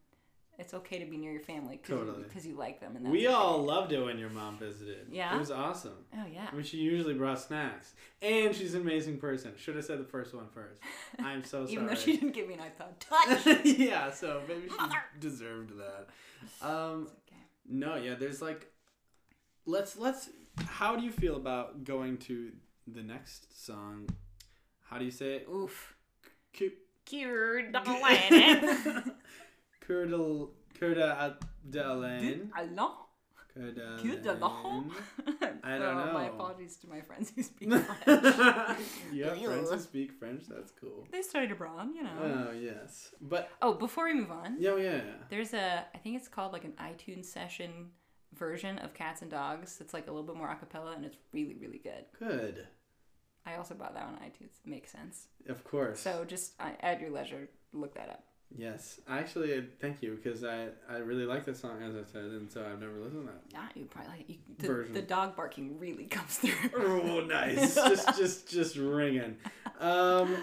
it's 0.58 0.74
okay 0.74 0.98
to 1.00 1.06
be 1.06 1.16
near 1.16 1.32
your 1.32 1.40
family 1.40 1.78
because 1.82 1.98
Totally. 2.06 2.24
you 2.44 2.54
like 2.54 2.78
them. 2.80 2.94
And 2.94 3.06
that's 3.06 3.12
we 3.12 3.26
okay. 3.26 3.34
all 3.34 3.62
loved 3.64 3.90
it 3.92 4.00
when 4.04 4.18
your 4.18 4.28
mom 4.30 4.58
visited. 4.58 5.06
Yeah? 5.10 5.34
It 5.34 5.38
was 5.38 5.50
awesome. 5.50 5.96
Oh 6.14 6.26
yeah. 6.32 6.46
I 6.52 6.54
mean, 6.54 6.62
she 6.64 6.76
usually 6.76 7.14
brought 7.14 7.40
snacks. 7.40 7.94
And 8.20 8.54
she's 8.54 8.74
an 8.74 8.82
amazing 8.82 9.18
person. 9.18 9.52
Should 9.56 9.74
have 9.76 9.84
said 9.84 9.98
the 9.98 10.04
first 10.04 10.32
one 10.34 10.46
first. 10.54 10.80
I'm 11.18 11.42
so 11.42 11.62
sorry. 11.64 11.72
Even 11.72 11.86
though 11.86 11.94
she 11.96 12.12
didn't 12.12 12.32
give 12.32 12.46
me 12.46 12.54
an 12.54 12.60
iPod 12.60 12.92
Touch. 13.00 13.64
yeah, 13.64 14.10
so 14.12 14.42
maybe 14.46 14.68
she 14.68 14.76
Mother. 14.76 15.02
deserved 15.18 15.72
that. 15.78 16.08
Um, 16.64 17.08
okay. 17.26 17.40
no, 17.68 17.96
yeah, 17.96 18.14
there's 18.14 18.42
like, 18.42 18.70
let's 19.66 19.96
let's. 19.96 20.30
How 20.66 20.96
do 20.96 21.04
you 21.04 21.10
feel 21.10 21.36
about 21.36 21.84
going 21.84 22.18
to 22.18 22.52
the 22.86 23.02
next 23.02 23.64
song? 23.66 24.08
How 24.84 24.98
do 24.98 25.04
you 25.04 25.10
say 25.10 25.34
it? 25.36 25.48
Oof. 25.50 25.94
Cu- 26.56 26.70
Cured 27.06 27.72
Curda 30.78 31.36
Delaine. 31.68 32.50
Allons. 32.56 32.92
Crocodile. 33.54 33.98
Cute 33.98 34.22
dog. 34.24 34.90
I 35.62 35.78
don't 35.78 35.82
Oh, 35.82 36.10
My 36.14 36.26
apologies 36.28 36.76
to 36.78 36.88
my 36.88 37.02
friends 37.02 37.32
who 37.34 37.42
speak 37.42 37.68
French. 38.04 38.78
you 39.12 39.24
have 39.24 39.38
friends 39.42 39.70
who 39.70 39.78
speak 39.78 40.12
French? 40.12 40.44
That's 40.48 40.70
cool. 40.80 41.06
they 41.12 41.20
studied 41.20 41.50
abroad, 41.52 41.88
you 41.94 42.02
know. 42.02 42.48
Oh, 42.48 42.52
yes. 42.52 43.10
But, 43.20 43.50
oh, 43.60 43.74
before 43.74 44.04
we 44.06 44.14
move 44.14 44.30
on, 44.30 44.56
yeah, 44.58 44.76
yeah. 44.76 45.00
there's 45.28 45.52
a, 45.52 45.84
I 45.94 45.98
think 45.98 46.16
it's 46.16 46.28
called 46.28 46.52
like 46.54 46.64
an 46.64 46.72
iTunes 46.80 47.26
session 47.26 47.90
version 48.36 48.78
of 48.78 48.94
Cats 48.94 49.22
and 49.22 49.30
Dogs. 49.30 49.78
It's 49.80 49.94
like 49.94 50.08
a 50.08 50.10
little 50.10 50.26
bit 50.26 50.36
more 50.36 50.48
acapella, 50.48 50.94
and 50.96 51.04
it's 51.04 51.16
really, 51.32 51.56
really 51.60 51.78
good. 51.78 52.04
Good. 52.18 52.66
I 53.44 53.56
also 53.56 53.74
bought 53.74 53.94
that 53.94 54.04
on 54.04 54.14
iTunes. 54.14 54.52
Makes 54.64 54.92
sense. 54.92 55.26
Of 55.48 55.64
course. 55.64 56.00
So 56.00 56.24
just 56.24 56.52
uh, 56.60 56.70
at 56.80 57.00
your 57.00 57.10
leisure, 57.10 57.48
look 57.72 57.94
that 57.94 58.08
up. 58.08 58.24
Yes. 58.56 59.00
Actually, 59.08 59.64
thank 59.80 60.02
you 60.02 60.18
because 60.22 60.44
I, 60.44 60.68
I 60.88 60.98
really 60.98 61.24
like 61.24 61.44
this 61.44 61.58
song, 61.60 61.82
as 61.82 61.94
I 61.94 62.04
said, 62.10 62.24
and 62.24 62.50
so 62.50 62.60
I've 62.60 62.80
never 62.80 62.98
listened 62.98 63.26
to 63.26 63.32
that. 63.32 63.42
Yeah, 63.50 63.66
you 63.74 63.86
probably 63.86 64.24
you, 64.28 64.36
the, 64.58 64.66
Version. 64.66 64.92
the 64.92 65.02
dog 65.02 65.36
barking 65.36 65.78
really 65.78 66.04
comes 66.10 66.36
through. 66.36 66.52
Oh, 66.76 67.20
nice. 67.20 67.74
just, 67.74 68.06
just, 68.18 68.48
just 68.50 68.76
ringing. 68.76 69.36
Um, 69.80 70.36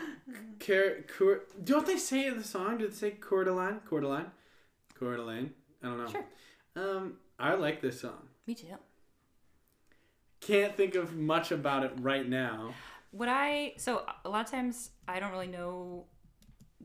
Car- 0.60 1.04
Coeur- 1.08 1.44
don't 1.64 1.86
they 1.86 1.98
say 1.98 2.28
in 2.28 2.38
the 2.38 2.44
song? 2.44 2.80
Did 2.80 2.92
they 2.92 2.96
say 2.96 3.12
Coeur 3.12 3.44
d'Alene? 3.44 3.80
Coeur 3.88 4.02
d'Alene? 4.02 4.32
Coeur 4.96 5.16
d'Alene? 5.18 5.54
I 5.84 5.86
don't 5.88 5.98
know. 5.98 6.08
Sure. 6.12 6.26
Um, 6.76 7.14
I 7.40 7.54
like 7.56 7.82
this 7.82 8.02
song. 8.02 8.28
Me 8.46 8.54
too. 8.56 8.68
Can't 10.42 10.76
think 10.76 10.96
of 10.96 11.16
much 11.16 11.52
about 11.52 11.84
it 11.84 11.92
right 12.00 12.28
now. 12.28 12.74
What 13.12 13.30
I 13.30 13.74
so 13.78 14.06
a 14.26 14.30
lot 14.30 14.46
of 14.46 14.52
times 14.52 14.92
I 15.08 15.20
don't 15.20 15.32
really 15.32 15.48
know 15.48 16.06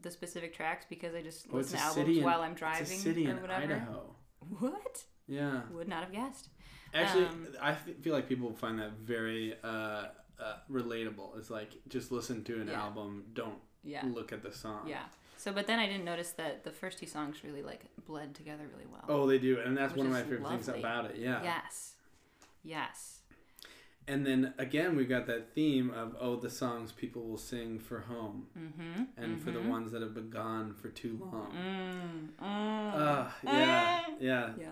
the 0.01 0.11
specific 0.11 0.55
tracks 0.55 0.85
because 0.89 1.15
I 1.15 1.23
just 1.23 1.47
Oh, 1.53 1.57
listen 1.57 1.79
to 1.79 1.85
albums 1.85 2.19
in- 2.19 2.25
while 2.25 2.41
I'm 2.43 2.55
driving 2.55 2.85
city 2.87 3.27
or 3.27 3.31
in 3.31 3.41
whatever. 3.43 3.63
Idaho. 3.65 4.17
What? 4.59 5.05
Yeah. 5.27 5.63
Would 5.71 5.89
not 5.89 6.05
have 6.05 6.13
guessed. 6.13 6.49
Actually, 6.93 7.27
Um, 7.27 7.49
I 7.61 7.75
feel 7.75 8.13
like 8.13 8.29
people 8.29 8.53
find 8.53 8.79
that 8.79 8.93
very 8.93 9.55
uh, 9.63 10.09
uh, 10.39 10.57
relatable. 10.71 11.39
It's 11.39 11.51
like 11.51 11.73
just 11.89 12.13
listen 12.13 12.45
to 12.45 12.61
an 12.61 12.69
Yeah. 12.69 12.83
album, 12.83 13.25
don't 13.33 13.61
Yeah. 13.83 14.05
look 14.07 14.33
at 14.33 14.43
the 14.43 14.53
song. 14.53 14.87
Yeah. 14.89 15.05
So, 15.45 15.53
but 15.53 15.67
then 15.67 15.79
I 15.79 15.87
didn't 15.87 16.07
notice 16.07 16.31
that 16.39 16.65
the 16.65 16.71
first 16.71 16.99
two 16.99 17.05
songs 17.07 17.45
really 17.45 17.61
like 17.61 17.85
bled 18.07 18.35
together 18.35 18.63
really 18.73 18.87
well. 18.91 19.05
Oh, 19.11 19.27
they 19.27 19.39
do, 19.39 19.59
and 19.63 19.77
that's 19.77 19.95
one 19.95 20.07
of 20.07 20.13
my 20.13 20.23
favorite 20.23 20.49
things 20.49 20.69
about 20.69 21.05
it. 21.05 21.17
Yeah. 21.19 21.43
Yes. 21.43 21.97
Yes. 22.63 23.21
And 24.09 24.25
then 24.25 24.55
again, 24.57 24.97
we've 24.97 25.09
got 25.09 25.27
that 25.27 25.55
theme 25.55 25.91
of 25.91 26.17
oh, 26.19 26.37
the 26.37 26.49
songs 26.49 26.93
people 26.93 27.27
will 27.29 27.37
sing 27.37 27.79
for 27.79 28.01
home, 28.01 28.47
Mm-hmm. 28.59 29.03
and 29.19 29.43
for 29.43 29.51
the 29.51 29.61
ones 29.61 29.93
that 29.93 30.01
have 30.01 30.15
been 30.15 30.31
gone 30.31 30.73
for 30.73 30.89
too 30.89 31.21
long. 31.31 31.53
Mm. 31.53 32.43
Mm. 32.43 32.95
Uh, 32.95 33.29
yeah, 33.45 34.01
yeah. 34.19 34.51
yeah. 34.59 34.67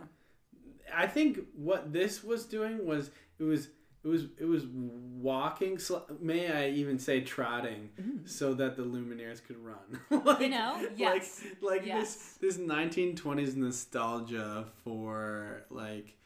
I 0.94 1.06
think 1.06 1.40
what 1.54 1.92
this 1.92 2.24
was 2.24 2.46
doing 2.46 2.86
was 2.86 3.10
it 3.38 3.44
was 3.44 3.68
it 4.04 4.08
was 4.08 4.24
it 4.38 4.44
was 4.46 4.64
walking. 4.66 5.78
May 6.20 6.50
I 6.52 6.68
even 6.70 6.98
say 6.98 7.20
trotting, 7.20 7.90
so 8.24 8.54
that 8.54 8.76
the 8.76 8.82
Lumineers 8.82 9.40
could 9.44 9.58
run. 9.58 10.00
like, 10.24 10.40
You 10.40 10.48
know? 10.48 10.88
Yes. 10.96 11.42
Like 11.60 11.72
like 11.80 11.86
Yes. 11.86 12.36
this 12.40 12.56
this 12.56 12.66
1920s 12.66 13.54
nostalgia 13.56 14.64
for 14.84 15.64
like 15.70 16.16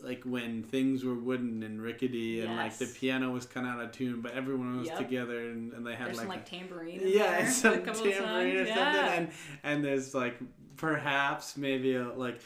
like 0.00 0.22
when 0.24 0.62
things 0.62 1.02
were 1.02 1.14
wooden 1.14 1.62
and 1.62 1.80
rickety 1.80 2.42
and 2.42 2.54
like 2.56 2.76
the 2.76 2.84
piano 2.86 3.30
was 3.30 3.46
kind 3.46 3.66
of 3.66 3.74
out 3.76 3.80
of 3.84 3.92
tune, 3.92 4.20
but 4.20 4.32
everyone 4.32 4.76
was 4.78 4.88
Yep. 4.88 4.98
together 4.98 5.48
and, 5.48 5.72
and 5.72 5.86
they 5.86 5.94
had 5.94 6.08
There's 6.08 6.18
like 6.18 6.26
some 6.26 6.30
a- 6.32 6.34
like 6.36 6.44
tambourine. 6.44 7.00
In 7.00 7.08
yeah, 7.08 7.38
there, 7.40 7.50
some 7.50 7.74
a 7.74 7.78
couple 7.78 8.06
of 8.08 8.12
tambourine 8.12 8.56
or 8.56 8.66
songs. 8.66 8.78
something, 8.78 8.94
Yeah. 8.94 9.12
and 9.14 9.28
and 9.62 9.84
there's 9.84 10.14
like 10.14 10.36
perhaps 10.76 11.56
maybe 11.56 11.94
a, 11.94 12.12
like 12.12 12.40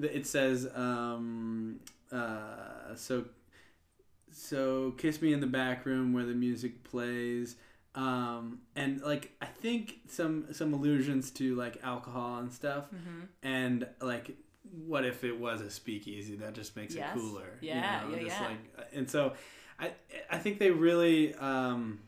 it 0.00 0.26
says 0.26 0.66
um 0.74 1.80
uh 2.10 2.94
so 2.94 3.24
so 4.36 4.92
kiss 4.98 5.22
me 5.22 5.32
in 5.32 5.40
the 5.40 5.46
back 5.46 5.86
room 5.86 6.12
where 6.12 6.24
the 6.26 6.34
music 6.34 6.82
plays 6.84 7.56
um 7.94 8.58
and 8.74 9.00
like 9.02 9.30
i 9.40 9.46
think 9.46 9.98
some 10.08 10.52
some 10.52 10.74
allusions 10.74 11.30
to 11.30 11.54
like 11.54 11.78
alcohol 11.84 12.38
and 12.38 12.52
stuff 12.52 12.86
Mhm. 12.92 13.28
and 13.44 13.86
like 14.00 14.36
what 14.86 15.04
if 15.04 15.22
it 15.22 15.38
was 15.38 15.60
a 15.60 15.70
speakeasy 15.70 16.34
that 16.36 16.54
just 16.54 16.74
makes 16.74 16.94
Yes. 16.94 17.14
it 17.14 17.18
cooler 17.20 17.58
Yeah, 17.60 18.08
yeah, 18.08 18.18
just 18.18 18.40
yeah. 18.40 18.46
like 18.48 18.88
and 18.92 19.08
so 19.08 19.34
i 19.78 19.92
i 20.30 20.38
think 20.38 20.58
they 20.58 20.70
really 20.72 21.34
um 21.36 22.00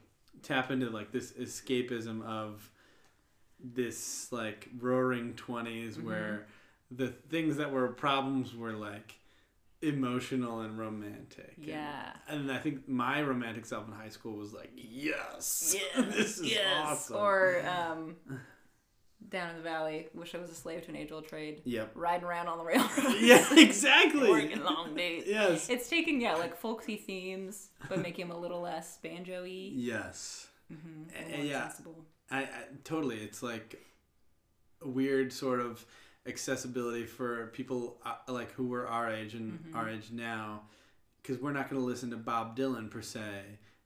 tap 0.43 0.71
into 0.73 0.91
like 0.91 1.13
this 1.13 1.33
escapism 1.33 2.25
of 2.25 2.69
this 3.63 4.31
like 4.33 4.69
roaring 4.81 5.35
20s 5.35 5.93
Mm-hmm. 5.95 6.07
where 6.07 6.47
the 6.91 7.09
things 7.09 7.57
that 7.57 7.73
were 7.73 7.89
problems 7.89 8.55
were 8.55 8.73
like 8.73 9.15
emotional 9.83 10.61
and 10.61 10.79
romantic 10.79 11.55
Yeah. 11.59 12.13
and, 12.29 12.51
i 12.51 12.59
think 12.59 12.89
my 12.89 13.23
romantic 13.23 13.67
self 13.67 13.87
in 13.87 13.93
high 13.95 14.09
school 14.09 14.37
was 14.37 14.53
like 14.55 14.71
yes 14.75 15.75
Yes. 15.97 16.15
this 16.15 16.39
is 16.39 16.51
yes. 16.53 16.83
awesome 16.83 17.17
Or 17.17 17.63
um, 17.69 18.17
down 19.29 19.51
in 19.51 19.57
the 19.57 19.63
valley, 19.63 20.07
wish 20.15 20.35
I 20.35 20.39
was 20.39 20.51
a 20.51 20.55
slave 20.55 20.83
to 20.85 20.91
an 20.91 20.97
age 20.97 21.11
old 21.11 21.27
trade. 21.27 21.61
yep 21.65 21.91
Riding 21.95 22.25
around 22.27 22.47
on 22.49 22.59
the 22.59 22.65
railroad. 22.65 23.17
yeah 23.21 23.45
exactly 23.59 24.29
Working 24.31 24.63
long 24.63 24.95
days. 24.95 25.25
yes 25.27 25.69
It's 25.69 25.89
taking 25.89 26.21
yeah 26.21 26.35
like 26.37 26.57
folksy 26.57 26.97
themes, 26.97 27.71
but 27.89 28.01
making 28.01 28.29
them 28.29 28.37
a 28.37 28.41
little 28.41 28.61
less 28.61 28.99
banjo-y. 29.03 29.71
yes 29.75 30.47
Mm-hmm. 30.73 31.41
Uh, 31.41 31.43
yeah. 31.45 31.71
I, 32.31 32.39
I 32.43 32.49
totally. 32.83 33.19
It's 33.19 33.41
like 33.41 33.81
a 34.83 34.89
weird 34.89 35.33
sort 35.33 35.61
of 35.61 35.85
accessibility 36.29 37.07
for 37.07 37.47
people 37.49 38.01
uh, 38.05 38.15
like 38.29 38.53
who 38.53 38.67
were 38.69 38.87
our 38.89 39.11
age 39.11 39.35
and 39.35 39.59
Mhm. 39.65 39.75
our 39.77 39.89
age 39.89 40.11
now, 40.13 40.63
because 41.23 41.41
we're 41.41 41.53
not 41.53 41.69
going 41.71 41.81
to 41.81 41.87
listen 41.87 42.11
to 42.11 42.17
Bob 42.17 42.57
Dylan 42.57 42.91
per 42.91 43.03
se, 43.03 43.43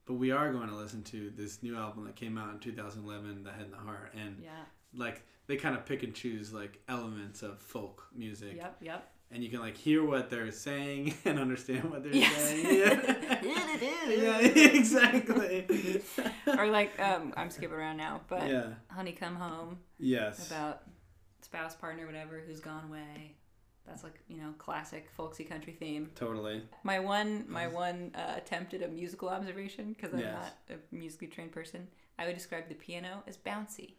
but 0.07 0.15
we 0.15 0.31
are 0.31 0.53
going 0.53 0.69
to 0.69 0.77
listen 0.77 1.03
to 1.05 1.31
this 1.31 1.63
new 1.63 1.77
album 1.77 2.05
that 2.05 2.17
came 2.17 2.37
out 2.39 2.53
in 2.53 2.59
2011, 2.61 3.45
The 3.45 3.53
Head 3.53 3.65
and 3.65 3.73
the 3.73 3.79
Heart, 3.79 4.13
and 4.15 4.41
Yeah. 4.43 4.65
like 4.95 5.23
they 5.47 5.57
kind 5.57 5.75
of 5.77 5.85
pick 5.87 6.03
and 6.03 6.15
choose 6.15 6.53
like 6.53 6.81
elements 6.89 7.43
of 7.43 7.59
folk 7.61 8.07
music, 8.15 8.57
Yep. 8.57 8.77
Yep. 8.83 9.13
and 9.33 9.43
you 9.45 9.51
can 9.51 9.61
like 9.61 9.77
hear 9.77 10.05
what 10.05 10.31
they're 10.31 10.51
saying 10.53 11.15
and 11.25 11.39
understand 11.39 11.91
what 11.91 12.03
they're 12.05 12.15
Yes. 12.15 12.37
saying. 12.37 12.79
Yeah, 12.79 13.41
yeah 14.11 14.39
exactly. 14.41 16.03
or 16.59 16.67
like 16.69 16.99
um, 17.01 17.33
I'm 17.37 17.51
skipping 17.51 17.77
around 17.77 17.97
now, 17.97 18.21
but 18.29 18.49
yeah. 18.49 18.75
Honey 18.89 19.13
Come 19.13 19.37
Home 19.37 19.79
Yes. 19.99 20.47
about 20.49 20.83
spouse, 21.51 21.75
partner, 21.75 22.07
whatever 22.07 22.43
who's 22.47 22.61
gone 22.61 22.85
away. 22.89 23.35
That's 23.87 24.05
like 24.05 24.21
you 24.29 24.37
know 24.37 24.55
classic 24.59 25.09
folksy 25.17 25.43
country 25.45 25.73
theme. 25.73 26.11
Totally. 26.15 26.63
My 26.85 27.01
one 27.01 27.45
my 27.49 27.67
one 27.67 28.13
uh, 28.15 28.35
attempt 28.37 28.73
at 28.75 28.83
a 28.83 28.89
musical 28.89 29.29
observation 29.29 29.93
because 29.95 30.13
I'm 30.13 30.21
Yes. 30.21 30.35
not 30.69 30.77
a 30.77 30.95
musically 30.95 31.27
trained 31.27 31.51
person. 31.53 31.89
I 32.19 32.27
would 32.27 32.37
describe 32.37 32.69
the 32.69 32.75
piano 32.75 33.23
as 33.27 33.37
bouncy 33.37 33.95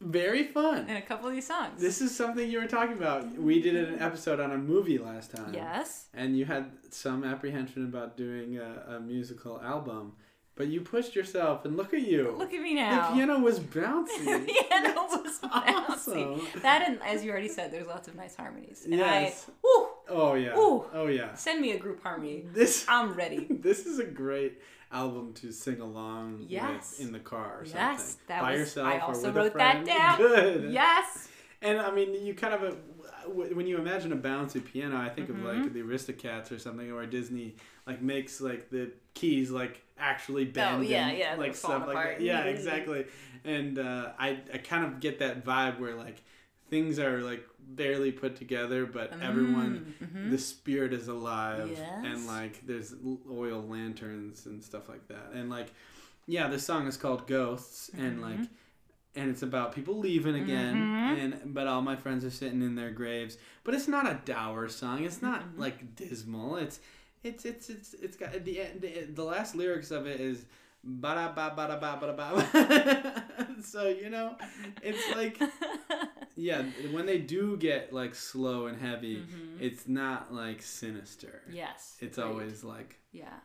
Very 0.00 0.44
fun. 0.44 0.86
And 0.88 0.98
a 0.98 1.02
couple 1.02 1.28
of 1.28 1.34
these 1.34 1.46
songs. 1.46 1.80
This 1.80 2.00
is 2.00 2.14
something 2.16 2.50
you 2.50 2.60
were 2.60 2.66
talking 2.66 2.96
about. 2.96 3.30
We 3.38 3.60
did 3.62 3.76
an 3.76 4.00
episode 4.00 4.40
on 4.40 4.50
a 4.50 4.58
movie 4.58 4.98
last 4.98 5.30
time. 5.36 5.54
yes. 5.54 6.08
And 6.14 6.36
you 6.36 6.44
had 6.46 6.70
some 6.90 7.22
apprehension 7.24 7.84
about 7.84 8.16
doing 8.16 8.58
a, 8.58 8.96
a 8.96 9.00
musical 9.00 9.60
album, 9.60 10.14
but 10.56 10.66
you 10.68 10.80
pushed 10.80 11.14
yourself, 11.14 11.64
and 11.64 11.76
look 11.76 11.92
at 11.94 12.00
you. 12.02 12.34
Look 12.36 12.52
at 12.54 12.60
me 12.62 12.74
now. 12.74 13.10
The 13.10 13.14
piano 13.16 13.38
was 13.38 13.60
bouncy. 13.76 14.24
the 14.24 14.52
piano 14.68 14.94
was 15.08 15.38
bouncy. 15.44 15.88
awesome. 15.90 16.40
That 16.62 16.82
and 16.88 16.98
as 17.02 17.24
you 17.24 17.30
already 17.30 17.48
said, 17.48 17.72
there's 17.72 17.86
lots 17.86 18.08
of 18.08 18.14
nice 18.14 18.34
harmonies. 18.34 18.82
And 18.84 18.94
Yes. 18.94 19.46
I, 19.48 19.52
woo, 19.62 19.88
Oh 20.08 20.34
yeah. 20.34 20.56
Ooh. 20.56 20.84
Oh 20.92 21.06
yeah. 21.08 21.34
send 21.34 21.60
me 21.60 21.72
a 21.72 21.78
group 21.78 22.02
harmony. 22.02 22.44
This 22.52 22.84
I'm 22.88 23.12
ready. 23.14 23.46
this 23.50 23.86
is 23.86 23.98
a 23.98 24.04
great 24.04 24.60
album 24.92 25.32
to 25.34 25.52
sing 25.52 25.80
along 25.80 26.46
Yes. 26.48 26.96
with 26.98 27.06
in 27.08 27.12
the 27.12 27.18
car 27.18 27.58
or 27.60 27.64
Yes, 27.66 27.72
something. 27.72 28.16
that 28.28 28.40
By 28.42 28.50
was- 28.52 28.60
yourself 28.60 28.86
I 28.88 28.96
or 28.98 29.02
also 29.02 29.26
with 29.28 29.36
a 29.36 29.40
wrote 29.40 29.54
that 29.54 29.72
friend. 29.84 29.86
down. 29.86 30.18
Good. 30.18 30.72
Yes. 30.72 31.28
And 31.62 31.80
I 31.80 31.90
mean, 31.90 32.14
you 32.24 32.34
kind 32.34 32.54
of 32.54 32.76
when 33.28 33.66
you 33.66 33.78
imagine 33.78 34.12
a 34.12 34.16
bouncy 34.16 34.64
piano, 34.64 34.96
I 34.96 35.08
think 35.08 35.28
Mhm. 35.28 35.38
of 35.38 35.42
like 35.64 35.72
the 35.72 35.82
Aristocats 35.82 36.50
or 36.52 36.58
something, 36.58 36.90
or 36.92 37.04
Disney 37.06 37.56
like 37.86 38.00
makes 38.02 38.40
like 38.40 38.70
the 38.70 38.90
keys 39.14 39.50
like 39.50 39.82
actually 39.98 40.44
bend. 40.44 40.78
Oh, 40.78 40.80
yeah, 40.82 41.08
and, 41.08 41.18
yeah, 41.18 41.34
like 41.36 41.54
stuff 41.54 41.86
like 41.86 41.96
that. 41.96 42.20
Yeah, 42.20 42.44
exactly. 42.44 43.06
And 43.44 43.78
uh, 43.78 44.12
I 44.18 44.40
I 44.52 44.58
kind 44.58 44.84
of 44.84 45.00
get 45.00 45.18
that 45.20 45.44
vibe 45.44 45.78
where 45.78 45.94
like 45.94 46.22
things 46.68 46.98
are 46.98 47.20
like 47.22 47.46
barely 47.58 48.12
put 48.12 48.36
together, 48.36 48.86
but 48.86 49.12
everyone 49.20 49.94
Mm, 50.02 50.08
mhm. 50.08 50.30
the 50.30 50.38
spirit 50.38 50.92
is 50.92 51.08
alive 51.08 51.70
Yes. 51.72 52.04
and 52.04 52.26
like 52.26 52.64
there's 52.66 52.94
oil 53.30 53.62
lanterns 53.66 54.46
and 54.46 54.62
stuff 54.62 54.88
like 54.88 55.06
that 55.08 55.30
and 55.34 55.48
like 55.50 55.72
yeah 56.26 56.48
the 56.48 56.58
song 56.58 56.86
is 56.88 56.96
called 56.96 57.26
ghosts 57.28 57.88
and 57.96 58.18
Mhm. 58.18 58.22
like 58.22 58.48
and 59.16 59.30
it's 59.30 59.42
about 59.42 59.74
people 59.74 59.98
leaving 59.98 60.34
again 60.36 60.74
Mhm. 60.76 61.18
and 61.24 61.54
but 61.54 61.66
all 61.66 61.82
my 61.82 61.96
friends 61.96 62.24
are 62.24 62.30
sitting 62.30 62.62
in 62.62 62.74
their 62.74 62.90
graves 62.90 63.38
but 63.64 63.74
it's 63.74 63.88
not 63.88 64.06
a 64.06 64.20
dour 64.24 64.68
song 64.68 65.04
it's 65.04 65.22
not 65.22 65.40
Mhm. 65.42 65.58
like 65.58 65.96
dismal 65.96 66.56
it's 66.56 66.80
it's 67.24 67.44
it's 67.44 67.68
it's 67.70 67.94
it's 67.94 68.16
got 68.16 68.32
the 68.44 68.60
the, 68.78 69.06
the 69.14 69.24
last 69.24 69.54
lyrics 69.56 69.90
of 69.90 70.06
it 70.06 70.20
is 70.20 70.44
ba 70.84 71.14
da 71.16 71.32
ba 71.32 71.52
ba 71.56 71.66
da 71.68 71.76
ba 71.78 71.98
ba 72.00 72.06
da 72.06 72.16
ba 72.16 73.62
so 73.62 73.88
you 73.88 74.10
know 74.10 74.36
it's 74.82 75.04
like 75.16 75.40
yeah, 76.36 76.62
when 76.92 77.06
they 77.06 77.18
do 77.18 77.56
get 77.56 77.92
like 77.94 78.14
slow 78.14 78.66
and 78.66 78.78
heavy, 78.78 79.16
Mhm. 79.16 79.56
it's 79.58 79.88
not 79.88 80.34
like 80.34 80.60
sinister. 80.60 81.40
Yes. 81.50 81.96
It's 82.00 82.18
right. 82.18 82.26
always 82.26 82.62
like 82.62 83.00
Yeah. 83.10 83.38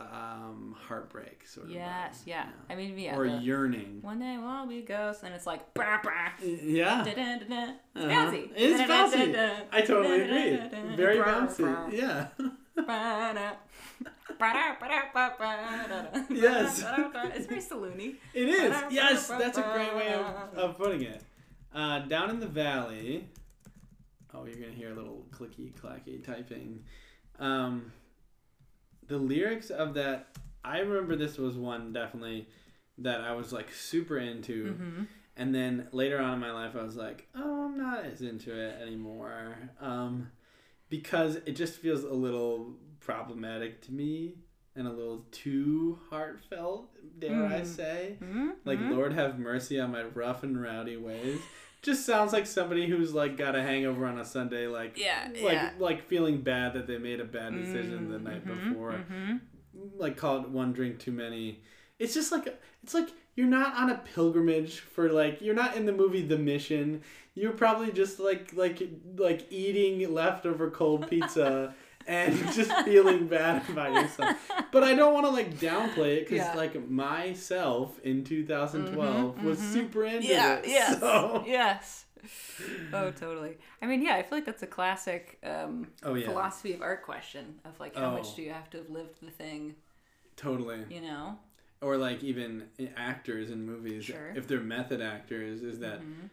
Um 0.00 0.74
heartbreak 0.88 1.46
sort 1.46 1.66
of. 1.66 1.72
Yes. 1.72 2.22
vibe. 2.22 2.26
Yeah. 2.26 2.46
I 2.68 2.74
mean, 2.74 2.98
yeah. 2.98 3.16
or 3.16 3.28
the- 3.28 3.36
yearning. 3.36 3.98
One 4.02 4.18
day 4.18 4.36
while 4.38 4.66
we 4.66 4.82
ghosts, 4.82 5.22
and 5.22 5.32
it's 5.34 5.46
like, 5.46 5.72
bah, 5.74 6.00
bah, 6.02 6.30
Yeah. 6.42 7.04
da-da-da-da. 7.04 7.72
It's 7.94 8.04
Uh-huh. 8.04 8.08
bouncy. 8.08 8.50
It 8.56 8.70
is 8.70 8.80
bouncy. 8.82 9.64
I 9.72 9.80
totally 9.82 10.20
agree. 10.22 10.96
Very 10.96 11.18
bouncy. 11.18 11.92
Yeah. 11.92 12.26
Yes. 16.30 16.84
It's 17.34 17.46
very 17.46 17.60
saloony. 17.60 18.16
It 18.34 18.48
is. 18.48 18.74
Yes, 18.90 19.28
that's 19.28 19.58
a 19.58 19.62
great 19.62 19.94
way 19.94 20.12
of, 20.14 20.58
of 20.58 20.76
putting 20.78 21.02
it. 21.02 21.22
Uh, 21.72 22.00
down 22.00 22.30
in 22.30 22.40
the 22.40 22.46
valley. 22.46 23.28
Oh, 24.32 24.44
you're 24.44 24.56
gonna 24.60 24.72
hear 24.72 24.90
a 24.92 24.94
little 24.94 25.24
clicky 25.30 25.72
clacky 25.72 26.22
typing. 26.24 26.82
Um, 27.38 27.92
the 29.08 29.18
lyrics 29.18 29.70
of 29.70 29.94
that, 29.94 30.28
I 30.64 30.78
remember 30.80 31.16
this 31.16 31.38
was 31.38 31.56
one 31.56 31.92
definitely 31.92 32.48
that 32.98 33.20
I 33.20 33.32
was 33.32 33.52
like 33.52 33.72
super 33.72 34.18
into, 34.18 34.74
Mm-hmm. 34.78 35.02
and 35.36 35.54
then 35.54 35.88
later 35.92 36.18
on 36.20 36.34
in 36.34 36.38
my 36.40 36.52
life, 36.52 36.74
I 36.76 36.82
was 36.82 36.96
like, 36.96 37.26
oh, 37.34 37.64
I'm 37.66 37.76
not 37.78 38.04
as 38.04 38.22
into 38.22 38.54
it 38.58 38.80
anymore, 38.80 39.56
um, 39.80 40.30
because 40.88 41.36
it 41.46 41.52
just 41.56 41.74
feels 41.78 42.04
a 42.04 42.12
little 42.12 42.74
problematic 43.00 43.82
to 43.82 43.92
me 43.92 44.34
and 44.76 44.86
a 44.88 44.90
little 44.90 45.24
too 45.30 45.98
heartfelt, 46.10 46.90
dare 47.18 47.44
I 47.46 47.60
Mm. 47.60 47.66
say. 47.66 48.16
Mm-hmm. 48.22 48.48
Like, 48.64 48.80
Lord 48.80 49.12
have 49.12 49.38
mercy 49.38 49.78
on 49.78 49.92
my 49.92 50.02
rough 50.02 50.42
and 50.42 50.60
rowdy 50.60 50.96
ways. 50.96 51.40
Just 51.84 52.06
sounds 52.06 52.32
like 52.32 52.46
somebody 52.46 52.86
who's 52.86 53.12
like 53.14 53.36
got 53.36 53.54
a 53.54 53.62
hangover 53.62 54.06
on 54.06 54.18
a 54.18 54.24
Sunday, 54.24 54.66
like 54.66 54.98
Yeah, 54.98 55.28
like 55.42 55.52
yeah. 55.52 55.70
like 55.78 56.08
feeling 56.08 56.40
bad 56.40 56.72
that 56.74 56.86
they 56.86 56.98
made 56.98 57.20
a 57.20 57.24
bad 57.24 57.52
decision 57.54 58.08
the 58.10 58.18
night 58.18 58.46
Mhm, 58.46 58.68
before, 58.70 59.04
mhm. 59.12 59.40
like 59.96 60.16
called 60.16 60.52
one 60.52 60.72
drink 60.72 60.98
too 60.98 61.12
many. 61.12 61.60
It's 61.98 62.14
just 62.14 62.32
like 62.32 62.46
it's 62.82 62.94
like 62.94 63.08
you're 63.36 63.46
not 63.46 63.74
on 63.74 63.90
a 63.90 63.98
pilgrimage 63.98 64.78
for 64.80 65.10
like 65.12 65.40
you're 65.42 65.54
not 65.54 65.76
in 65.76 65.86
the 65.86 65.92
movie 65.92 66.22
The 66.26 66.38
Mission. 66.38 67.02
You're 67.34 67.52
probably 67.52 67.92
just 67.92 68.18
like 68.18 68.52
like 68.54 68.82
like 69.16 69.46
eating 69.50 70.12
leftover 70.12 70.70
cold 70.70 71.08
pizza 71.10 71.74
and 72.06 72.36
just 72.52 72.72
feeling 72.84 73.26
bad 73.26 73.68
about 73.68 73.92
yourself. 73.94 74.36
But 74.70 74.84
I 74.84 74.94
don't 74.94 75.12
want 75.14 75.26
to 75.26 75.30
like 75.30 75.54
downplay 75.58 76.16
it 76.18 76.28
because 76.28 76.38
Yeah. 76.46 76.54
like 76.54 76.88
myself 76.88 77.98
in 78.00 78.24
2012 78.24 79.42
was 79.42 79.58
mhm. 79.58 79.72
super 79.72 80.04
into 80.04 80.26
Yeah, 80.26 80.56
it. 80.56 80.66
yes. 80.68 81.00
So. 81.00 81.44
Yes. 81.46 82.04
Oh, 82.92 83.10
totally. 83.10 83.58
I 83.82 83.86
mean, 83.86 84.00
yeah, 84.02 84.14
I 84.14 84.22
feel 84.22 84.38
like 84.38 84.46
that's 84.46 84.62
a 84.62 84.66
classic 84.66 85.38
um, 85.44 85.88
Oh 86.02 86.14
yeah. 86.14 86.26
philosophy 86.26 86.72
of 86.72 86.80
art 86.80 87.02
question 87.02 87.60
of 87.64 87.78
like, 87.80 87.94
how 87.96 88.08
Oh. 88.08 88.12
much 88.12 88.34
do 88.34 88.42
you 88.42 88.50
have 88.52 88.70
to 88.70 88.78
have 88.78 88.88
lived 88.90 89.20
the 89.20 89.30
thing, 89.30 89.74
Totally. 90.36 90.84
you 90.88 91.00
know? 91.02 91.38
Or 91.82 91.98
like 91.98 92.22
even 92.24 92.68
actors 92.96 93.50
in 93.50 93.66
movies, 93.66 94.04
Sure. 94.04 94.32
if 94.34 94.46
they're 94.48 94.60
method 94.60 95.02
actors, 95.02 95.62
is 95.62 95.80
that 95.80 96.00
Mhm. 96.00 96.30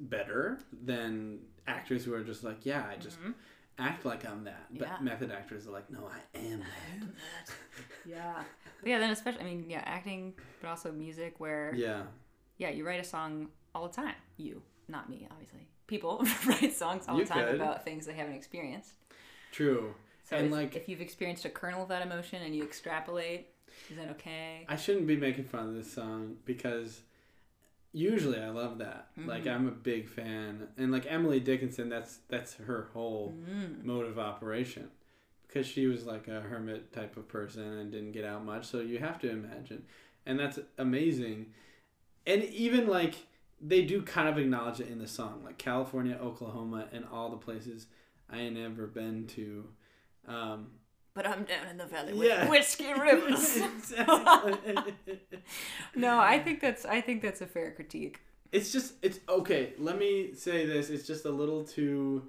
better 0.00 0.58
than 0.72 1.40
actors 1.68 2.04
who 2.04 2.14
are 2.14 2.24
just 2.24 2.42
like, 2.42 2.64
yeah, 2.66 2.84
I 2.90 2.96
just 2.96 3.20
Mhm. 3.20 3.34
Act 3.78 4.04
like 4.04 4.26
I'm 4.28 4.44
that. 4.44 4.66
But 4.70 4.88
Yeah. 4.88 4.96
method 5.00 5.30
actors 5.30 5.66
are 5.66 5.70
like, 5.70 5.90
no, 5.90 6.08
I 6.10 6.38
am 6.38 6.60
that. 6.60 7.08
Yeah. 8.06 8.42
But 8.80 8.88
yeah, 8.88 8.98
then 8.98 9.10
especially, 9.10 9.40
I 9.40 9.44
mean, 9.44 9.66
yeah, 9.68 9.82
acting, 9.84 10.34
but 10.60 10.68
also 10.68 10.90
music 10.92 11.34
where, 11.38 11.72
yeah. 11.74 12.02
Yeah. 12.58 12.70
you 12.70 12.86
write 12.86 13.00
a 13.00 13.04
song 13.04 13.48
all 13.74 13.86
the 13.88 13.94
time. 13.94 14.14
You, 14.36 14.62
not 14.88 15.08
me, 15.10 15.26
obviously. 15.30 15.68
People 15.86 16.24
write 16.46 16.74
songs 16.74 17.04
all 17.08 17.18
You 17.18 17.24
the 17.24 17.32
time 17.34 17.46
could. 17.46 17.54
about 17.56 17.84
things 17.84 18.06
they 18.06 18.14
haven't 18.14 18.34
experienced. 18.34 18.92
True. 19.52 19.94
So 20.24 20.36
And, 20.36 20.46
if, 20.46 20.52
like- 20.52 20.76
if 20.76 20.88
you've 20.88 21.00
experienced 21.00 21.44
a 21.44 21.50
kernel 21.50 21.82
of 21.82 21.88
that 21.88 22.02
emotion 22.02 22.42
and 22.42 22.54
you 22.54 22.62
extrapolate, 22.62 23.48
is 23.90 23.96
that 23.96 24.08
okay? 24.10 24.64
I 24.68 24.76
shouldn't 24.76 25.06
be 25.06 25.16
making 25.16 25.44
fun 25.44 25.68
of 25.68 25.74
this 25.74 25.92
song 25.92 26.36
because 26.44 27.00
usually 27.92 28.38
I 28.38 28.50
love 28.50 28.78
that. 28.78 29.10
Like 29.16 29.44
Mhm. 29.44 29.54
I'm 29.54 29.68
a 29.68 29.72
big 29.72 30.08
fan, 30.08 30.68
and 30.76 30.92
like 30.92 31.06
Emily 31.10 31.40
Dickinson, 31.40 31.88
that's 31.88 32.18
that's 32.28 32.54
her 32.54 32.88
whole 32.92 33.34
Mm. 33.48 33.84
mode 33.84 34.06
of 34.06 34.18
operation 34.18 34.90
because 35.46 35.66
she 35.66 35.86
was 35.86 36.04
like 36.06 36.28
a 36.28 36.40
hermit 36.42 36.92
type 36.92 37.16
of 37.16 37.26
person 37.28 37.62
and 37.62 37.90
didn't 37.90 38.12
get 38.12 38.24
out 38.24 38.44
much. 38.44 38.66
So 38.66 38.80
you 38.80 38.98
have 38.98 39.18
to 39.20 39.30
imagine, 39.30 39.84
and 40.26 40.38
that's 40.38 40.58
amazing. 40.76 41.52
And 42.26 42.44
even 42.44 42.86
like 42.86 43.14
they 43.60 43.82
do 43.84 44.02
kind 44.02 44.28
of 44.28 44.38
acknowledge 44.38 44.78
it 44.80 44.88
in 44.88 44.98
the 44.98 45.08
song, 45.08 45.42
like 45.44 45.58
California, 45.58 46.16
Oklahoma, 46.20 46.88
and 46.92 47.04
all 47.06 47.30
the 47.30 47.36
places 47.38 47.86
I 48.30 48.38
ain't 48.40 48.56
ever 48.58 48.86
been 48.86 49.26
to. 49.28 49.68
Um, 50.26 50.77
But 51.18 51.26
I'm 51.26 51.42
down 51.42 51.66
in 51.68 51.78
the 51.78 51.84
valley 51.84 52.12
with 52.14 52.28
Yeah. 52.28 52.48
whiskey 52.48 52.92
rivers. 53.08 53.58
No, 55.96 56.20
I 56.20 56.38
think 56.38 56.60
that's 56.60 56.84
I 56.84 57.00
think 57.00 57.22
that's 57.22 57.40
a 57.40 57.46
fair 57.46 57.72
critique. 57.72 58.20
it's 58.52 58.70
just 58.70 58.92
it's 59.02 59.18
okay. 59.28 59.72
Let 59.78 59.98
me 59.98 60.34
say 60.34 60.64
this: 60.64 60.90
it's 60.90 61.04
just 61.08 61.24
a 61.24 61.30
little 61.30 61.64
too 61.64 62.28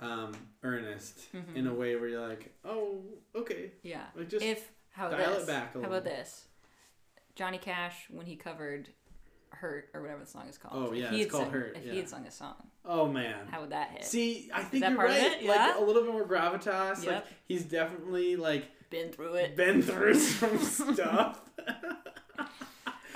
um, 0.00 0.32
earnest 0.62 1.30
Mhm. 1.34 1.54
in 1.54 1.66
a 1.66 1.74
way 1.74 1.96
where 1.96 2.08
you're 2.08 2.26
like, 2.26 2.54
oh, 2.64 3.02
okay, 3.34 3.72
Yeah. 3.82 4.06
like 4.16 4.30
just 4.30 4.42
if 4.42 4.72
how 4.88 5.10
dial 5.10 5.34
this? 5.34 5.42
it 5.42 5.46
back 5.46 5.74
a 5.74 5.80
how 5.82 5.88
about 5.88 6.04
this? 6.04 6.46
Johnny 7.34 7.58
Cash 7.58 8.06
when 8.08 8.24
he 8.24 8.36
covered 8.36 8.88
"Hurt" 9.52 9.88
or 9.94 10.00
whatever 10.02 10.20
the 10.20 10.26
song 10.30 10.48
is 10.48 10.58
called. 10.58 10.88
Oh, 10.88 10.92
yeah, 10.92 11.10
he 11.10 11.16
it's 11.22 11.24
had 11.24 11.30
called 11.30 11.44
sung- 11.44 11.52
"Hurt," 11.52 11.76
If 11.76 11.84
yeah. 11.86 11.92
he 11.92 11.98
had 11.98 12.08
sung 12.08 12.26
a 12.26 12.30
song, 12.30 12.54
oh 12.84 13.08
man. 13.08 13.46
how 13.50 13.60
would 13.60 13.70
that 13.70 13.90
hit? 13.90 14.04
See, 14.04 14.50
I 14.52 14.62
think 14.62 14.84
you're 14.88 14.96
right. 14.96 15.40
it? 15.42 15.44
Like 15.44 15.76
a 15.76 15.80
little 15.82 16.02
bit 16.02 16.12
more 16.12 16.26
gravitas. 16.26 17.06
Like 17.06 17.24
he's 17.46 17.64
definitely 17.64 18.36
like 18.36 18.64
Been 18.90 19.10
through 19.12 19.34
it. 19.34 19.56
been 19.56 19.82
through 19.82 20.14
some 20.18 20.58
stuff. 20.58 21.40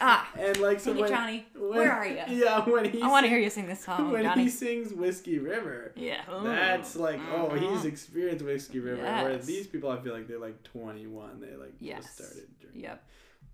Ah, 0.01 0.29
and 0.39 0.59
like 0.59 0.81
so 0.81 0.93
when, 0.93 1.09
Johnny. 1.09 1.47
when- 1.55 1.71
Where 1.71 1.93
are 1.93 2.07
you? 2.07 2.21
Yeah, 2.29 2.69
when 2.69 2.85
he 2.85 3.01
I 3.01 3.07
want 3.09 3.25
to 3.25 3.31
hear 3.31 3.39
you 3.39 3.49
sing 3.49 3.67
this 3.67 3.85
song, 3.85 4.11
when 4.13 4.25
Johnny. 4.25 4.43
he 4.45 4.49
sings 4.51 4.93
Whiskey 4.93 5.39
River. 5.39 5.93
Yeah. 5.97 6.21
That's 6.43 6.97
like, 6.97 7.21
oh, 7.33 7.49
Mhm. 7.53 7.61
he's 7.77 7.85
experienced 7.85 8.45
Whiskey 8.45 8.81
River. 8.81 9.03
Whereas 9.03 9.37
Yes. 9.37 9.47
these 9.47 9.67
people, 9.69 9.91
I 9.91 9.99
feel 10.01 10.13
like 10.13 10.27
they're 10.27 10.39
like 10.41 10.63
21. 10.65 11.41
They 11.41 11.57
like 11.57 11.75
Yes. 11.81 12.03
just 12.03 12.17
started 12.17 12.49
drinking. 12.61 12.83
Yep. 12.83 13.05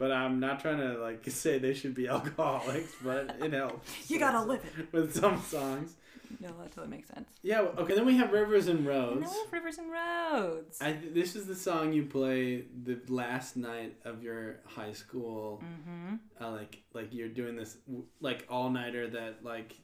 But 0.01 0.13
I'm 0.13 0.41
not 0.41 0.61
trying 0.61 0.79
to 0.79 0.99
like 0.99 1.23
say 1.31 1.59
they 1.59 1.75
should 1.75 1.95
be 1.95 2.09
alcoholics, 2.09 2.95
but 3.05 3.37
it 3.39 3.53
helps. 3.53 3.89
You 4.11 4.19
gotta 4.19 4.43
live 4.43 4.65
it. 4.79 4.93
with 4.93 5.15
some 5.15 5.41
songs. 5.43 5.95
No, 6.41 6.49
that 6.61 6.73
totally 6.73 6.89
makes 6.97 7.09
sense. 7.09 7.29
Yeah. 7.43 7.61
Okay. 7.61 7.95
Then 7.95 8.07
we 8.07 8.17
have 8.17 8.33
Rivers 8.33 8.69
and 8.69 8.87
Roads. 8.87 9.27
have 9.27 9.53
Rivers 9.53 9.77
and 9.79 9.91
Roads. 9.93 10.79
I 10.81 10.97
this 11.13 11.37
is 11.37 11.47
the 11.47 11.55
song 11.55 11.93
you 11.93 12.05
play 12.07 12.65
the 12.83 12.99
last 13.09 13.59
night 13.59 13.97
of 14.07 14.23
your 14.23 14.61
high 14.65 14.93
school. 14.93 15.63
mm-hmm. 15.63 16.15
Uh, 16.43 16.51
like 16.53 16.83
like 16.95 17.13
you're 17.13 17.29
doing 17.29 17.55
this 17.57 17.77
like 18.21 18.47
all 18.49 18.71
nighter 18.71 19.07
that 19.09 19.45
like 19.45 19.75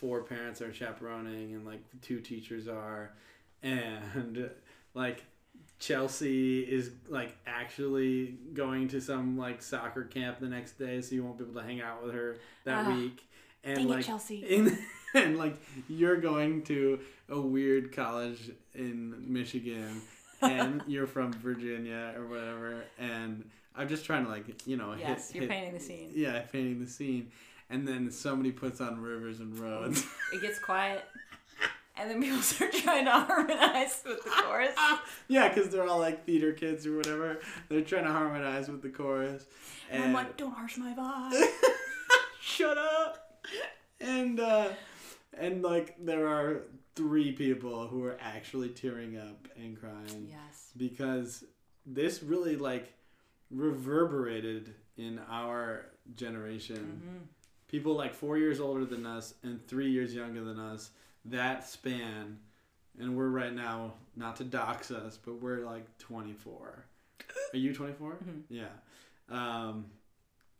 four 0.00 0.22
parents 0.22 0.62
are 0.62 0.72
chaperoning 0.72 1.54
and 1.54 1.66
like 1.66 1.82
two 2.00 2.20
teachers 2.20 2.68
are, 2.68 3.12
and 3.62 4.48
like 4.94 5.24
Chelsea 5.78 6.60
is 6.60 6.90
like 7.08 7.36
actually 7.46 8.36
going 8.54 8.88
to 8.88 9.00
some 9.00 9.38
like 9.38 9.62
soccer 9.62 10.04
camp 10.04 10.40
the 10.40 10.48
next 10.48 10.72
day, 10.78 11.00
so 11.00 11.14
you 11.14 11.24
won't 11.24 11.38
be 11.38 11.44
able 11.44 11.54
to 11.60 11.66
hang 11.66 11.80
out 11.80 12.04
with 12.04 12.14
her 12.14 12.36
that 12.64 12.86
Ah, 12.86 12.94
week. 12.96 13.24
And 13.64 13.88
like 13.88 14.00
it, 14.00 14.06
Chelsea. 14.06 14.38
in 14.48 14.76
and 15.14 15.38
like 15.38 15.56
you're 15.88 16.16
going 16.20 16.62
to 16.64 17.00
a 17.28 17.40
weird 17.40 17.92
college 17.94 18.50
in 18.74 19.14
Michigan 19.32 20.00
and 20.42 20.82
you're 20.86 21.06
from 21.06 21.32
Virginia 21.32 22.14
or 22.16 22.26
whatever 22.26 22.84
and 22.98 23.48
I'm 23.74 23.88
just 23.88 24.04
trying 24.04 24.24
to 24.24 24.30
like 24.30 24.66
you 24.66 24.76
know 24.76 24.94
yes, 24.98 25.30
hit, 25.30 25.34
you're 25.34 25.42
hit- 25.42 25.50
painting 25.50 25.74
the 25.74 25.80
scene. 25.80 26.10
yeah 26.14 26.40
painting 26.52 26.78
the 26.80 26.86
scene 26.90 27.30
and 27.70 27.86
then 27.88 28.10
somebody 28.10 28.52
puts 28.52 28.80
on 28.80 29.00
rivers 29.00 29.40
and 29.40 29.58
roads 29.58 30.06
It 30.32 30.40
gets 30.42 30.58
quiet, 30.58 31.04
and 32.00 32.10
then 32.10 32.22
people 32.22 32.38
start 32.42 32.72
trying 32.72 33.04
to 33.04 33.10
harmonize 33.10 34.02
with 34.06 34.22
the 34.24 34.30
chorus. 34.30 34.74
yeah 35.28 35.48
because 35.48 35.68
they're 35.70 35.86
all 35.86 35.98
like 35.98 36.24
theater 36.24 36.52
kids 36.52 36.86
or 36.86 36.96
whatever 36.96 37.40
they're 37.68 37.80
trying 37.82 38.04
to 38.04 38.12
harmonize 38.12 38.68
with 38.68 38.82
the 38.82 38.88
chorus 38.88 39.44
And 39.90 40.02
and 40.02 40.04
I'm 40.10 40.12
like, 40.24 40.36
don't 40.36 40.52
harsh 40.52 40.76
my 40.78 40.92
vibe. 40.98 41.48
shut 42.40 42.78
up 42.78 43.44
and 44.00 44.40
uh 44.40 44.68
and 45.38 45.62
like 45.62 45.96
there 46.04 46.26
are 46.28 46.62
three 46.94 47.32
people 47.32 47.86
who 47.88 48.04
are 48.04 48.16
actually 48.20 48.68
tearing 48.70 49.16
up 49.18 49.48
and 49.56 49.78
crying 49.78 50.28
yes. 50.30 50.70
because 50.76 51.44
this 51.86 52.22
really 52.22 52.56
like 52.56 52.92
reverberated 53.50 54.74
in 54.96 55.20
our 55.30 55.86
generation 56.16 57.00
hmm 57.04 57.24
people 57.68 57.94
like 57.94 58.14
four 58.14 58.38
years 58.38 58.60
older 58.60 58.86
than 58.86 59.04
us 59.04 59.34
and 59.42 59.62
three 59.68 59.90
years 59.90 60.14
younger 60.14 60.42
than 60.42 60.58
us 60.58 60.90
that 61.24 61.66
span 61.66 62.38
and 63.00 63.16
we're 63.16 63.28
right 63.28 63.52
now 63.54 63.92
not 64.16 64.36
to 64.36 64.44
dox 64.44 64.90
us 64.90 65.18
but 65.24 65.40
we're 65.40 65.64
like 65.64 65.86
24 65.98 66.84
are 67.52 67.56
you 67.56 67.74
24 67.74 68.16
Mhm. 68.24 68.42
yeah 68.48 68.66
um 69.28 69.86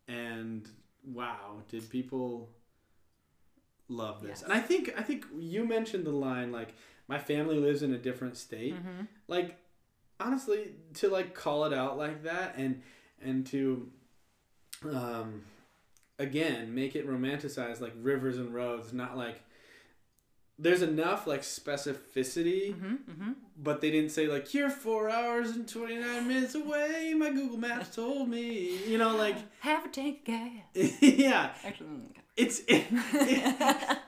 and 0.08 0.68
wow 1.04 1.62
did 1.68 1.88
people 1.90 2.48
love 3.88 4.20
this. 4.20 4.28
Yes. 4.30 4.42
And 4.42 4.52
I 4.52 4.60
think 4.60 4.92
I 4.98 5.02
think 5.02 5.24
you 5.38 5.64
mentioned 5.66 6.04
the 6.04 6.10
line 6.12 6.52
like 6.52 6.74
my 7.06 7.18
family 7.18 7.56
lives 7.58 7.82
in 7.82 7.94
a 7.94 7.98
different 7.98 8.36
state. 8.36 8.74
Mm-hmm. 8.74 9.04
Like 9.28 9.56
honestly, 10.20 10.72
to 10.94 11.08
like 11.08 11.34
call 11.34 11.64
it 11.64 11.72
out 11.72 11.96
like 11.96 12.22
that 12.24 12.54
and 12.58 12.82
and 13.22 13.46
to 13.46 13.90
um 14.84 15.42
again 16.18 16.74
make 16.74 16.94
it 16.96 17.08
romanticized 17.08 17.80
like 17.80 17.94
rivers 18.00 18.36
and 18.36 18.52
roads, 18.54 18.92
not 18.92 19.16
like 19.16 19.40
there's 20.58 20.82
enough 20.82 21.26
like 21.26 21.42
specificity, 21.42 22.74
Mm-hmm. 22.74 22.94
Mm-hmm. 23.10 23.32
but 23.56 23.80
they 23.80 23.90
didn't 23.90 24.10
say 24.10 24.26
like 24.26 24.52
you're 24.54 24.70
four 24.70 25.08
hours 25.10 25.50
and 25.50 25.68
twenty 25.68 25.96
nine 25.96 26.26
minutes 26.28 26.54
away. 26.54 27.14
My 27.16 27.30
Google 27.30 27.58
Maps 27.58 27.94
told 27.94 28.28
me, 28.28 28.76
you 28.86 28.98
know, 28.98 29.16
like 29.16 29.36
Have 29.60 29.86
a 29.86 29.88
tank 29.88 30.18
of 30.20 30.24
gas. 30.24 30.52
yeah, 31.02 31.50
Actually, 31.64 31.88
mm, 31.88 32.10
it's 32.36 32.62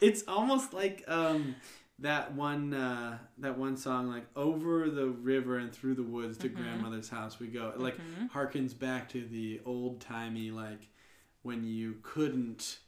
it's 0.00 0.24
almost 0.26 0.72
like 0.72 1.04
um 1.08 1.54
that 2.00 2.34
one 2.34 2.74
uh 2.74 3.18
that 3.38 3.56
one 3.58 3.76
song 3.76 4.08
like 4.08 4.26
over 4.34 4.90
the 4.90 5.06
river 5.06 5.58
and 5.58 5.72
through 5.72 5.94
the 5.94 6.02
woods 6.02 6.36
to 6.38 6.48
Mhm. 6.48 6.56
grandmother's 6.56 7.08
house 7.08 7.38
we 7.38 7.46
go 7.46 7.72
like 7.76 7.96
Mhm. 7.98 8.30
harkens 8.32 8.76
back 8.76 9.08
to 9.10 9.24
the 9.24 9.60
old 9.64 10.00
timey 10.00 10.50
like 10.50 10.88
when 11.42 11.62
you 11.64 11.96
couldn't 12.02 12.78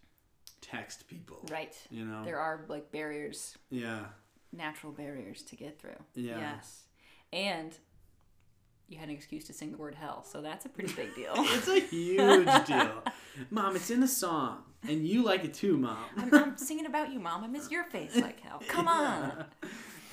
text 0.65 1.07
people 1.09 1.45
right. 1.51 1.77
you 1.91 2.05
know 2.05 2.25
There 2.25 2.39
are 2.39 2.65
like 2.69 2.91
barriers, 2.93 3.57
yeah 3.71 4.01
natural 4.53 4.93
barriers 4.93 5.43
to 5.43 5.57
get 5.57 5.81
through. 5.81 5.99
Yeah. 6.15 6.39
Yes. 6.39 6.83
And 7.33 7.77
you 8.89 8.99
had 8.99 9.09
an 9.09 9.15
excuse 9.15 9.45
to 9.45 9.53
sing 9.53 9.73
the 9.73 9.77
word 9.79 9.95
hell, 9.97 10.23
so 10.25 10.41
that's 10.41 10.65
a 10.65 10.69
pretty 10.69 10.93
big 10.93 11.15
deal. 11.21 11.33
it's 11.37 11.69
a 11.69 11.81
huge 11.81 12.67
deal 12.67 13.03
mom 13.51 13.75
it's 13.75 13.91
in 13.91 13.99
the 14.01 14.07
song 14.07 14.59
and 14.89 15.09
you 15.09 15.25
like 15.25 15.45
it 15.45 15.53
too 15.53 15.77
mom 15.77 15.99
I'm, 16.17 16.33
I'm 16.35 16.57
singing 16.57 16.87
about 16.87 17.11
you, 17.13 17.19
Mom. 17.19 17.43
I 17.43 17.49
miss 17.49 17.71
your 17.71 17.85
face 17.85 18.15
like 18.17 18.41
hell. 18.41 18.63
Come 18.69 18.87
on. 19.03 19.45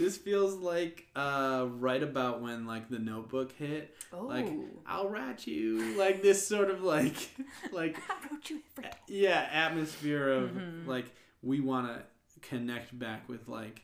This 0.01 0.17
feels 0.17 0.55
like 0.55 1.05
uh, 1.15 1.67
right 1.77 2.01
about 2.01 2.41
when 2.41 2.65
like 2.65 2.89
the 2.89 2.97
Notebook 2.99 3.51
hit. 3.53 3.95
Oh, 4.11 4.25
Like 4.25 4.47
I'll 4.85 5.09
rat 5.09 5.45
you 5.47 5.95
like 5.97 6.21
this 6.23 6.45
sort 6.47 6.69
of 6.71 6.81
like 6.83 7.15
like 7.71 7.97
I 8.09 8.27
wrote 8.31 8.49
you 8.49 8.61
every 8.77 8.89
day. 8.89 8.97
yeah 9.07 9.47
atmosphere 9.51 10.29
of 10.29 10.49
Mhm. 10.51 10.87
like 10.87 11.05
we 11.43 11.59
want 11.59 11.87
to 11.87 12.03
connect 12.49 12.97
back 12.97 13.29
with 13.29 13.47
like 13.47 13.81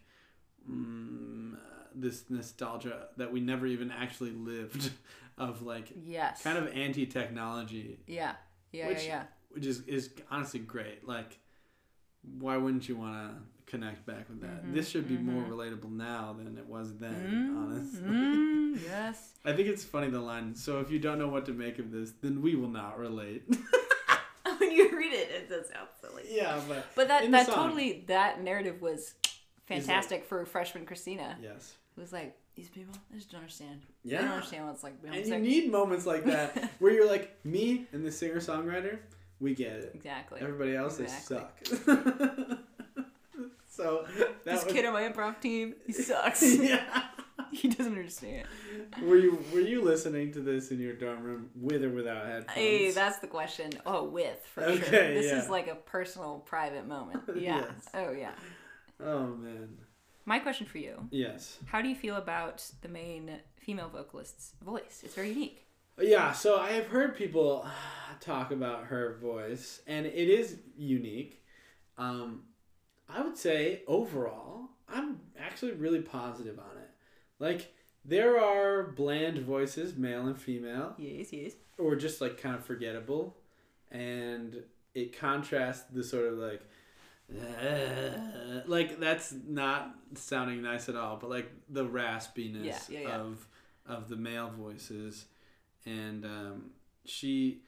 mm, 0.70 1.54
uh, 1.54 1.58
this 1.96 2.30
nostalgia 2.30 3.08
that 3.18 3.32
we 3.32 3.40
never 3.40 3.66
even 3.68 3.92
actually 3.92 4.32
lived 4.32 4.92
of 5.38 5.62
like 5.62 5.92
Yes. 6.04 6.42
kind 6.44 6.58
of 6.58 6.68
anti 6.74 7.06
technology, 7.06 8.00
Yeah. 8.08 8.36
Yeah. 8.72 8.88
Which- 8.88 8.98
yeah. 9.04 9.04
Yeah. 9.08 9.24
which 9.52 9.66
is 9.66 9.82
is 9.88 10.10
honestly 10.32 10.60
great. 10.60 11.08
Like 11.08 11.38
why 12.40 12.58
wouldn't 12.58 12.90
you 12.90 12.98
want 12.98 13.16
to 13.16 13.42
connect 13.68 14.06
back 14.06 14.28
with 14.30 14.42
that? 14.42 14.66
Mhm, 14.66 14.74
This 14.74 14.90
should 14.90 15.08
be 15.08 15.18
more 15.18 15.44
mhm. 15.44 15.50
relatable 15.50 15.92
now 15.92 16.34
than 16.38 16.58
it 16.58 16.66
was 16.66 16.96
then, 16.98 17.14
Mm, 17.14 17.58
honestly. 17.58 18.02
mm, 18.02 18.84
yes. 18.86 19.34
I 19.46 19.54
think 19.54 19.68
it's 19.68 19.84
funny 19.84 20.10
the 20.10 20.20
line. 20.20 20.56
So 20.56 20.80
if 20.80 20.90
you 20.90 20.98
don't 21.00 21.20
know 21.20 21.28
what 21.28 21.46
to 21.48 21.54
make 21.54 21.78
of 21.78 21.92
this, 21.92 22.12
then 22.22 22.42
we 22.42 22.56
will 22.56 22.70
not 22.70 22.98
relate. 22.98 23.44
when 24.58 24.72
you 24.72 24.98
read 24.98 25.14
it, 25.14 25.30
it 25.30 25.50
does 25.50 25.68
sound 25.68 25.90
silly. 26.02 26.24
yeah, 26.30 26.60
but 26.68 26.86
But 26.96 27.08
that 27.10 27.30
that 27.32 27.46
song. 27.46 27.56
totally 27.56 28.04
that 28.08 28.42
narrative 28.42 28.82
was 28.82 29.14
fantastic 29.66 30.26
for 30.26 30.46
freshman 30.46 30.86
Christina. 30.86 31.38
yes, 31.42 31.76
It 31.98 32.00
was 32.02 32.14
like 32.14 32.38
these 32.56 32.70
people, 32.70 32.94
I 33.14 33.18
just 33.18 33.30
don't 33.32 33.42
understand. 33.42 33.82
yeah. 34.04 34.18
They 34.22 34.24
don't 34.24 34.34
understand 34.36 34.66
what 34.66 34.74
it's 34.76 34.84
like. 34.84 34.94
and 35.06 35.26
you 35.28 35.38
need 35.40 35.72
moments 35.72 36.06
like 36.08 36.24
that 36.26 36.72
where 36.80 36.92
you're 36.94 37.06
like 37.08 37.38
me 37.46 37.86
and 37.92 38.04
the 38.06 38.12
singer 38.12 38.38
songwriter. 38.40 39.00
We 39.40 39.54
get 39.54 39.74
it. 39.74 39.92
exactly. 39.94 40.42
Everybody 40.42 40.76
else 40.76 41.00
Exactly. 41.00 41.38
they 41.38 41.76
suck. 41.94 42.60
So 43.78 44.06
this 44.44 44.66
was, 44.66 44.74
kid 44.74 44.86
on 44.86 44.94
my 44.94 45.04
improv 45.04 45.40
team, 45.40 45.76
he 45.86 45.94
sucks. 45.94 46.42
yeah. 46.60 47.04
he 47.52 47.68
doesn't 47.68 47.94
understand. 47.94 48.48
Were 49.04 49.18
you 49.18 49.44
were 49.54 49.60
you 49.60 49.84
listening 49.84 50.32
to 50.34 50.40
this 50.40 50.72
in 50.72 50.80
your 50.80 50.94
dorm 50.94 51.24
room 51.24 51.50
with 51.56 51.84
or 51.84 51.92
without 51.92 52.26
headphones? 52.26 52.58
Hey, 52.58 52.92
that's 52.92 53.20
the 53.20 53.28
question. 53.28 53.70
Oh, 53.86 54.06
with 54.06 54.44
for 54.54 54.64
sure. 54.64 54.72
Okay, 54.72 55.14
This 55.14 55.28
yeah. 55.28 55.44
is 55.44 55.50
like 55.50 55.68
a 55.68 55.76
personal, 55.76 56.40
private 56.40 56.88
moment. 56.88 57.24
Yeah. 57.38 57.62
Yes. 57.62 57.90
Oh 57.94 58.12
yeah. 58.12 58.32
oh 59.00 59.28
man. 59.28 59.70
My 60.26 60.40
question 60.40 60.66
for 60.66 60.80
you: 60.80 61.08
Yes. 61.12 61.60
How 61.68 61.82
do 61.82 61.88
you 61.88 61.96
feel 61.96 62.16
about 62.16 62.66
the 62.82 62.90
main 62.90 63.40
female 63.56 63.90
vocalist's 63.90 64.54
voice? 64.66 65.02
It's 65.04 65.14
very 65.14 65.30
unique. 65.30 65.68
Yeah, 66.00 66.32
so 66.32 66.60
I 66.60 66.72
have 66.72 66.88
heard 66.88 67.16
people 67.16 67.68
talk 68.20 68.52
about 68.52 68.86
her 68.86 69.18
voice, 69.22 69.82
and 69.86 70.06
it 70.06 70.30
is 70.30 70.58
unique. 70.76 71.44
Um, 71.98 72.44
I 73.10 73.22
would 73.22 73.38
say 73.38 73.82
overall, 73.88 74.70
I'm 74.90 75.20
actually 75.40 75.74
really 75.74 76.02
positive 76.02 76.60
on 76.60 76.78
it. 76.78 76.90
Like, 77.40 77.74
there 78.04 78.40
are 78.44 78.84
bland 78.84 79.40
voices, 79.40 79.96
male 79.96 80.28
and 80.28 80.40
female, 80.40 80.96
Yes, 80.98 81.32
yes. 81.34 81.54
or 81.78 81.96
just 81.96 82.22
like 82.22 82.42
kind 82.42 82.56
of 82.56 82.66
forgettable, 82.66 83.36
and 83.92 84.64
it 84.94 85.18
contrasts 85.20 85.84
the 85.92 86.04
sort 86.04 86.26
of 86.26 86.38
like, 86.38 86.62
like 88.66 89.00
that's 89.00 89.34
not 89.46 89.94
sounding 90.16 90.62
nice 90.62 90.90
at 90.90 90.96
all, 90.96 91.18
but 91.18 91.30
like 91.30 91.52
the 91.70 91.86
raspiness 91.86 92.66
Yeah, 92.66 92.80
yeah, 92.90 93.00
yeah. 93.02 93.16
of 93.18 93.48
of 93.86 94.10
the 94.10 94.16
male 94.18 94.50
voices, 94.58 95.26
and 95.86 96.26
um, 96.26 96.72
she 97.06 97.62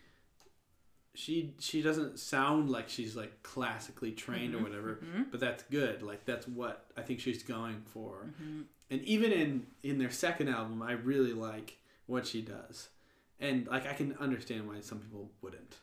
she 1.15 1.54
she 1.60 1.82
doesn't 1.82 2.19
sound 2.19 2.69
like 2.69 2.88
she's 2.89 3.15
like 3.15 3.43
classically 3.43 4.12
trained 4.12 4.56
or 4.56 4.60
whatever, 4.60 5.00
hmm 5.04 5.24
but 5.32 5.39
that's 5.39 5.63
good. 5.63 6.02
Like 6.02 6.26
that's 6.26 6.48
what 6.48 6.86
I 6.98 7.02
think 7.02 7.19
she's 7.19 7.43
going 7.43 7.82
for. 7.93 8.28
hmm 8.39 8.62
And 8.91 9.02
even 9.04 9.32
in 9.32 9.67
in 9.84 9.98
their 9.98 10.12
second 10.12 10.50
album, 10.50 10.82
I 10.82 10.93
really 10.93 11.34
like 11.34 11.78
what 12.06 12.26
she 12.28 12.41
does, 12.41 12.89
and 13.39 13.67
like 13.67 13.86
I 13.88 13.93
can 13.93 14.15
understand 14.19 14.67
why 14.67 14.80
some 14.82 15.00
people 15.00 15.32
wouldn't. 15.41 15.78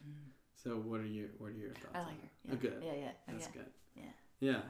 So 0.54 0.76
what 0.76 1.00
are 1.00 1.06
your 1.06 1.28
what 1.38 1.48
are 1.50 1.54
your 1.54 1.70
thoughts? 1.70 1.94
I 1.94 1.98
like 2.00 2.20
her. 2.22 2.30
Yeah. 2.44 2.52
Oh, 2.54 2.56
good. 2.56 2.82
Yeah, 2.84 2.92
yeah. 2.94 3.10
Oh, 3.28 3.32
That's 3.32 3.46
yeah. 3.46 3.52
good. 3.62 3.70
Yeah. 3.96 4.02
Yeah. 4.50 4.60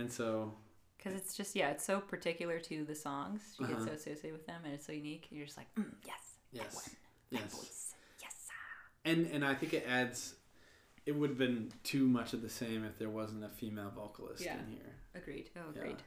And 0.00 0.10
so 0.12 0.52
Because 0.96 1.14
it's 1.14 1.36
just 1.36 1.54
yeah, 1.56 1.70
it's 1.70 1.84
so 1.84 2.00
particular 2.00 2.58
to 2.60 2.84
the 2.84 2.94
songs. 2.94 3.40
She 3.56 3.64
Uh-huh. 3.64 3.72
gets 3.74 3.84
so 3.84 3.92
associated 3.92 4.32
with 4.32 4.46
them, 4.46 4.62
and 4.64 4.74
it's 4.74 4.86
so 4.86 4.92
unique. 4.92 5.26
You're 5.30 5.46
just 5.46 5.56
like, 5.58 5.72
mm, 5.76 5.92
yes, 6.06 6.22
that 6.52 6.62
yes, 6.62 6.74
one, 6.74 6.96
that 7.32 7.40
yes, 7.42 7.52
voice, 7.54 7.64
yes. 7.66 7.87
And 9.08 9.26
and 9.26 9.44
I 9.44 9.54
think 9.54 9.72
it 9.74 9.84
adds. 9.88 10.34
It 11.06 11.12
would 11.12 11.30
have 11.30 11.38
been 11.38 11.72
too 11.84 12.06
much 12.06 12.34
of 12.34 12.42
the 12.42 12.50
same 12.50 12.84
if 12.84 12.98
there 12.98 13.08
wasn't 13.08 13.42
a 13.42 13.48
female 13.48 13.90
vocalist 13.94 14.44
Yeah. 14.44 14.58
in 14.58 14.66
here. 14.72 14.80
Yeah, 15.14 15.20
agreed. 15.20 15.48
Oh, 15.56 15.60
Yeah. 15.74 15.80
agreed. 15.80 16.02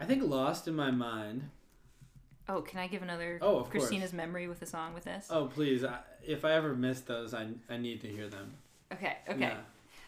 I 0.00 0.04
think 0.04 0.22
"Lost 0.24 0.66
in 0.66 0.74
My 0.74 0.90
Mind." 0.90 1.50
Oh, 2.48 2.60
can 2.60 2.78
I 2.80 2.88
give 2.88 3.02
another 3.02 3.38
Oh, 3.40 3.56
of 3.58 3.70
course. 3.70 3.84
Christina's 3.84 4.12
memory 4.12 4.48
with 4.48 4.60
a 4.62 4.66
song 4.66 4.92
with 4.94 5.04
this? 5.04 5.28
Oh 5.30 5.46
please! 5.46 5.84
I, 5.84 6.00
if 6.26 6.44
I 6.44 6.52
ever 6.52 6.74
miss 6.74 7.00
those, 7.02 7.32
I 7.34 7.48
I 7.70 7.76
need 7.76 8.00
to 8.02 8.08
hear 8.08 8.28
them. 8.28 8.54
Okay, 8.92 9.16
okay. 9.28 9.40
Yeah. 9.40 9.60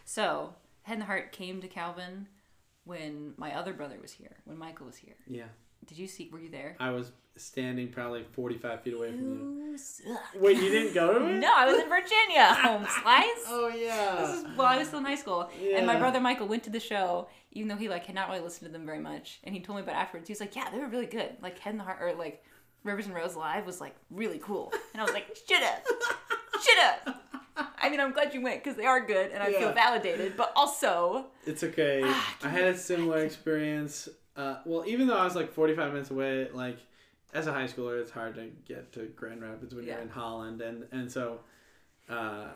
So, 0.05 0.55
Head 0.83 0.95
and 0.99 1.05
Heart 1.05 1.33
came 1.33 1.61
to 1.61 1.69
Calvin 1.69 2.27
when 2.85 3.35
my 3.37 3.55
other 3.55 3.73
brother 3.73 3.99
was 4.01 4.13
here, 4.13 4.37
when 4.45 4.59
Michael 4.59 4.87
was 4.87 4.97
here. 4.97 5.17
Yeah. 5.27 5.49
Did 5.87 5.99
you 5.99 6.07
see? 6.09 6.29
Were 6.31 6.39
you 6.41 6.51
there? 6.51 6.77
I 6.81 6.91
was 6.91 7.13
standing 7.37 7.89
probably 7.89 8.25
forty 8.33 8.57
five 8.59 8.83
feet 8.83 8.95
away 8.95 9.11
from 9.13 9.21
you. 9.73 9.79
Suck. 9.79 10.21
Wait, 10.37 10.57
you 10.57 10.71
didn't 10.71 10.95
go 10.95 11.19
to 11.19 11.27
it? 11.27 11.39
No, 11.39 11.53
I 11.55 11.67
was 11.67 11.79
in 11.83 11.89
Virginia. 11.89 12.55
Home 12.63 12.87
slice. 13.03 13.45
Oh 13.49 13.69
yeah. 13.75 14.17
This 14.27 14.39
is 14.39 14.45
while 14.57 14.67
I 14.69 14.79
was 14.79 14.89
still 14.89 15.01
in 15.01 15.05
high 15.05 15.15
school, 15.17 15.51
and 15.75 15.87
my 15.87 15.97
brother 15.99 16.21
Michael 16.21 16.49
went 16.49 16.65
to 16.65 16.71
the 16.71 16.81
show, 16.81 17.29
even 17.53 17.69
though 17.69 17.77
he 17.77 17.89
like 17.89 18.07
had 18.07 18.15
not 18.15 18.29
really 18.29 18.41
listened 18.41 18.67
to 18.69 18.73
them 18.73 18.87
very 18.87 19.01
much. 19.01 19.41
And 19.45 19.55
he 19.55 19.61
told 19.61 19.77
me 19.79 19.83
about 19.83 19.97
afterwards. 19.97 20.29
He 20.29 20.33
was 20.33 20.41
like, 20.41 20.57
"Yeah, 20.57 20.71
they 20.71 20.79
were 20.79 20.89
really 20.89 21.07
good. 21.07 21.37
Like 21.43 21.59
Head 21.59 21.71
and 21.73 21.81
the 21.81 21.85
Heart, 21.85 21.99
or 22.01 22.15
like 22.15 22.43
Rivers 22.85 23.07
and 23.07 23.15
Roads 23.15 23.37
live 23.37 23.67
was 23.67 23.81
like 23.81 23.95
really 24.11 24.39
cool." 24.39 24.73
And 24.93 25.01
I 25.01 25.05
was 25.05 25.13
like, 25.13 25.37
"Shut 25.49 25.63
up, 25.63 25.85
shut 26.63 26.79
up." 27.07 27.23
I 27.79 27.89
mean, 27.91 28.01
I'm 28.01 28.13
glad 28.13 28.35
you 28.35 28.43
went 28.43 28.63
because 28.63 28.77
they 28.77 28.85
are 28.87 29.01
good, 29.07 29.31
and 29.33 29.43
I 29.43 29.49
Yeah. 29.49 29.59
feel 29.61 29.73
validated. 29.73 30.37
But 30.37 30.53
also, 30.57 31.27
It's 31.47 31.63
okay. 31.65 32.03
Ah, 32.05 32.37
I 32.45 32.49
had 32.49 32.65
a 32.65 32.77
similar 32.77 33.19
experience. 33.25 34.09
Uh, 34.37 34.57
well, 34.67 34.85
even 34.87 35.07
though 35.07 35.17
I 35.17 35.25
was 35.25 35.35
like 35.35 35.51
45 35.53 35.93
minutes 35.93 36.11
away, 36.11 36.49
like 36.53 36.79
as 37.35 37.47
a 37.47 37.53
high 37.53 37.67
schooler, 37.67 38.01
it's 38.01 38.11
hard 38.11 38.35
to 38.37 38.51
get 38.67 38.93
to 38.93 39.07
Grand 39.17 39.43
Rapids 39.43 39.75
when 39.75 39.85
Yeah. 39.85 39.95
you're 39.95 40.03
in 40.03 40.09
Holland, 40.09 40.61
and 40.61 40.87
and 40.93 41.11
so 41.11 41.41
uh, 42.09 42.49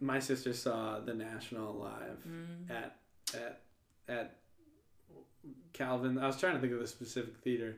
my 0.00 0.18
sister 0.18 0.52
saw 0.52 1.00
the 1.00 1.14
National 1.14 1.72
live 1.74 2.18
mm, 2.28 2.70
at 2.70 2.96
at 3.34 3.60
at 4.08 4.36
Calvin. 5.72 6.18
I 6.18 6.26
was 6.26 6.38
trying 6.38 6.54
to 6.54 6.60
think 6.60 6.72
of 6.72 6.80
the 6.80 6.86
specific 6.86 7.36
theater. 7.38 7.76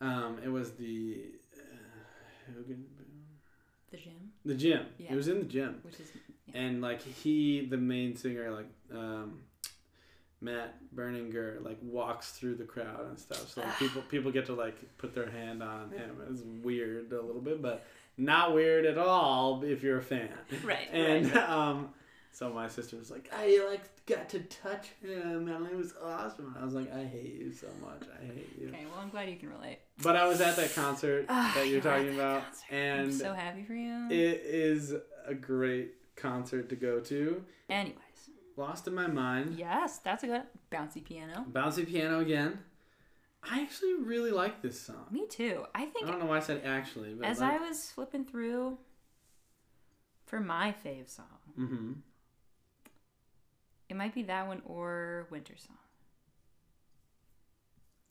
Um, 0.00 0.38
it 0.44 0.48
was 0.48 0.72
the 0.72 1.26
uh, 1.56 2.52
Hogan- 2.54 2.86
the 3.90 3.96
gym, 3.96 4.32
the 4.44 4.54
gym. 4.54 4.86
Yeah. 4.98 5.12
It 5.12 5.16
was 5.16 5.28
in 5.28 5.38
the 5.38 5.44
gym 5.44 5.78
which 5.82 5.94
is 6.00 6.08
and 6.52 6.80
like 6.82 7.00
he 7.00 7.64
the 7.70 7.76
main 7.76 8.16
singer 8.16 8.50
like 8.50 8.66
um 8.92 9.38
matt 10.40 10.76
berninger 10.94 11.64
like 11.64 11.78
walks 11.82 12.32
through 12.32 12.54
the 12.54 12.64
crowd 12.64 13.06
and 13.08 13.18
stuff 13.18 13.48
so 13.50 13.60
like, 13.62 13.78
people 13.78 14.02
people 14.02 14.30
get 14.30 14.46
to 14.46 14.54
like 14.54 14.76
put 14.98 15.14
their 15.14 15.30
hand 15.30 15.62
on 15.62 15.90
him 15.90 16.16
it's 16.30 16.42
weird 16.62 17.10
a 17.12 17.20
little 17.22 17.40
bit 17.40 17.62
but 17.62 17.84
not 18.16 18.54
weird 18.54 18.84
at 18.84 18.98
all 18.98 19.62
if 19.64 19.82
you're 19.82 19.98
a 19.98 20.02
fan 20.02 20.28
right, 20.64 20.88
and 20.92 21.34
right. 21.34 21.48
um 21.48 21.88
So 22.32 22.50
my 22.50 22.66
sister 22.68 22.96
was 22.96 23.12
like, 23.12 23.30
I 23.32 23.64
like 23.70 23.82
got 24.06 24.28
to 24.30 24.40
touch 24.40 24.88
him 25.00 25.46
and 25.48 25.66
it 25.68 25.76
was 25.76 25.94
awesome. 26.02 26.46
And 26.48 26.56
I 26.60 26.64
was 26.64 26.74
like, 26.74 26.92
I 26.92 27.04
hate 27.04 27.34
you 27.38 27.52
so 27.52 27.68
much. 27.80 28.02
I 28.20 28.24
hate 28.26 28.50
you. 28.60 28.68
Okay, 28.70 28.84
well, 28.90 29.00
I'm 29.00 29.08
glad 29.10 29.28
you 29.30 29.36
can 29.36 29.50
relate. 29.50 29.78
But 30.02 30.16
I 30.16 30.26
was 30.26 30.40
at 30.40 30.56
that 30.56 30.74
concert 30.74 31.26
Ah, 31.28 31.52
that 31.54 31.68
you're 31.68 31.76
you 31.76 31.80
were 31.80 31.88
at 31.88 31.96
talking 31.98 32.14
about 32.16 32.42
concert. 32.42 32.64
I'm 32.72 32.76
and 33.04 33.14
so 33.14 33.34
happy 33.34 33.62
for 33.62 33.74
you. 33.74 34.08
it 34.10 34.42
is 34.44 34.94
a 35.24 35.34
great 35.34 35.92
concert 36.16 36.68
to 36.70 36.76
go 36.76 36.98
to. 37.00 37.44
Anyways, 37.70 37.98
Lost 38.56 38.86
in 38.86 38.94
my 38.94 39.06
mind. 39.06 39.56
yes, 39.58 39.98
that's 39.98 40.22
a 40.22 40.26
good 40.28 40.42
bouncy 40.70 41.02
piano. 41.04 41.44
Bouncy 41.50 41.86
piano 41.86 42.20
again. 42.20 42.58
I 43.42 43.60
actually 43.60 43.94
really 43.94 44.30
like 44.30 44.62
this 44.62 44.80
song. 44.80 45.06
Me 45.10 45.26
too. 45.26 45.64
I 45.74 45.84
think 45.86 46.06
I 46.06 46.10
don't 46.10 46.20
know 46.20 46.26
why 46.26 46.36
I 46.38 46.40
said 46.40 46.62
actually, 46.64 47.14
but 47.14 47.26
as 47.26 47.40
like, 47.40 47.60
I 47.60 47.68
was 47.68 47.90
flipping 47.90 48.24
through 48.24 48.78
for 50.24 50.40
my 50.40 50.74
fave 50.84 51.08
song, 51.10 51.26
hmm 51.56 51.92
it 53.88 53.96
might 53.96 54.14
be 54.14 54.22
that 54.24 54.46
one 54.48 54.62
or 54.64 55.26
Winter 55.30 55.54
Song. 55.58 55.76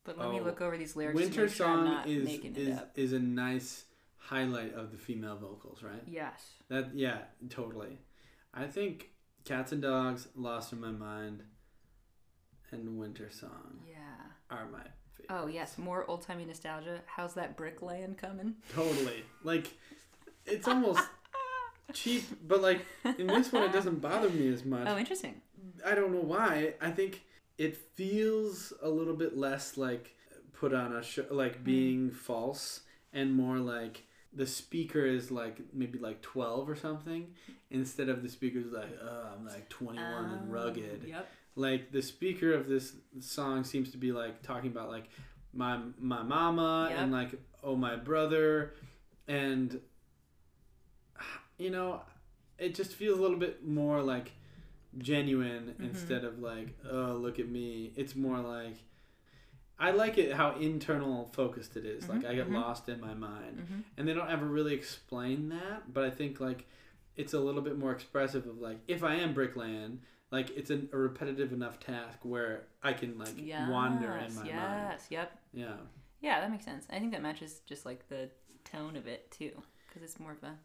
But 0.03 0.17
let 0.19 0.29
me 0.29 0.39
Oh, 0.39 0.43
look 0.43 0.62
over 0.62 0.77
these 0.77 0.95
lyrics. 0.95 1.15
Winter 1.15 1.47
sure 1.49 1.67
song 1.67 2.08
is 2.08 2.25
making 2.25 2.56
it 2.56 2.60
is 2.60 2.79
is 2.95 3.13
a 3.13 3.19
nice 3.19 3.86
highlight 4.17 4.73
of 4.75 4.91
the 4.91 4.97
female 4.97 5.36
vocals, 5.38 5.82
right? 5.82 6.03
Yes. 6.06 6.41
That 6.69 6.93
yeah, 6.93 7.19
totally. 7.49 7.97
I 8.53 8.65
think 8.65 9.10
Cats 9.45 9.71
and 9.71 9.82
Dogs, 9.82 10.27
Lost 10.36 10.71
in 10.71 10.79
My 10.79 10.91
Mind, 10.91 11.43
and 12.71 12.97
Winter 12.97 13.29
Song 13.29 13.82
Yeah. 13.88 13.97
are 14.49 14.65
my 14.65 14.84
favorite. 15.17 15.29
Oh 15.29 15.47
yes, 15.47 15.77
more 15.77 16.06
old 16.10 16.21
timey 16.21 16.45
nostalgia. 16.45 17.01
How's 17.06 17.34
that 17.34 17.58
bricklaying 17.58 18.15
coming? 18.15 18.56
Totally. 18.73 19.23
Like 19.43 19.67
it's 20.45 20.67
almost 20.67 21.01
cheap, 21.93 22.23
but 22.47 22.62
like 22.62 22.86
in 23.17 23.27
this 23.27 23.51
one 23.51 23.63
it 23.63 23.73
doesn't 23.73 24.01
bother 24.01 24.29
me 24.29 24.51
as 24.51 24.63
much. 24.63 24.88
Oh, 24.88 24.97
interesting. 24.97 25.41
I 25.86 25.95
don't 25.95 26.13
know 26.13 26.21
why. 26.21 26.75
I 26.82 26.91
think 26.91 27.23
it 27.58 27.77
feels 27.95 28.73
a 28.82 28.89
little 28.89 29.15
bit 29.15 29.38
less 29.38 29.77
like 29.77 30.15
put 30.53 30.73
on 30.73 30.95
a 30.95 31.03
show, 31.03 31.25
like 31.29 31.58
hmm. 31.58 31.63
being 31.63 32.12
false, 32.12 32.82
and 33.12 33.34
more 33.34 33.58
like 33.58 34.03
the 34.35 34.47
speaker 34.47 35.05
is 35.05 35.29
like 35.31 35.57
maybe 35.73 35.99
like 35.99 36.21
12 36.21 36.69
or 36.69 36.75
something 36.75 37.27
instead 37.69 38.09
of 38.09 38.23
the 38.23 38.29
speaker's 38.29 38.71
like 38.71 38.97
oh 39.03 39.27
i'm 39.37 39.45
like 39.45 39.69
21 39.69 40.25
and 40.25 40.33
Um, 40.41 40.49
rugged 40.49 41.03
Yep. 41.07 41.27
like 41.55 41.91
the 41.91 42.01
speaker 42.01 42.53
of 42.53 42.67
this 42.67 42.93
song 43.19 43.63
seems 43.63 43.91
to 43.91 43.97
be 43.97 44.11
like 44.11 44.41
talking 44.41 44.71
about 44.71 44.89
like 44.89 45.09
my 45.53 45.79
my 45.99 46.23
mama 46.23 46.87
Yep. 46.89 46.99
and 46.99 47.11
like 47.11 47.31
oh 47.63 47.75
my 47.75 47.95
brother 47.95 48.73
and 49.27 49.79
you 51.57 51.69
know 51.69 52.01
it 52.57 52.75
just 52.75 52.93
feels 52.93 53.19
a 53.19 53.21
little 53.21 53.37
bit 53.37 53.65
more 53.65 54.01
like 54.01 54.31
genuine 54.97 55.73
Mhm. 55.79 55.89
instead 55.89 56.23
of 56.23 56.39
like 56.39 56.69
oh 56.89 57.13
look 57.13 57.39
at 57.39 57.47
me 57.49 57.91
it's 57.95 58.15
more 58.15 58.39
like 58.39 58.77
i 59.79 59.91
like 59.91 60.17
it 60.17 60.33
how 60.33 60.55
internal 60.57 61.29
focused 61.33 61.75
it 61.75 61.86
is. 61.86 62.07
like 62.09 62.21
Mhm, 62.21 62.29
i 62.29 62.36
get 62.36 62.49
mhm. 62.49 62.53
lost 62.53 62.89
in 62.89 62.99
my 63.01 63.13
mind 63.13 63.65
hmm 63.67 63.79
and 63.97 64.07
they 64.07 64.13
don't 64.13 64.29
ever 64.29 64.45
really 64.45 64.73
explain 64.73 65.49
that 65.49 65.93
but 65.93 66.03
i 66.03 66.09
think 66.09 66.39
like 66.39 66.65
it's 67.15 67.33
a 67.33 67.39
little 67.39 67.62
bit 67.62 67.77
more 67.77 67.91
expressive 67.91 68.47
of 68.47 68.59
like 68.59 68.79
if 68.88 69.03
i 69.03 69.15
am 69.15 69.33
bricklaying 69.33 69.99
like 70.31 70.49
it's 70.57 70.69
an, 70.71 70.89
a 70.93 70.97
repetitive 70.97 71.53
enough 71.53 71.79
task 71.79 72.17
where 72.23 72.63
i 72.81 72.91
can 72.93 73.17
like 73.17 73.33
Yes. 73.38 73.69
wander 73.69 74.15
in 74.17 74.33
my 74.36 74.45
yes. 74.45 74.55
mind 74.55 74.99
Yep. 75.09 75.39
yeah 75.53 75.75
Yeah, 76.21 76.39
that 76.41 76.49
makes 76.51 76.63
sense. 76.65 76.88
I 76.89 76.99
think 76.99 77.12
that 77.12 77.21
matches 77.21 77.62
just 77.65 77.86
like 77.86 78.07
the 78.07 78.29
tone 78.63 78.95
of 78.95 79.07
it 79.07 79.29
too, 79.29 79.51
because 79.88 80.01
it's 80.03 80.19
more 80.19 80.31
of 80.31 80.41
a 80.43 80.55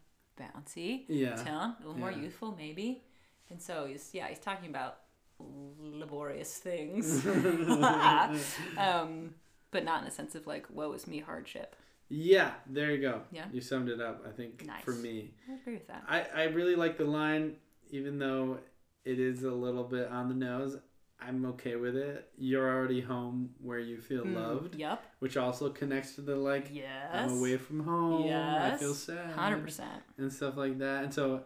bouncy 0.41 1.03
yeah 1.09 1.35
tone, 1.35 1.75
a 1.79 1.85
little 1.85 1.99
more 1.99 2.11
youthful 2.11 2.55
maybe. 2.57 3.03
And 3.49 3.61
so 3.61 3.85
he's 3.85 4.09
yeah 4.13 4.27
he's 4.27 4.39
talking 4.39 4.69
about 4.69 4.99
laborious 5.39 6.53
things, 6.57 7.25
um, 8.77 9.33
but 9.71 9.83
not 9.83 10.01
in 10.01 10.07
a 10.07 10.11
sense 10.11 10.35
of 10.35 10.47
like 10.47 10.65
woe 10.71 10.91
is 10.93 11.07
me 11.07 11.19
hardship. 11.19 11.75
yeah 12.09 12.51
there 12.67 12.91
you 12.91 13.01
go 13.01 13.21
Yeah. 13.31 13.45
you 13.51 13.61
summed 13.61 13.89
it 13.89 14.01
up 14.01 14.25
i 14.27 14.31
think 14.31 14.65
Nice. 14.65 14.83
for 14.83 14.93
me 14.93 15.31
I 15.49 15.53
agree 15.55 15.73
with 15.75 15.87
that. 15.87 16.03
I, 16.07 16.25
I 16.35 16.43
really 16.45 16.75
like 16.75 16.97
the 16.97 17.05
line 17.05 17.55
even 17.91 18.17
though 18.19 18.57
it 19.05 19.19
is 19.19 19.43
a 19.43 19.51
little 19.51 19.83
bit 19.83 20.09
on 20.09 20.27
the 20.29 20.35
nose 20.35 20.77
i'm 21.21 21.45
okay 21.45 21.75
with 21.75 21.95
it 21.95 22.29
you're 22.37 22.67
already 22.69 23.01
home 23.01 23.51
where 23.61 23.79
you 23.79 23.99
feel 23.99 24.23
Mm, 24.25 24.35
loved 24.35 24.75
Yep. 24.75 25.03
which 25.19 25.37
also 25.37 25.69
connects 25.69 26.15
to 26.15 26.21
the 26.21 26.35
like 26.35 26.67
Yes. 26.71 27.09
i'm 27.13 27.37
away 27.37 27.57
from 27.57 27.81
home 27.83 28.25
Yes. 28.25 28.73
i 28.73 28.77
feel 28.77 28.93
sad 28.95 29.31
Hundred 29.31 29.63
percent. 29.63 30.01
and 30.17 30.31
stuff 30.33 30.57
like 30.57 30.79
that. 30.79 31.03
And 31.03 31.13
so 31.13 31.43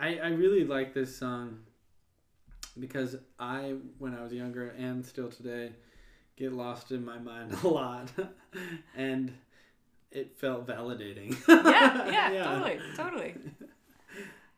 I, 0.00 0.16
I 0.18 0.28
really 0.28 0.64
like 0.64 0.94
this 0.94 1.16
song 1.16 1.58
because 2.80 3.16
I, 3.38 3.74
when 3.98 4.14
I 4.14 4.22
was 4.22 4.32
younger 4.32 4.70
and 4.78 5.04
still 5.04 5.28
today, 5.30 5.72
get 6.36 6.52
lost 6.52 6.92
in 6.92 7.04
my 7.04 7.18
mind 7.18 7.56
a 7.62 7.68
lot. 7.68 8.08
and 8.96 9.32
it 10.10 10.36
felt 10.38 10.66
validating. 10.66 11.36
Yeah, 11.48 12.10
yeah, 12.30 12.44
totally, 12.44 12.80
totally. 12.96 13.34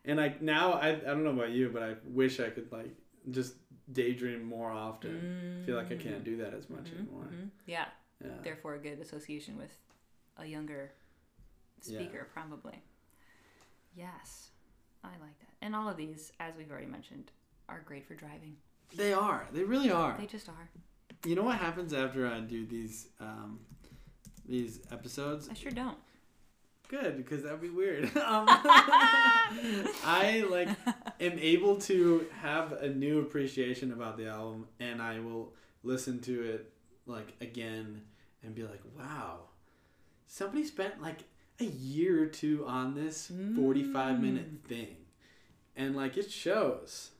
And 0.03 0.19
I 0.19 0.33
now 0.41 0.73
I, 0.73 0.89
I 0.89 0.95
don't 1.13 1.23
know 1.23 1.29
about 1.29 1.51
you, 1.51 1.69
but 1.71 1.83
I 1.83 1.93
wish 2.05 2.39
I 2.39 2.49
could 2.49 2.71
like 2.71 2.89
just 3.29 3.53
daydream 3.93 4.43
more 4.43 4.71
often. 4.71 5.61
I 5.61 5.65
feel 5.67 5.75
like 5.75 5.91
I 5.91 5.95
can't 5.95 6.23
do 6.23 6.37
that 6.37 6.55
as 6.55 6.71
much 6.71 6.85
Mhm, 6.85 6.97
anymore. 6.97 7.27
mhm. 7.31 7.49
Yeah, 7.67 7.85
Yeah. 8.23 8.31
therefore 8.41 8.73
a 8.73 8.79
good 8.79 8.99
association 8.99 9.57
with 9.59 9.77
a 10.37 10.45
younger 10.47 10.91
Yeah. 11.83 11.99
speaker, 11.99 12.27
probably. 12.33 12.81
Yes, 13.95 14.49
I 15.03 15.09
like 15.09 15.37
that. 15.39 15.49
And 15.61 15.75
all 15.75 15.87
of 15.87 15.97
these, 15.97 16.31
as 16.39 16.55
we've 16.55 16.71
already 16.71 16.87
mentioned, 16.87 17.31
are 17.71 17.81
great 17.85 18.05
for 18.05 18.13
driving. 18.15 18.55
They 18.95 19.13
are. 19.13 19.47
They 19.53 19.63
really 19.63 19.89
are. 19.91 20.15
They 20.19 20.25
just 20.27 20.49
are. 20.49 20.69
You 21.25 21.35
know 21.35 21.43
what 21.43 21.57
happens 21.57 21.93
after 21.93 22.27
I 22.27 22.39
do 22.41 22.65
these 22.65 23.07
um, 23.19 23.59
these 24.47 24.79
episodes? 24.91 25.47
I 25.49 25.53
sure 25.53 25.71
don't. 25.71 25.97
Good, 26.89 27.15
because 27.15 27.43
that'd 27.43 27.61
be 27.61 27.69
weird. 27.69 28.05
um, 28.17 28.45
I 30.03 30.45
like 30.49 30.67
am 31.21 31.39
able 31.39 31.77
to 31.81 32.25
have 32.41 32.73
a 32.73 32.89
new 32.89 33.19
appreciation 33.21 33.91
about 33.93 34.17
the 34.17 34.27
album, 34.27 34.67
and 34.79 35.01
I 35.01 35.19
will 35.19 35.53
listen 35.83 36.19
to 36.21 36.43
it 36.43 36.73
like 37.05 37.33
again 37.39 38.01
and 38.43 38.53
be 38.53 38.63
like, 38.63 38.81
"Wow, 38.97 39.41
somebody 40.27 40.65
spent 40.65 41.01
like 41.01 41.19
a 41.59 41.65
year 41.65 42.23
or 42.23 42.27
two 42.27 42.65
on 42.67 42.95
this 42.95 43.31
forty-five 43.55 44.19
minute 44.19 44.63
Mm. 44.63 44.67
thing," 44.67 44.95
and 45.75 45.95
like 45.95 46.17
it 46.17 46.29
shows. 46.31 47.11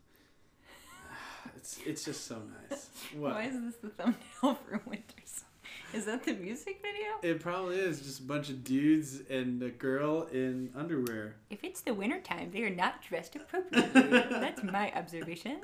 It's 1.62 1.78
it's 1.86 2.04
just 2.04 2.26
so 2.26 2.41
nice. 2.69 2.89
What? 3.15 3.34
Why 3.36 3.43
is 3.43 3.62
this 3.62 3.76
the 3.76 3.89
thumbnail 3.89 4.15
for 4.65 4.82
Winter 4.88 5.21
Song? 5.26 5.45
Is 5.93 6.06
that 6.06 6.24
the 6.24 6.34
music 6.34 6.82
video? 6.82 7.10
It 7.21 7.39
probably 7.41 7.78
is 7.78 8.02
just 8.02 8.21
a 8.21 8.24
bunch 8.24 8.50
of 8.50 8.63
dudes 8.63 9.21
and 9.30 9.62
a 9.62 9.69
girl 9.69 10.24
in 10.32 10.71
underwear. 10.76 11.36
If 11.50 11.63
it's 11.63 11.82
the 11.82 11.93
winter 11.93 12.19
time, 12.19 12.50
they 12.52 12.63
are 12.63 12.69
not 12.69 13.02
dressed 13.04 13.36
appropriately. 13.36 14.02
That's 14.30 14.63
my 14.63 14.91
observation. 14.93 15.60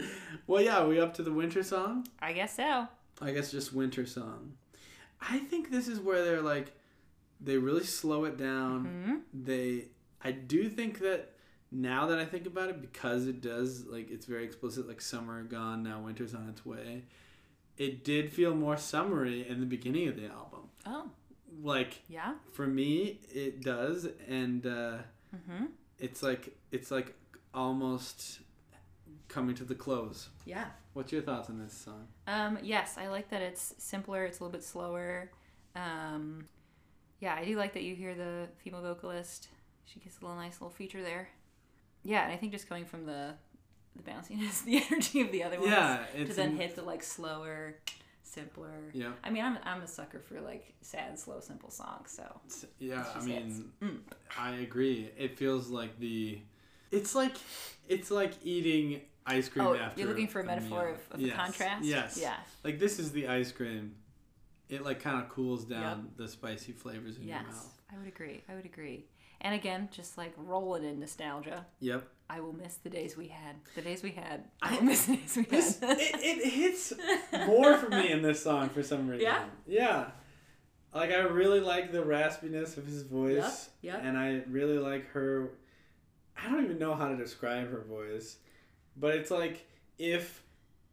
Well, 0.46 0.62
yeah, 0.62 0.80
are 0.80 0.88
we 0.88 1.00
up 1.00 1.14
to 1.16 1.24
the 1.24 1.32
winter 1.32 1.64
song? 1.64 2.06
I 2.22 2.34
guess 2.34 2.56
so. 2.56 2.88
I 3.22 3.32
guess 3.32 3.50
just 3.52 3.74
winter 3.74 4.06
song. 4.06 4.54
I 5.22 5.40
think 5.40 5.72
this 5.72 5.88
is 5.88 6.00
where 6.00 6.24
they're 6.24 6.42
like, 6.42 6.74
they 7.42 7.58
really 7.58 7.86
slow 7.86 8.26
it 8.26 8.38
down. 8.38 8.84
hmm 8.86 9.16
They, 9.34 9.86
I 10.24 10.32
do 10.32 10.70
think 10.70 11.00
that 11.00 11.32
now 11.72 12.08
that 12.08 12.18
I 12.20 12.26
think 12.26 12.46
about 12.48 12.70
it, 12.70 12.82
because 12.82 13.28
it 13.28 13.42
does 13.42 13.86
like 13.86 14.10
it's 14.10 14.26
very 14.26 14.46
explicit, 14.46 14.88
like 14.88 15.02
summer 15.02 15.44
gone 15.44 15.84
now, 15.84 16.00
winter's 16.02 16.34
on 16.34 16.48
its 16.50 16.66
way. 16.66 17.04
It 17.78 18.04
did 18.04 18.32
feel 18.34 18.56
more 18.56 18.78
summery 18.78 19.48
in 19.48 19.60
the 19.60 19.66
beginning 19.68 20.08
of 20.08 20.16
the 20.16 20.28
album. 20.28 20.70
Oh, 20.86 21.10
Like 21.62 22.02
yeah. 22.10 22.34
for 22.54 22.68
me, 22.68 23.20
it 23.34 23.62
does, 23.62 24.08
and. 24.28 24.66
uh 24.66 24.98
hmm 25.46 25.66
it's 26.00 26.22
like 26.22 26.56
it's 26.72 26.92
like 26.92 27.16
almost 27.56 28.40
coming 29.28 29.56
to 29.56 29.64
the 29.64 29.74
close. 29.76 30.30
Yeah. 30.46 30.66
What's 30.94 31.12
your 31.12 31.22
thoughts 31.24 31.50
on 31.50 31.60
this 31.60 31.74
song? 31.74 32.08
Um, 32.28 32.60
yes, 32.62 32.98
I 32.98 33.08
like 33.08 33.30
that 33.30 33.42
it's 33.42 33.74
simpler. 33.80 34.24
It's 34.26 34.40
a 34.40 34.44
little 34.44 34.52
bit 34.52 34.64
slower. 34.64 35.32
Um, 35.76 36.46
yeah, 37.20 37.34
I 37.36 37.46
do 37.46 37.58
like 37.58 37.74
that 37.74 37.82
you 37.84 37.96
hear 37.96 38.14
the 38.16 38.48
female 38.64 38.82
vocalist. 38.82 39.48
She 39.86 40.00
gets 40.00 40.20
a 40.20 40.22
little 40.26 40.38
nice 40.38 40.54
little 40.62 40.70
feature 40.70 41.02
there. 41.02 41.30
Yeah, 42.08 42.24
and 42.24 42.32
I 42.32 42.38
think 42.38 42.54
just 42.54 42.70
coming 42.70 42.86
from 42.86 43.06
the 43.06 43.34
the 43.98 44.04
bounciness, 44.04 44.64
the 44.66 44.82
energy 44.90 45.22
of 45.22 45.32
the 45.32 45.44
other 45.44 45.60
ones, 45.60 45.72
Yeah, 45.72 46.06
to 46.16 46.34
then 46.34 46.56
hit 46.56 46.76
the 46.76 46.82
like 46.84 47.04
slower, 47.04 47.76
simpler. 48.24 48.72
Yeah, 48.94 49.12
I 49.24 49.30
mean, 49.30 49.44
I'm 49.44 49.58
I'm 49.66 49.82
a 49.82 49.88
sucker 49.88 50.20
for 50.20 50.40
like 50.40 50.74
sad, 50.82 51.20
slow, 51.20 51.42
simple 51.42 51.70
songs. 51.70 52.12
So 52.12 52.68
yeah. 52.80 53.04
I 53.14 53.24
mean, 53.26 53.72
Mm. 53.82 54.00
I 54.40 54.52
agree. 54.56 55.12
It 55.18 55.38
feels 55.38 55.70
like 55.70 56.00
the. 56.00 56.40
It's 56.92 57.14
like 57.14 57.36
it's 57.90 58.10
like 58.10 58.34
eating 58.44 59.02
ice 59.26 59.50
cream 59.50 59.68
oh, 59.68 59.76
after. 59.76 60.00
you're 60.00 60.08
looking 60.10 60.30
for 60.30 60.40
a 60.40 60.46
metaphor 60.46 60.86
meal. 60.86 60.94
of, 60.96 61.16
of 61.16 61.20
Yes, 61.20 61.32
the 61.32 61.38
contrast. 61.44 61.84
Yes. 61.86 62.18
Yeah. 62.22 62.38
Like 62.64 62.80
this 62.80 63.00
is 63.00 63.12
the 63.12 63.28
ice 63.28 63.52
cream. 63.52 63.96
It 64.70 64.84
like 64.84 65.00
kind 65.02 65.22
of 65.24 65.30
cools 65.30 65.66
down 65.66 66.10
the 66.18 66.28
spicy 66.28 66.72
flavors 66.74 67.18
in 67.18 67.24
your 67.24 67.38
Yes, 67.38 67.46
mouth. 67.48 67.82
I 67.94 67.98
would 67.98 68.08
agree. 68.08 68.44
I 68.50 68.56
would 68.56 68.66
agree. 68.66 69.06
And 69.40 69.54
again, 69.54 69.88
just 69.92 70.18
like 70.18 70.34
rolling 70.36 70.84
in 70.84 71.00
nostalgia. 71.00 71.66
Yep. 71.80 72.08
I 72.30 72.42
will 72.42 72.54
miss 72.54 72.76
the 72.76 72.90
days 72.90 73.16
we 73.16 73.28
had. 73.30 73.56
The 73.76 73.82
days 73.82 74.04
we 74.04 74.12
had. 74.12 74.44
I 74.62 74.76
will 74.76 74.84
miss 74.84 75.06
the 75.06 75.16
days 75.16 75.38
we 75.38 75.44
This, 75.44 75.80
had. 75.80 75.98
it, 75.98 76.16
it 76.16 76.52
hits 76.54 76.94
more 77.46 77.78
for 77.78 77.88
me 77.90 78.12
in 78.12 78.22
this 78.22 78.44
song 78.44 78.70
for 78.70 78.84
some 78.84 79.08
reason. 79.08 79.24
Yeah? 79.26 79.46
Yeah. 79.66 80.06
Like 80.94 81.12
I 81.12 81.20
really 81.20 81.60
like 81.62 81.92
the 81.92 82.04
raspiness 82.04 82.78
of 82.78 82.86
his 82.88 83.04
voice. 83.04 83.70
Yep, 83.82 83.94
yep. 83.96 84.02
And 84.04 84.18
I 84.18 84.42
really 84.50 84.80
like 84.80 85.08
her 85.12 85.52
I 86.36 86.50
don't 86.50 86.64
even 86.64 86.78
know 86.80 86.94
how 86.96 87.08
to 87.10 87.16
describe 87.16 87.70
her 87.72 87.82
voice. 87.82 88.38
But 88.98 89.16
it's 89.16 89.32
like 89.32 89.66
if 89.98 90.44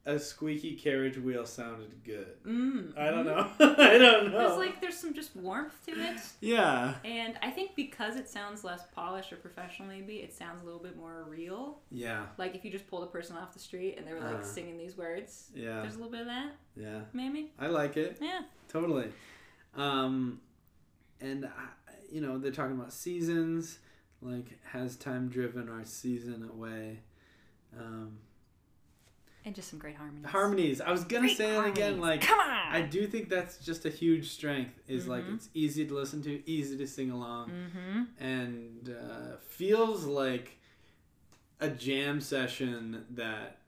a 0.07 0.19
squeaky 0.19 0.75
carriage 0.75 1.17
wheel 1.17 1.47
sounded 1.47 1.91
good. 2.05 2.43
Mm. 2.47 2.97
I 2.99 3.11
don't 3.11 3.25
know. 3.25 3.49
I 3.59 3.97
don't 3.99 4.31
know. 4.33 4.39
There's 4.49 4.59
like 4.59 4.81
there's 4.83 4.99
some 4.99 5.15
just 5.15 5.35
warmth 5.35 5.75
to 5.87 5.93
it. 5.93 6.21
yeah. 6.41 6.95
And 7.05 7.39
I 7.43 7.51
think 7.51 7.75
because 7.75 8.17
it 8.17 8.29
sounds 8.29 8.65
less 8.65 8.83
polished 8.95 9.33
or 9.33 9.37
professional, 9.37 9.89
maybe 9.89 10.17
it 10.17 10.35
sounds 10.35 10.61
a 10.63 10.65
little 10.67 10.81
bit 10.83 10.97
more 10.99 11.25
real. 11.27 11.79
Yeah. 11.91 12.27
Like 12.37 12.55
if 12.55 12.65
you 12.67 12.71
just 12.71 12.87
pulled 12.89 13.05
a 13.05 13.07
person 13.07 13.37
off 13.37 13.55
the 13.55 13.59
street 13.59 13.95
and 13.97 14.07
they 14.07 14.13
were 14.13 14.21
like 14.21 14.41
Uh. 14.41 14.43
singing 14.43 14.77
these 14.77 14.97
words, 14.97 15.51
Yeah. 15.55 15.81
there's 15.81 15.95
a 15.95 15.99
little 15.99 16.13
bit 16.13 16.21
of 16.21 16.27
that, 16.27 16.53
Yeah. 16.77 17.01
maybe. 17.15 17.53
I 17.59 17.69
like 17.69 17.97
it. 17.97 18.19
Yeah. 18.21 18.43
Totally. 18.69 19.11
Um, 19.75 20.41
and, 21.21 21.47
I, 21.47 21.69
you 22.13 22.21
know, 22.21 22.37
they're 22.39 22.53
talking 22.53 22.77
about 22.79 22.93
seasons. 22.93 23.79
Like, 24.21 24.59
has 24.73 24.97
time 24.97 25.29
driven 25.29 25.69
our 25.69 25.85
season 25.85 26.49
away? 26.53 27.01
Um, 27.79 28.19
And 29.47 29.55
just 29.55 29.69
some 29.69 29.79
great 29.79 29.97
harmonies. 29.97 30.25
harmonies. 30.31 30.81
I 30.81 30.91
was 30.91 31.05
going 31.05 31.23
to 31.23 31.29
Great 31.29 31.37
say 31.37 31.55
it 31.59 31.67
again. 31.67 32.01
Like, 32.01 32.23
come 32.23 32.39
on. 32.41 32.49
I 32.75 32.81
do 32.81 33.07
think 33.07 33.29
that's 33.29 33.59
just 33.59 33.85
a 33.85 33.91
huge 33.91 34.31
strength. 34.31 34.73
Is 34.89 35.07
like 35.07 35.25
Mhm. 35.25 35.35
it's 35.35 35.49
easy 35.53 35.87
to 35.87 35.95
listen 35.95 36.23
to, 36.23 36.43
easy 36.51 36.79
to 36.79 36.87
sing 36.87 37.11
along, 37.11 37.51
Mm-hmm. 37.51 38.03
and 38.25 38.89
uh, 38.99 39.37
feels 39.47 40.05
like 40.07 40.57
a 41.61 41.69
jam 41.69 42.21
session 42.23 43.05
that 43.11 43.59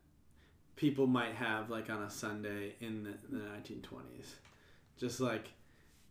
people 0.76 1.06
might 1.06 1.34
have 1.34 1.68
like 1.70 1.90
on 1.90 2.02
a 2.02 2.10
Sunday 2.10 2.74
in 2.80 3.04
the, 3.04 3.14
the 3.36 3.42
1920s. 3.44 4.34
Just 4.96 5.20
like 5.20 5.48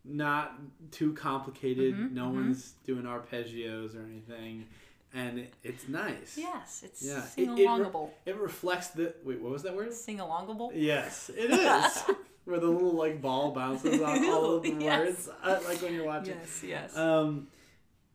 not 0.04 0.60
too 0.92 1.12
complicated. 1.14 1.96
Mhm, 1.96 2.12
no 2.12 2.26
mhm. 2.30 2.34
one's 2.36 2.74
doing 2.86 3.04
arpeggios 3.06 3.96
or 3.96 4.06
anything. 4.06 4.68
And 5.16 5.40
it, 5.40 5.54
it's 5.64 5.88
nice. 5.88 6.38
Yes, 6.38 6.82
it's 6.84 7.02
Yeah, 7.02 7.20
it- 7.20 7.24
sing 7.30 7.58
it 7.58 7.66
alongable. 7.66 8.10
It 8.26 8.36
reflects 8.38 8.90
the. 8.90 9.14
Wait, 9.24 9.40
what 9.42 9.52
was 9.52 9.64
that 9.64 9.74
word? 9.76 9.94
Sing 9.94 10.18
alongable. 10.20 10.72
Yes, 10.76 11.30
it 11.36 11.52
is. 11.52 12.04
Where 12.44 12.60
the 12.60 12.68
little 12.68 12.92
like 12.94 13.22
ball 13.22 13.52
bounces 13.52 14.02
off 14.02 14.18
all 14.26 14.56
of 14.58 14.64
the 14.64 14.76
Yes. 14.78 15.00
words, 15.00 15.30
uh, 15.42 15.60
like 15.68 15.82
when 15.82 15.94
you're 15.94 16.06
watching. 16.06 16.36
Yes, 16.40 16.64
yes. 16.64 16.98
Um, 16.98 17.48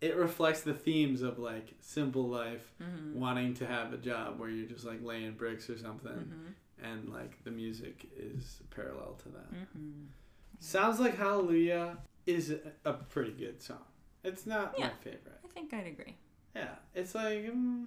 it 0.01 0.15
reflects 0.17 0.61
the 0.61 0.75
themes 0.75 1.23
of 1.23 1.39
like 1.39 1.69
simple 1.81 2.29
life, 2.29 2.71
mm-hmm. 2.83 3.19
wanting 3.19 3.55
to 3.55 3.67
have 3.67 3.93
a 3.93 3.97
job 3.99 4.39
where 4.39 4.49
you're 4.51 4.69
just 4.69 4.85
like 4.85 5.03
laying 5.03 5.33
bricks 5.33 5.69
or 5.71 5.79
something, 5.79 6.13
Mm-hmm. 6.13 6.85
and 6.85 7.09
like 7.09 7.43
the 7.45 7.51
music 7.51 8.07
is 8.17 8.61
parallel 8.71 9.19
to 9.25 9.29
that. 9.31 9.53
Mm-hmm. 9.53 10.05
Sounds 10.61 11.01
like 11.01 11.17
Hallelujah 11.17 11.97
is 12.27 12.51
a, 12.51 12.59
a 12.85 12.93
pretty 12.93 13.33
good 13.33 13.63
song. 13.63 13.79
It's 14.23 14.47
not 14.47 14.79
my 14.79 14.91
favorite. 15.01 15.41
I 15.45 15.49
think 15.49 15.73
I'd 15.75 15.87
agree. 15.87 16.17
Yeah, 16.55 16.75
it's 16.95 17.15
like, 17.15 17.45
mm, 17.45 17.87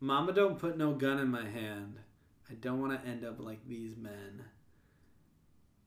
Mama, 0.00 0.32
don't 0.32 0.58
put 0.58 0.76
no 0.76 0.92
gun 0.92 1.18
in 1.18 1.30
my 1.30 1.44
hand. 1.48 1.98
I 2.50 2.54
don't 2.54 2.80
want 2.80 2.92
to 3.00 3.08
end 3.08 3.24
up 3.24 3.40
like 3.40 3.66
these 3.66 3.96
men. 3.96 4.44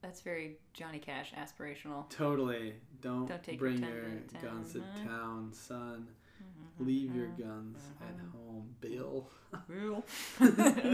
That's 0.01 0.21
very 0.21 0.57
Johnny 0.73 0.99
Cash 0.99 1.33
aspirational. 1.37 2.09
Totally. 2.09 2.73
Don't, 3.01 3.27
Don't 3.27 3.43
take 3.43 3.59
bring 3.59 3.79
your 3.79 3.89
your 3.89 4.19
to 4.27 4.45
guns 4.45 4.73
to 4.73 4.79
town, 5.05 5.51
son. 5.53 6.07
Mm-hmm. 6.41 6.87
Leave 6.87 7.15
your 7.15 7.27
guns 7.27 7.79
at 8.01 8.15
home, 8.31 8.75
Bill. 8.81 9.29
Real. 9.67 10.03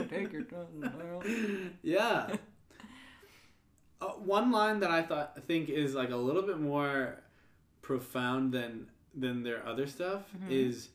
Take 0.10 0.32
your 0.32 0.44
time. 0.44 1.76
yeah. 1.82 2.36
Uh, 4.02 4.06
one 4.08 4.52
line 4.52 4.80
that 4.82 4.92
I 4.92 5.02
thought 5.02 5.38
think 5.48 5.70
is 5.70 5.96
like 5.96 6.12
a 6.12 6.16
little 6.18 6.44
bit 6.44 6.60
more 6.60 7.22
profound 7.82 8.54
than 8.54 8.88
than 9.14 9.44
their 9.44 9.66
other 9.66 9.86
stuff 9.88 10.24
Mhm. 10.34 10.50
is, 10.52 10.90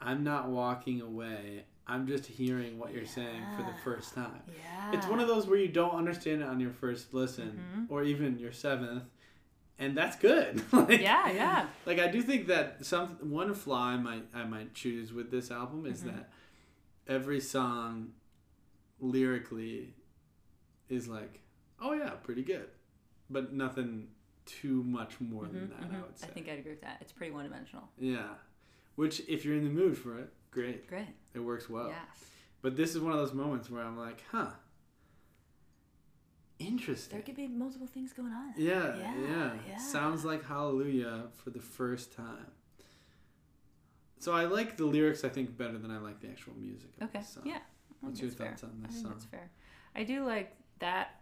"I'm 0.00 0.22
not 0.24 0.48
walking 0.48 1.00
away. 1.00 1.64
I'm 1.86 2.06
just 2.06 2.26
hearing 2.26 2.78
what 2.78 2.92
you're 2.92 3.06
saying 3.06 3.42
for 3.56 3.62
the 3.62 3.74
first 3.84 4.14
time." 4.14 4.42
Yeah. 4.48 4.92
It's 4.92 5.06
one 5.06 5.20
of 5.20 5.28
those 5.28 5.46
where 5.46 5.58
you 5.58 5.68
don't 5.68 5.94
understand 5.94 6.42
it 6.42 6.48
on 6.48 6.60
your 6.60 6.72
first 6.72 7.12
listen 7.14 7.58
Mhm. 7.74 7.90
or 7.90 8.02
even 8.04 8.38
your 8.38 8.52
seventh, 8.52 9.04
and 9.78 9.96
that's 9.96 10.16
good. 10.16 10.62
like, 10.72 11.00
Yeah, 11.00 11.30
yeah. 11.30 11.68
like 11.86 11.98
I 11.98 12.08
do 12.08 12.22
think 12.22 12.46
that 12.48 12.84
some 12.84 13.16
one 13.30 13.54
flaw 13.54 13.86
I 13.88 13.96
might 13.96 14.26
I 14.34 14.44
might 14.44 14.74
choose 14.74 15.12
with 15.12 15.30
this 15.30 15.50
album 15.50 15.86
is 15.86 16.02
Mhm. 16.02 16.14
that 16.14 16.32
every 17.06 17.40
song 17.40 18.12
lyrically 19.00 19.94
is 20.88 21.08
like, 21.08 21.40
oh 21.80 21.92
yeah, 21.92 22.10
pretty 22.10 22.42
good, 22.42 22.68
but 23.28 23.52
nothing 23.52 24.08
too 24.46 24.82
much 24.84 25.20
more 25.20 25.46
than 25.46 25.68
Mhm, 25.68 25.70
that. 25.70 25.90
mhm. 25.90 25.98
I 25.98 26.02
would 26.02 26.18
say. 26.18 26.26
I 26.26 26.30
think 26.30 26.48
I'd 26.48 26.58
agree 26.58 26.72
with 26.72 26.80
that. 26.82 26.98
It's 27.00 27.12
pretty 27.12 27.32
one 27.32 27.44
dimensional. 27.44 27.88
yeah, 27.98 28.34
which 28.96 29.20
if 29.28 29.44
you're 29.44 29.56
in 29.56 29.64
the 29.64 29.70
mood 29.70 29.96
for 29.98 30.18
it, 30.18 30.32
great, 30.50 30.86
Great. 30.86 31.08
it 31.34 31.40
works 31.40 31.68
well. 31.68 31.88
Yes. 31.88 32.24
But 32.62 32.76
this 32.76 32.94
is 32.94 33.00
one 33.00 33.12
of 33.12 33.18
those 33.18 33.32
moments 33.34 33.68
where 33.70 33.82
I'm 33.82 33.96
like, 33.98 34.22
huh, 34.30 34.50
Interesting. 36.60 37.18
There 37.18 37.22
could 37.26 37.34
be 37.36 37.48
multiple 37.48 37.86
things 37.88 38.12
going 38.12 38.32
on. 38.32 38.54
Yeah, 38.56 38.96
Yeah, 38.96 39.14
yeah, 39.28 39.52
yeah. 39.68 39.76
Sounds 39.76 40.24
like 40.24 40.44
Hallelujah 40.44 41.24
for 41.42 41.50
the 41.50 41.60
first 41.60 42.12
time. 42.14 42.46
So 44.20 44.32
I 44.32 44.44
like 44.44 44.76
the 44.76 44.84
lyrics, 44.86 45.24
I 45.24 45.28
think, 45.30 45.56
better 45.58 45.76
than 45.76 45.90
I 45.90 45.98
like 45.98 46.20
the 46.20 46.28
actual 46.28 46.54
music. 46.54 46.90
Okay. 47.02 47.20
Yeah. 47.44 47.56
I 47.56 47.60
What's 48.06 48.20
your 48.20 48.30
that's 48.30 48.38
fair. 48.38 48.48
thoughts 48.50 48.64
on 48.64 48.70
I 48.82 48.86
this 48.86 48.94
think 48.94 49.02
song? 49.02 49.12
that's 49.14 49.24
fair. 49.26 49.50
I 49.96 50.04
do 50.04 50.24
like 50.24 50.56
that 50.78 51.20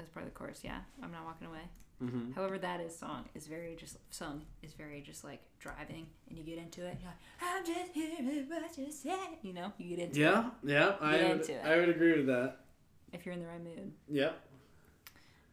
as 0.00 0.08
part 0.08 0.26
of 0.26 0.32
the 0.32 0.36
chorus. 0.36 0.60
Yeah, 0.64 0.80
I'm 1.02 1.12
not 1.12 1.24
walking 1.24 1.46
away. 1.46 1.62
Mm-hmm. 2.02 2.32
However, 2.32 2.58
that 2.58 2.80
is 2.80 2.96
song 2.98 3.24
is 3.34 3.46
very 3.46 3.76
just 3.76 3.98
sung 4.10 4.42
is 4.62 4.72
very 4.72 5.02
just 5.02 5.22
like 5.22 5.40
driving, 5.58 6.06
and 6.28 6.38
you 6.38 6.44
get 6.44 6.56
into 6.58 6.86
it. 6.86 6.96
You're 7.00 7.10
like, 7.10 7.18
I'm 7.42 7.64
just 7.64 7.92
hearing 7.92 8.46
what 8.48 8.78
you 8.78 8.90
say. 8.90 9.38
You 9.42 9.52
know, 9.52 9.72
you 9.78 9.96
get 9.96 10.06
into 10.06 10.20
it 10.20 10.22
Yeah, 10.24 10.50
yeah, 10.64 10.92
I 11.00 11.18
Get 11.18 11.28
would, 11.28 11.40
into 11.40 11.52
it. 11.52 11.64
I 11.64 11.76
would 11.78 11.88
agree 11.90 12.16
with 12.16 12.26
that. 12.28 12.56
if 13.12 13.26
you're 13.26 13.34
in 13.34 13.40
the 13.40 13.46
right 13.48 13.62
mood. 13.62 13.92
Yep. 14.08 14.40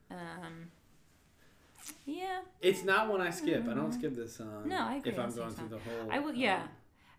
Um, 0.09 0.71
yeah, 2.05 2.39
It's 2.61 2.83
not 2.83 3.09
one 3.09 3.21
I 3.21 3.29
skip. 3.29 3.67
I 3.67 3.73
don't 3.73 3.91
skip 3.93 4.15
this 4.15 4.35
song. 4.37 4.63
No, 4.65 4.77
I 4.87 4.95
agree, 4.95 5.11
If 5.11 5.19
I'm 5.19 5.31
going 5.33 5.51
skip 5.51 5.67
through 5.69 5.77
the 5.77 5.83
whole. 5.83 6.11
I 6.11 6.19
will- 6.19 6.33
yeah. 6.33 6.63
um, 6.63 6.69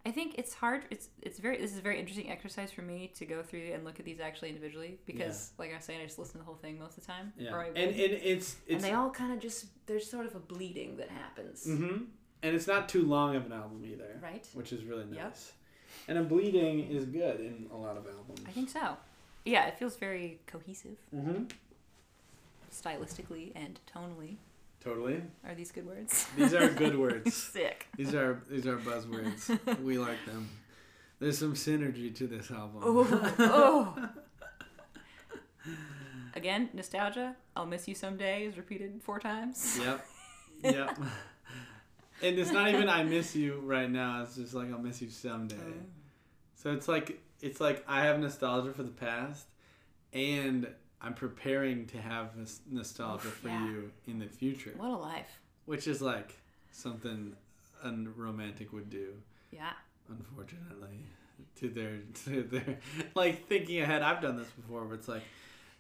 I 0.07 0.11
think 0.11 0.37
it's 0.39 0.55
hard. 0.55 0.85
It's 0.91 1.09
it's 1.23 1.39
very. 1.39 1.59
This 1.59 1.73
is 1.73 1.79
a 1.79 1.83
very 1.83 1.99
interesting 1.99 2.31
exercise 2.31 2.71
for 2.73 2.83
me 2.83 3.11
to 3.17 3.27
go 3.27 3.43
through 3.43 3.73
and 3.75 3.85
look 3.85 3.99
at 4.01 4.07
these 4.07 4.21
actually 4.21 4.49
individually 4.51 4.99
because, 5.07 5.51
like 5.59 5.71
I 5.73 5.77
was 5.77 5.85
saying, 5.85 6.01
I 6.01 6.05
just 6.05 6.19
listen 6.19 6.35
to 6.35 6.39
the 6.39 6.45
whole 6.45 6.55
thing 6.55 6.79
most 6.79 6.97
of 6.97 7.05
the 7.05 7.13
time. 7.13 7.33
yeah. 7.37 7.55
And, 7.61 7.77
and 7.77 7.95
it's 7.95 8.57
and 8.71 8.81
they 8.81 8.93
all 8.93 9.11
kind 9.11 9.33
of 9.33 9.41
just 9.41 9.67
there's 9.87 10.09
sort 10.09 10.25
of 10.25 10.35
a 10.35 10.39
bleeding 10.39 10.97
that 10.97 11.11
happens, 11.11 11.67
Mm-hmm. 11.67 12.05
and 12.43 12.55
it's 12.57 12.67
not 12.67 12.89
too 12.89 13.03
long 13.05 13.37
of 13.37 13.47
an 13.47 13.53
album 13.53 13.85
either, 13.85 14.19
right? 14.23 14.47
which 14.55 14.73
is 14.73 14.85
really 14.85 15.05
nice. 15.05 15.17
Yep. 15.17 15.37
And 16.09 16.19
a 16.19 16.23
bleeding 16.23 16.89
is 16.91 17.05
good 17.05 17.41
in 17.41 17.67
a 17.73 17.77
lot 17.77 17.97
of 17.97 18.07
albums. 18.07 18.41
I 18.47 18.51
think 18.53 18.71
so. 18.71 18.97
Yeah, 19.45 19.67
it 19.67 19.79
feels 19.79 19.97
very 19.97 20.39
cohesive 20.47 20.97
Mm-hmm. 21.15 21.45
stylistically 22.71 23.53
and 23.55 23.81
tonally. 23.93 24.37
Totally. 24.83 25.23
Are 25.47 25.55
these 25.55 25.73
good 25.73 25.87
words? 25.87 26.27
These 26.37 26.55
are 26.55 26.69
good 26.69 26.97
words. 27.05 27.35
Sick. 27.35 27.89
These 27.97 28.15
are 28.15 28.43
these 28.49 28.67
are 28.67 28.79
buzzwords. 28.79 29.81
we 29.83 29.99
like 29.99 30.25
them. 30.27 30.49
There's 31.19 31.39
some 31.39 31.55
synergy 31.55 32.15
to 32.15 32.27
this 32.29 32.51
album. 32.51 32.81
Oh, 32.85 33.35
oh. 33.41 34.09
Again, 36.35 36.69
nostalgia. 36.73 37.35
I'll 37.57 37.67
miss 37.67 37.89
you 37.89 37.95
someday 37.97 38.47
is 38.47 38.57
repeated 38.57 39.03
four 39.03 39.19
times. 39.19 39.81
Yep. 39.83 40.07
Yep. 40.63 40.99
and 42.23 42.39
it's 42.39 42.53
not 42.53 42.69
even 42.69 42.89
I 42.89 43.03
miss 43.03 43.35
you 43.35 43.61
right 43.65 43.91
now. 43.91 44.23
It's 44.23 44.37
just 44.37 44.55
like 44.55 44.71
I'll 44.71 44.79
miss 44.79 45.03
you 45.03 45.11
someday. 45.11 45.57
Oh. 45.57 45.83
So 46.55 46.73
it's 46.73 46.87
like 46.87 47.21
it's 47.41 47.61
like 47.61 47.85
I 47.89 48.05
have 48.05 48.21
nostalgia 48.21 48.73
for 48.73 48.85
the 48.85 48.91
past, 48.91 49.47
and 50.13 50.69
I'm 51.01 51.15
preparing 51.15 51.87
to 51.89 52.01
have 52.01 52.37
this 52.37 52.61
nostalgia 52.71 53.29
for 53.29 53.49
yeah. 53.49 53.65
you 53.67 53.91
in 54.07 54.19
the 54.19 54.27
future, 54.27 54.73
What 54.77 54.91
a 54.91 54.97
life. 54.97 55.41
which 55.67 55.87
is 55.87 56.03
like 56.03 56.37
something 56.73 57.35
a 57.85 57.93
romantic 58.17 58.73
would 58.73 58.91
do. 58.91 59.15
Yeah. 59.53 59.71
unfortunately 60.09 61.05
to 61.57 61.69
their 61.69 61.99
to 62.25 62.43
their 62.43 62.79
like 63.15 63.47
thinking 63.47 63.81
ahead 63.81 64.03
i've 64.03 64.21
done 64.21 64.37
this 64.37 64.49
before 64.49 64.85
but 64.85 64.95
it's 64.95 65.09
like 65.09 65.23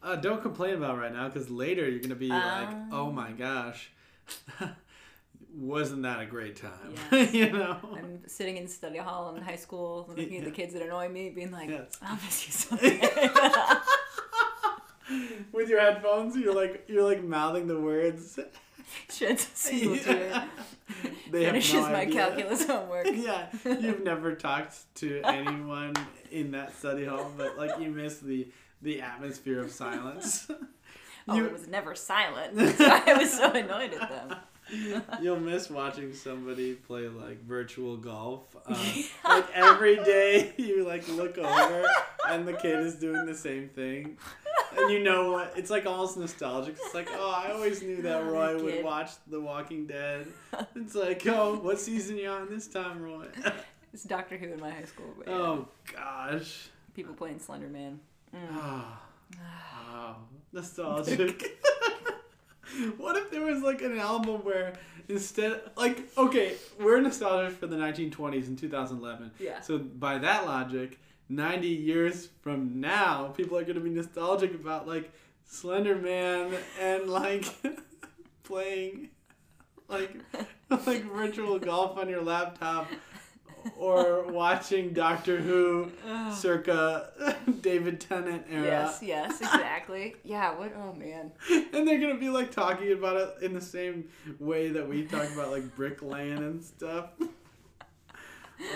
uh, 0.02 0.14
don't 0.16 0.40
complain 0.42 0.74
about 0.74 0.94
it 0.96 1.00
right 1.00 1.12
now 1.12 1.26
because 1.28 1.50
later 1.50 1.88
you're 1.88 2.00
gonna 2.00 2.14
be 2.14 2.28
like 2.28 2.68
oh 2.92 3.08
Um. 3.08 3.14
my 3.16 3.32
gosh 3.32 3.90
wasn't 5.56 6.02
that 6.02 6.20
a 6.20 6.26
great 6.26 6.56
time 6.56 6.94
Yes. 7.12 7.32
you 7.34 7.50
know 7.50 7.76
I'm 7.96 8.20
sitting 8.28 8.56
in 8.58 8.68
study 8.68 8.98
hall 8.98 9.34
in 9.34 9.42
high 9.42 9.56
school, 9.56 10.06
looking 10.08 10.36
at 10.38 10.44
the 10.44 10.50
kids 10.52 10.72
that 10.74 10.82
annoy 10.82 11.08
me, 11.08 11.30
being 11.30 11.50
like, 11.50 11.68
Yes. 11.70 11.98
I'll 12.02 12.14
miss 12.16 12.46
you 12.46 12.52
someday. 12.78 13.00
With 15.52 15.68
your 15.68 15.80
headphones, 15.80 16.36
you're 16.36 16.54
like 16.54 16.84
you're 16.88 17.04
like 17.04 17.22
mouthing 17.22 17.66
the 17.66 17.80
words. 17.80 18.38
Single 19.08 19.98
tear. 19.98 20.44
They 21.30 21.44
Finishes 21.44 21.74
no 21.74 21.82
my 21.82 21.94
idea. 22.02 22.14
calculus 22.14 22.66
homework. 22.66 23.06
yeah, 23.12 23.46
you've 23.64 24.02
never 24.02 24.34
talked 24.34 24.74
to 24.96 25.20
anyone 25.24 25.92
in 26.30 26.52
that 26.52 26.74
study 26.76 27.04
hall, 27.04 27.30
but 27.36 27.58
like 27.58 27.78
you 27.78 27.90
miss 27.90 28.18
the 28.18 28.48
the 28.80 29.02
atmosphere 29.02 29.60
of 29.60 29.70
silence. 29.70 30.50
Oh, 31.28 31.34
You- 31.34 31.44
it 31.44 31.52
was 31.52 31.68
never 31.68 31.94
silent. 31.94 32.54
That's 32.56 32.78
why 32.78 33.02
I 33.06 33.14
was 33.18 33.30
so 33.32 33.50
annoyed 33.52 33.92
at 33.92 34.08
them. 34.08 34.38
You'll 35.22 35.40
miss 35.40 35.68
watching 35.70 36.12
somebody 36.14 36.74
play 36.74 37.08
like 37.08 37.42
virtual 37.44 37.96
golf. 37.98 38.54
Um, 38.66 38.76
like 39.24 39.46
every 39.54 39.96
day, 39.96 40.52
you 40.58 40.86
like 40.86 41.06
look 41.08 41.36
over 41.38 41.86
and 42.28 42.46
the 42.48 42.52
kid 42.54 42.80
is 42.80 42.94
doing 42.96 43.26
the 43.26 43.34
same 43.34 43.68
thing, 43.70 44.16
and 44.76 44.90
you 44.90 45.02
know 45.02 45.32
what? 45.32 45.54
It's 45.56 45.70
like 45.70 45.86
almost 45.86 46.16
nostalgic. 46.16 46.76
It's 46.82 46.94
like, 46.94 47.08
oh, 47.12 47.30
I 47.30 47.52
always 47.52 47.82
knew 47.82 48.02
that 48.02 48.16
Oh, 48.22 48.30
Roy 48.30 48.62
would 48.62 48.84
watch 48.84 49.10
The 49.26 49.40
Walking 49.40 49.86
Dead. 49.86 50.26
It's 50.74 50.94
like, 50.94 51.26
oh, 51.26 51.56
what 51.56 51.80
season 51.80 52.16
you 52.16 52.28
on 52.28 52.48
this 52.50 52.66
time, 52.66 53.02
Roy? 53.02 53.26
It's 53.94 54.02
Doctor 54.02 54.36
Who 54.36 54.52
in 54.52 54.60
my 54.60 54.70
high 54.70 54.84
school. 54.84 55.14
Yeah, 55.26 55.32
oh 55.32 55.68
gosh. 55.94 56.68
people 56.94 57.14
playing 57.14 57.38
Slender 57.38 57.68
Man. 57.68 57.98
Mm. 58.36 58.84
Wow, 59.38 60.16
nostalgic. 60.52 61.42
what 62.98 63.16
if 63.16 63.30
there 63.30 63.42
was 63.42 63.62
like 63.62 63.80
an 63.82 63.98
album 63.98 64.44
where 64.44 64.74
instead, 65.08 65.62
like, 65.76 66.06
okay, 66.16 66.54
we're 66.78 67.00
nostalgic 67.00 67.56
for 67.56 67.66
the 67.66 67.76
1920s 67.76 68.46
and 68.46 68.58
2011. 68.58 69.30
Yeah. 69.38 69.60
So 69.60 69.78
by 69.78 70.18
that 70.18 70.46
logic, 70.46 70.98
90 71.28 71.68
years 71.68 72.28
from 72.40 72.80
now, 72.80 73.28
people 73.36 73.56
are 73.58 73.64
gonna 73.64 73.80
be 73.80 73.90
nostalgic 73.90 74.54
about 74.54 74.86
like 74.86 75.10
Slender 75.44 75.96
Man 75.96 76.52
and 76.80 77.08
like 77.08 77.44
playing 78.42 79.10
like 79.88 80.16
like 80.70 81.04
virtual 81.04 81.58
golf 81.58 81.98
on 81.98 82.08
your 82.08 82.22
laptop 82.22 82.88
or 83.76 84.24
watching 84.24 84.92
Doctor 84.92 85.38
Who 85.38 85.90
circa 86.32 87.34
David 87.60 88.00
Tennant 88.00 88.46
era. 88.50 88.64
Yes, 88.64 88.98
yes, 89.02 89.40
exactly. 89.40 90.16
yeah, 90.24 90.56
what? 90.56 90.72
Oh, 90.76 90.92
man. 90.92 91.32
And 91.50 91.86
they're 91.86 92.00
gonna 92.00 92.18
be 92.18 92.28
like 92.28 92.50
talking 92.50 92.92
about 92.92 93.16
it 93.16 93.42
in 93.42 93.54
the 93.54 93.60
same 93.60 94.08
way 94.38 94.68
that 94.70 94.88
we 94.88 95.04
talk 95.04 95.30
about 95.32 95.50
like 95.50 95.74
bricklaying 95.76 96.38
and 96.38 96.62
stuff. 96.62 97.10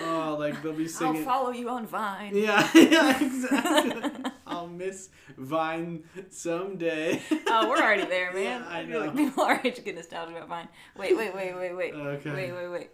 Oh, 0.05 0.35
like 0.39 0.61
they'll 0.63 0.73
be 0.73 0.87
singing. 0.87 1.17
I'll 1.17 1.23
follow 1.25 1.51
you 1.51 1.69
on 1.69 1.85
Vine. 1.87 2.31
Yeah, 2.35 2.69
yeah, 2.75 3.21
exactly. 3.23 4.11
I'll 4.47 4.67
miss 4.67 5.09
Vine 5.37 6.03
someday. 6.29 7.21
Oh, 7.47 7.69
we're 7.69 7.77
already 7.81 8.05
there, 8.05 8.31
man. 8.33 8.61
Yeah, 8.61 8.65
I 8.69 8.85
feel 8.85 8.99
like 9.01 9.15
know. 9.15 9.25
people 9.25 9.43
our 9.43 9.59
age 9.63 9.83
get 9.83 9.95
nostalgic 9.95 10.35
about 10.37 10.47
Vine. 10.49 10.67
Wait, 10.97 11.17
wait, 11.17 11.35
wait, 11.35 11.53
wait, 11.55 11.73
wait. 11.73 11.93
Okay. 11.93 12.31
Wait, 12.31 12.51
wait, 12.53 12.67
wait. 12.69 12.89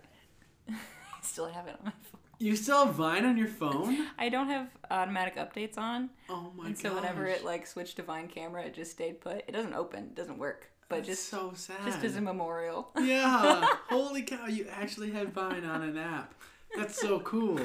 I 0.69 0.73
still 1.21 1.47
have 1.47 1.67
it 1.67 1.75
on 1.79 1.85
my 1.85 1.91
phone. 1.91 2.19
You 2.41 2.55
still 2.55 2.85
have 2.85 2.95
Vine 2.95 3.25
on 3.25 3.37
your 3.37 3.49
phone? 3.49 4.07
I 4.17 4.29
don't 4.29 4.47
have 4.47 4.69
automatic 4.89 5.35
updates 5.35 5.77
on, 5.77 6.09
Oh 6.29 6.51
my 6.55 6.67
and 6.67 6.75
god. 6.75 6.81
so 6.81 6.95
whenever 6.95 7.25
it 7.25 7.43
like 7.43 7.67
switched 7.67 7.97
to 7.97 8.03
Vine 8.03 8.27
camera, 8.29 8.63
it 8.63 8.73
just 8.73 8.91
stayed 8.91 9.19
put. 9.19 9.39
It 9.47 9.51
doesn't 9.51 9.73
open, 9.73 10.05
it 10.05 10.15
doesn't 10.15 10.37
work, 10.37 10.71
but 10.87 10.97
That's 10.97 11.07
just 11.09 11.27
so 11.29 11.51
sad. 11.53 11.77
just 11.85 12.03
as 12.05 12.15
a 12.15 12.21
memorial. 12.21 12.91
Yeah. 12.97 13.65
Holy 13.89 14.21
cow, 14.21 14.47
you 14.47 14.67
actually 14.71 15.11
had 15.11 15.33
Vine 15.33 15.65
on 15.65 15.81
an 15.81 15.97
app. 15.97 16.33
That's 16.77 16.99
so 16.99 17.19
cool. 17.21 17.59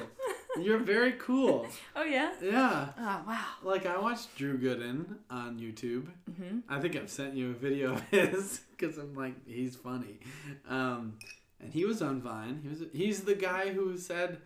You're 0.61 0.79
very 0.79 1.13
cool. 1.13 1.67
Oh 1.97 2.03
yeah. 2.05 2.33
Yeah. 2.43 2.89
Oh 2.99 3.23
wow. 3.27 3.45
Like 3.63 3.87
I 3.87 3.99
watched 3.99 4.35
Drew 4.37 4.59
Gooden 4.59 5.17
on 5.31 5.59
YouTube. 5.59 6.07
hmm 6.37 6.59
I 6.69 6.81
think 6.81 6.97
I've 6.97 7.11
sent 7.11 7.35
you 7.35 7.51
a 7.51 7.55
video 7.55 7.93
of 7.95 8.01
his 8.11 8.61
because 8.77 8.99
I'm 8.99 9.15
like 9.15 9.35
he's 9.47 9.77
funny, 9.77 10.19
um, 10.69 11.15
and 11.61 11.73
he 11.73 11.85
was 11.85 12.03
on 12.03 12.21
Vine. 12.21 12.61
He 12.63 12.69
was 12.69 12.81
he's 12.93 13.21
the 13.23 13.35
guy 13.35 13.71
who 13.73 13.97
said 13.97 14.39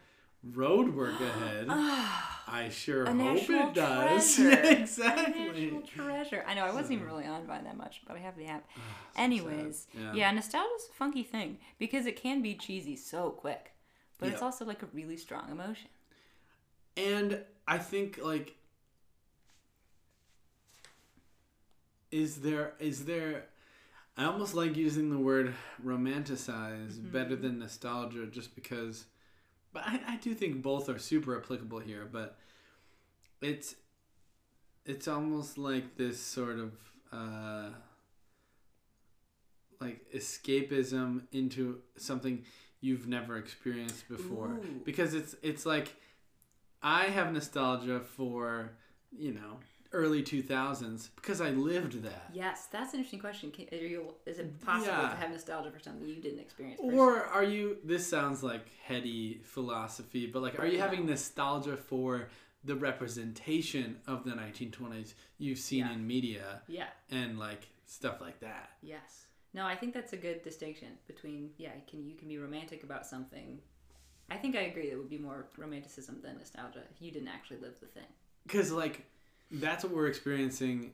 road 0.43 0.95
work 0.95 1.21
ahead. 1.21 1.67
I 1.71 2.69
sure 2.71 3.05
A 3.05 3.13
hope 3.15 3.51
it 3.51 3.75
does. 3.75 4.39
Yeah, 4.39 4.49
A 4.55 4.71
exactly. 4.81 5.47
national 5.47 5.83
treasure. 5.83 6.45
I 6.47 6.55
know. 6.55 6.65
I 6.65 6.71
wasn't 6.73 6.93
even 6.93 7.07
really 7.07 7.27
on 7.27 7.47
Vine 7.47 7.65
that 7.65 7.77
much, 7.77 8.03
but 8.07 8.17
I 8.17 8.21
have 8.21 8.37
the 8.37 8.47
app. 8.47 8.65
So 8.75 8.81
Anyways, 9.23 9.87
sad. 9.95 10.15
yeah, 10.17 10.31
nostalgia's 10.31 10.89
a 10.91 10.95
funky 10.95 11.23
thing 11.23 11.59
because 11.79 12.07
it 12.07 12.17
can 12.17 12.41
be 12.43 12.55
cheesy 12.55 12.97
so 12.97 13.31
quick, 13.31 13.73
but 14.19 14.29
it's 14.31 14.43
also 14.43 14.65
like 14.65 14.83
a 14.83 14.87
really 14.93 15.17
strong 15.17 15.51
emotion. 15.51 15.89
And 16.97 17.43
I 17.67 17.79
think 17.79 18.19
like 18.23 18.57
is 22.11 22.41
there 22.41 22.73
is 22.79 23.05
there 23.05 23.45
I 24.17 24.25
almost 24.25 24.55
like 24.55 24.77
using 24.77 25.11
the 25.11 25.19
word 25.19 25.55
romanticize 25.85 27.01
better 27.13 27.37
than 27.37 27.61
nostalgia 27.61 28.27
just 28.27 28.55
because 28.55 29.05
but 29.73 29.83
I, 29.87 30.01
I 30.09 30.17
do 30.17 30.35
think 30.35 30.63
both 30.63 30.89
are 30.89 30.99
super 30.99 31.37
applicable 31.37 31.79
here, 31.81 32.09
but 32.11 32.37
it's 33.41 33.77
it's 34.87 35.07
almost 35.07 35.59
like 35.59 35.97
this 35.97 36.19
sort 36.19 36.59
of 36.59 36.73
uh 37.13 37.69
like 39.81 40.05
escapism 40.13 41.23
into 41.31 41.79
something 41.97 42.45
you've 42.81 43.07
never 43.09 43.37
experienced 43.37 44.09
before 44.09 44.49
Ooh. 44.49 44.81
because 44.85 45.15
it's 45.15 45.35
it's 45.43 45.65
like 45.67 45.95
I 46.83 47.05
have 47.05 47.33
nostalgia 47.33 48.01
for 48.01 48.73
you 49.17 49.33
know 49.33 49.59
early 49.93 50.23
2000s 50.23 51.09
because 51.17 51.41
I 51.41 51.49
lived 51.51 52.03
that 52.03 52.31
Yes, 52.35 52.67
that's 52.71 52.93
an 52.93 52.99
interesting 53.01 53.21
question. 53.21 53.51
Can, 53.51 53.67
are 53.73 53.77
you, 53.83 54.13
is 54.27 54.39
it 54.39 54.61
possible 54.61 54.93
Yeah. 54.93 55.09
to 55.09 55.17
have 55.17 55.31
nostalgia 55.31 55.71
for 55.71 55.79
something 55.81 56.07
you 56.07 56.17
didn't 56.17 56.41
experience? 56.41 56.79
or 56.83 57.25
are 57.25 57.43
you 57.45 57.79
this 57.85 58.07
sounds 58.07 58.43
like 58.43 58.67
heady 58.85 59.41
philosophy 59.45 60.27
but 60.27 60.43
like 60.43 60.59
are 60.61 60.67
you 60.67 60.79
having 60.79 61.07
nostalgia 61.07 61.77
for 61.77 62.29
the 62.65 62.75
representation 62.77 63.97
of 64.07 64.25
the 64.25 64.33
1920s 64.33 65.15
you've 65.39 65.59
seen 65.59 65.87
Yeah. 65.87 65.93
in 65.95 66.07
media 66.07 66.61
yeah. 66.69 66.89
and 67.11 67.39
like 67.39 67.67
stuff 67.87 68.21
like 68.21 68.41
that 68.41 68.71
Yes. 68.83 69.25
No, 69.55 69.65
I 69.67 69.75
think 69.77 69.95
that's 69.95 70.13
a 70.13 70.17
good 70.17 70.43
distinction 70.43 70.89
between 71.07 71.51
yeah, 71.59 71.71
can 71.89 72.05
you 72.07 72.15
can 72.17 72.29
be 72.29 72.39
romantic 72.39 72.83
about 72.83 73.07
something. 73.07 73.61
I 74.31 74.37
think 74.37 74.57
I 74.57 74.61
agree. 74.63 74.91
It 74.91 74.97
would 74.99 75.09
be 75.11 75.19
more 75.19 75.47
romanticism 75.57 76.21
than 76.23 76.37
nostalgia 76.39 76.81
if 76.95 77.01
you 77.01 77.11
didn't 77.11 77.29
actually 77.29 77.59
live 77.61 77.81
the 77.81 77.87
thing. 77.87 78.05
because 78.47 78.71
like 78.73 79.05
that's 79.51 79.83
what 79.85 79.93
we're 79.95 80.07
experiencing 80.09 80.93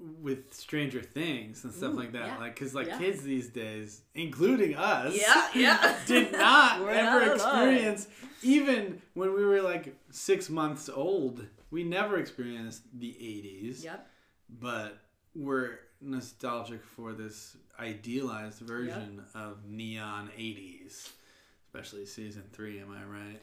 with 0.00 0.54
stranger 0.54 1.02
things 1.02 1.64
and 1.64 1.72
stuff 1.74 1.92
Ooh, 1.92 1.96
like 1.96 2.12
that 2.12 2.26
yeah, 2.26 2.38
like 2.38 2.54
because 2.54 2.72
like 2.74 2.86
yeah. 2.86 2.98
kids 2.98 3.22
these 3.22 3.48
days 3.48 4.02
including 4.14 4.76
us 4.76 5.16
Yeah, 5.20 5.48
yeah. 5.54 5.96
did 6.06 6.30
not 6.32 6.80
ever 6.88 7.26
not 7.26 7.34
experience 7.34 8.06
even 8.42 9.02
when 9.14 9.34
we 9.34 9.44
were 9.44 9.60
like 9.60 9.96
six 10.10 10.48
months 10.48 10.88
old 10.88 11.44
we 11.72 11.82
never 11.82 12.16
experienced 12.18 12.82
the 12.96 13.08
80s 13.10 13.82
Yep. 13.84 14.06
but 14.60 14.98
we're 15.34 15.80
nostalgic 16.00 16.82
for 16.84 17.12
this 17.12 17.56
idealized 17.80 18.60
version 18.60 19.22
of 19.34 19.64
neon 19.66 20.30
80s 20.38 21.10
especially 21.66 22.06
season 22.06 22.44
three 22.52 22.78
am 22.80 22.90
i 22.90 23.02
right 23.04 23.40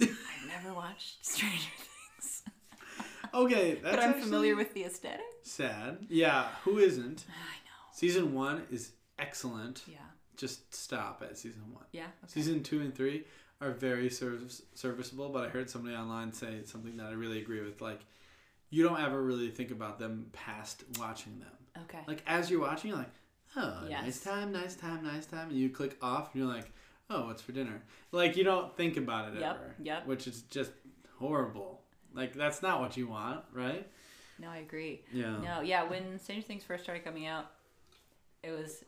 I've 0.00 0.48
never 0.48 0.74
watched 0.74 1.24
Stranger 1.26 1.68
Things, 2.16 2.42
okay 3.34 3.74
that's 3.82 3.96
but 3.96 4.02
I'm 4.04 4.14
familiar 4.20 4.56
with 4.56 4.72
the 4.72 4.84
aesthetic. 4.84 5.20
sad 5.42 5.98
yeah 6.08 6.46
who 6.64 6.78
isn't 6.78 7.24
I 7.28 7.56
know. 7.64 7.92
season 7.92 8.32
one 8.34 8.62
is 8.70 8.92
excellent 9.18 9.82
Yeah. 9.86 9.98
just 10.36 10.72
stop 10.74 11.22
at 11.28 11.36
season 11.36 11.62
one 11.72 11.84
Yeah. 11.92 12.04
Okay. 12.04 12.28
Season 12.28 12.62
two 12.62 12.80
and 12.80 12.94
three 12.94 13.24
are 13.60 13.72
very 13.72 14.08
service- 14.08 14.62
serviceable, 14.74 15.28
but 15.28 15.44
I 15.44 15.48
heard 15.50 15.68
somebody 15.68 15.94
online 15.94 16.32
say 16.32 16.62
something 16.64 16.96
that 16.96 17.08
I 17.08 17.12
really 17.12 17.42
agree 17.42 17.60
with. 17.60 17.82
Like, 17.82 18.00
you 18.70 18.82
don't 18.82 19.00
ever 19.00 19.20
really 19.22 19.50
think 19.50 19.70
about 19.70 19.98
them 19.98 20.26
past 20.32 20.84
watching 20.98 21.38
them. 21.40 21.82
Okay. 21.84 22.00
Like, 22.06 22.22
as 22.26 22.50
you're 22.50 22.60
watching, 22.60 22.90
you're 22.90 22.98
like, 22.98 23.10
oh, 23.56 23.84
Yes. 23.88 24.04
nice 24.04 24.20
time, 24.20 24.52
nice 24.52 24.74
time, 24.76 25.02
nice 25.02 25.26
time. 25.26 25.50
And 25.50 25.58
you 25.58 25.68
click 25.70 25.96
off, 26.02 26.32
and 26.34 26.42
you're 26.42 26.52
like, 26.52 26.70
oh, 27.10 27.26
what's 27.26 27.42
for 27.42 27.52
dinner? 27.52 27.82
Like, 28.12 28.36
you 28.36 28.44
don't 28.44 28.76
think 28.76 28.96
about 28.96 29.32
it 29.34 29.40
Yep, 29.40 29.50
ever. 29.56 29.74
yep. 29.82 30.06
Which 30.06 30.26
is 30.26 30.42
just 30.42 30.70
horrible. 31.18 31.82
Like, 32.14 32.34
that's 32.34 32.62
not 32.62 32.80
what 32.80 32.96
you 32.96 33.06
want, 33.08 33.44
right? 33.52 33.86
No, 34.38 34.48
I 34.48 34.58
agree. 34.58 35.02
Yeah. 35.12 35.36
No, 35.38 35.60
yeah. 35.60 35.82
When 35.84 36.18
Stranger 36.18 36.46
Things 36.46 36.64
first 36.64 36.82
started 36.84 37.04
coming 37.04 37.26
out, 37.26 37.50
it 38.42 38.50
was 38.52 38.84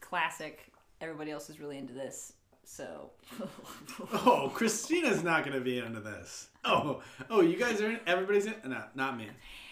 classic. 0.00 0.72
Everybody 1.00 1.30
else 1.30 1.48
is 1.50 1.60
really 1.60 1.78
into 1.78 1.92
this, 1.94 2.32
so 2.64 3.10
Oh, 4.12 4.50
Christina's 4.54 5.22
not 5.22 5.44
going 5.44 5.56
to 5.56 5.62
be 5.62 5.78
into 5.78 6.00
this. 6.00 6.48
Oh, 6.64 7.02
oh, 7.30 7.40
you 7.40 7.56
guys 7.58 7.80
are 7.80 7.90
in, 7.90 8.00
everybody's 8.06 8.46
in? 8.46 8.54
No, 8.64 8.82
not 8.94 9.16
me. 9.16 9.28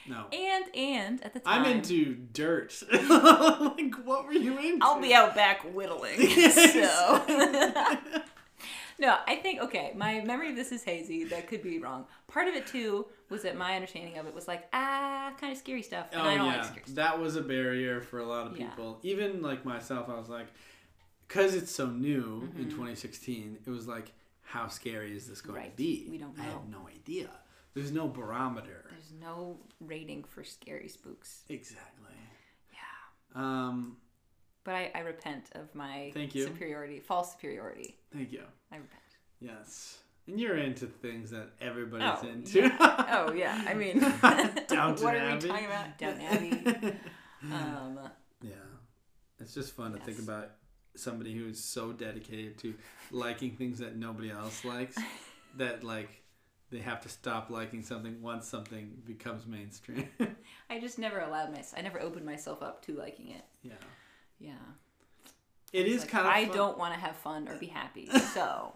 No. 0.09 0.25
and 0.33 0.65
and 0.75 1.23
at 1.25 1.35
the 1.35 1.41
time 1.41 1.63
I'm 1.65 1.71
into 1.71 2.15
dirt. 2.15 2.83
like, 2.93 3.95
what 4.05 4.25
were 4.27 4.33
you 4.33 4.59
into? 4.59 4.79
I'll 4.85 5.01
be 5.01 5.15
out 5.15 5.35
back 5.35 5.63
whittling. 5.75 6.17
Yes. 6.19 6.73
so 6.73 8.23
No, 8.99 9.17
I 9.27 9.37
think 9.37 9.61
okay. 9.63 9.93
My 9.97 10.21
memory 10.21 10.51
of 10.51 10.57
this 10.57 10.73
is 10.73 10.83
hazy. 10.83 11.25
That 11.25 11.47
could 11.49 11.63
be 11.63 11.79
wrong. 11.79 12.05
Part 12.29 12.49
of 12.49 12.55
it 12.55 12.67
too 12.67 13.07
was 13.31 13.43
that 13.43 13.57
my 13.57 13.75
understanding 13.75 14.19
of 14.19 14.27
it 14.27 14.35
was 14.35 14.47
like 14.47 14.69
ah, 14.75 15.33
kind 15.41 15.53
of 15.53 15.59
scary 15.59 15.83
stuff, 15.83 16.07
and 16.13 16.21
oh 16.21 16.25
I 16.25 16.37
don't 16.37 16.47
yeah, 16.47 16.57
like 16.57 16.65
scary 16.65 16.83
stuff. 16.85 16.95
that 16.97 17.19
was 17.21 17.37
a 17.37 17.41
barrier 17.43 18.03
for 18.03 18.19
a 18.19 18.27
lot 18.27 18.47
of 18.49 18.59
Yeah. 18.59 18.69
people. 18.69 18.99
Even 19.03 19.41
like 19.41 19.65
myself, 19.65 20.09
I 20.11 20.19
was 20.19 20.29
like, 20.29 20.49
because 21.31 21.55
it's 21.55 21.71
so 21.71 21.87
new 21.87 22.51
in 22.57 22.65
Mm-hmm. 22.65 22.71
2016, 22.71 23.59
it 23.65 23.71
was 23.71 23.87
like, 23.87 24.13
how 24.43 24.67
scary 24.67 25.17
is 25.17 25.29
this 25.29 25.41
going 25.41 25.63
to 25.63 25.71
be? 25.77 26.09
We 26.11 26.19
don't 26.19 26.37
know. 26.37 26.43
I 26.43 26.47
have 26.47 26.69
no 26.69 26.89
idea. 26.89 27.29
There's 27.75 27.93
no 27.93 28.09
barometer. 28.09 28.85
There's 28.91 29.13
no 29.21 29.59
rating 29.81 30.25
for 30.25 30.43
scary 30.43 30.89
spooks. 30.89 31.45
Exactly. 31.49 32.17
Yeah, 32.73 33.41
Um. 33.41 33.97
but 34.65 34.75
I, 34.75 34.91
I 34.93 34.99
repent 35.01 35.51
of 35.55 35.73
my 35.75 36.11
Thank 36.15 36.35
you. 36.35 36.45
superiority, 36.47 36.99
false 36.99 37.31
superiority. 37.33 37.97
Thank 38.13 38.33
you. 38.33 38.43
I 38.73 38.77
repent. 38.77 39.01
Yes. 39.41 39.99
And 40.27 40.39
you're 40.41 40.57
into 40.59 40.87
things 40.87 41.31
that 41.31 41.51
everybody's 41.61 42.09
Oh, 42.25 42.29
into. 42.29 42.71
Oh 43.13 43.33
yeah, 43.33 43.65
I 43.69 43.75
mean, 43.75 44.01
Downton 44.69 45.05
what 45.05 45.15
are 45.15 45.19
Abbey. 45.19 45.45
we 45.47 45.49
talking 45.49 45.67
about? 45.67 45.97
Downton 45.99 46.23
Abbey. 46.23 46.97
Um, 47.53 48.01
Yeah. 48.43 48.51
It's 49.39 49.55
just 49.55 49.75
fun 49.77 49.93
to 49.93 49.99
think 50.01 50.19
about 50.19 50.51
somebody 50.97 51.35
who 51.35 51.47
is 51.49 51.63
so 51.63 51.93
dedicated 51.93 52.59
to 52.59 52.75
liking 53.11 53.53
things 53.57 53.79
that 53.79 53.97
nobody 53.97 54.31
else 54.31 54.65
likes 54.65 54.97
that 55.57 55.83
like 55.85 56.23
they 56.71 56.79
have 56.79 57.01
to 57.03 57.09
stop 57.09 57.51
liking 57.51 57.83
something 57.83 58.23
once 58.23 58.47
something 58.47 58.93
becomes 59.07 59.47
mainstream. 59.47 60.09
I 60.71 60.79
just 60.79 60.99
never 60.99 61.19
allowed 61.21 61.51
myself. 61.51 61.75
I 61.77 61.81
never 61.83 62.01
opened 62.01 62.25
myself 62.27 62.63
up 62.63 62.85
to 62.87 62.93
liking 62.97 63.31
it. 63.31 63.43
yeah. 63.63 63.73
Yeah. 64.39 64.53
It 65.73 65.87
is 65.87 66.01
Like, 66.01 66.11
kind 66.11 66.27
of 66.27 66.33
I 66.33 66.47
fun. 66.47 66.57
don't 66.57 66.79
want 66.79 66.95
to 66.95 67.01
have 67.01 67.15
fun 67.17 67.47
or 67.49 67.55
be 67.57 67.67
happy. 67.67 68.09
So 68.35 68.73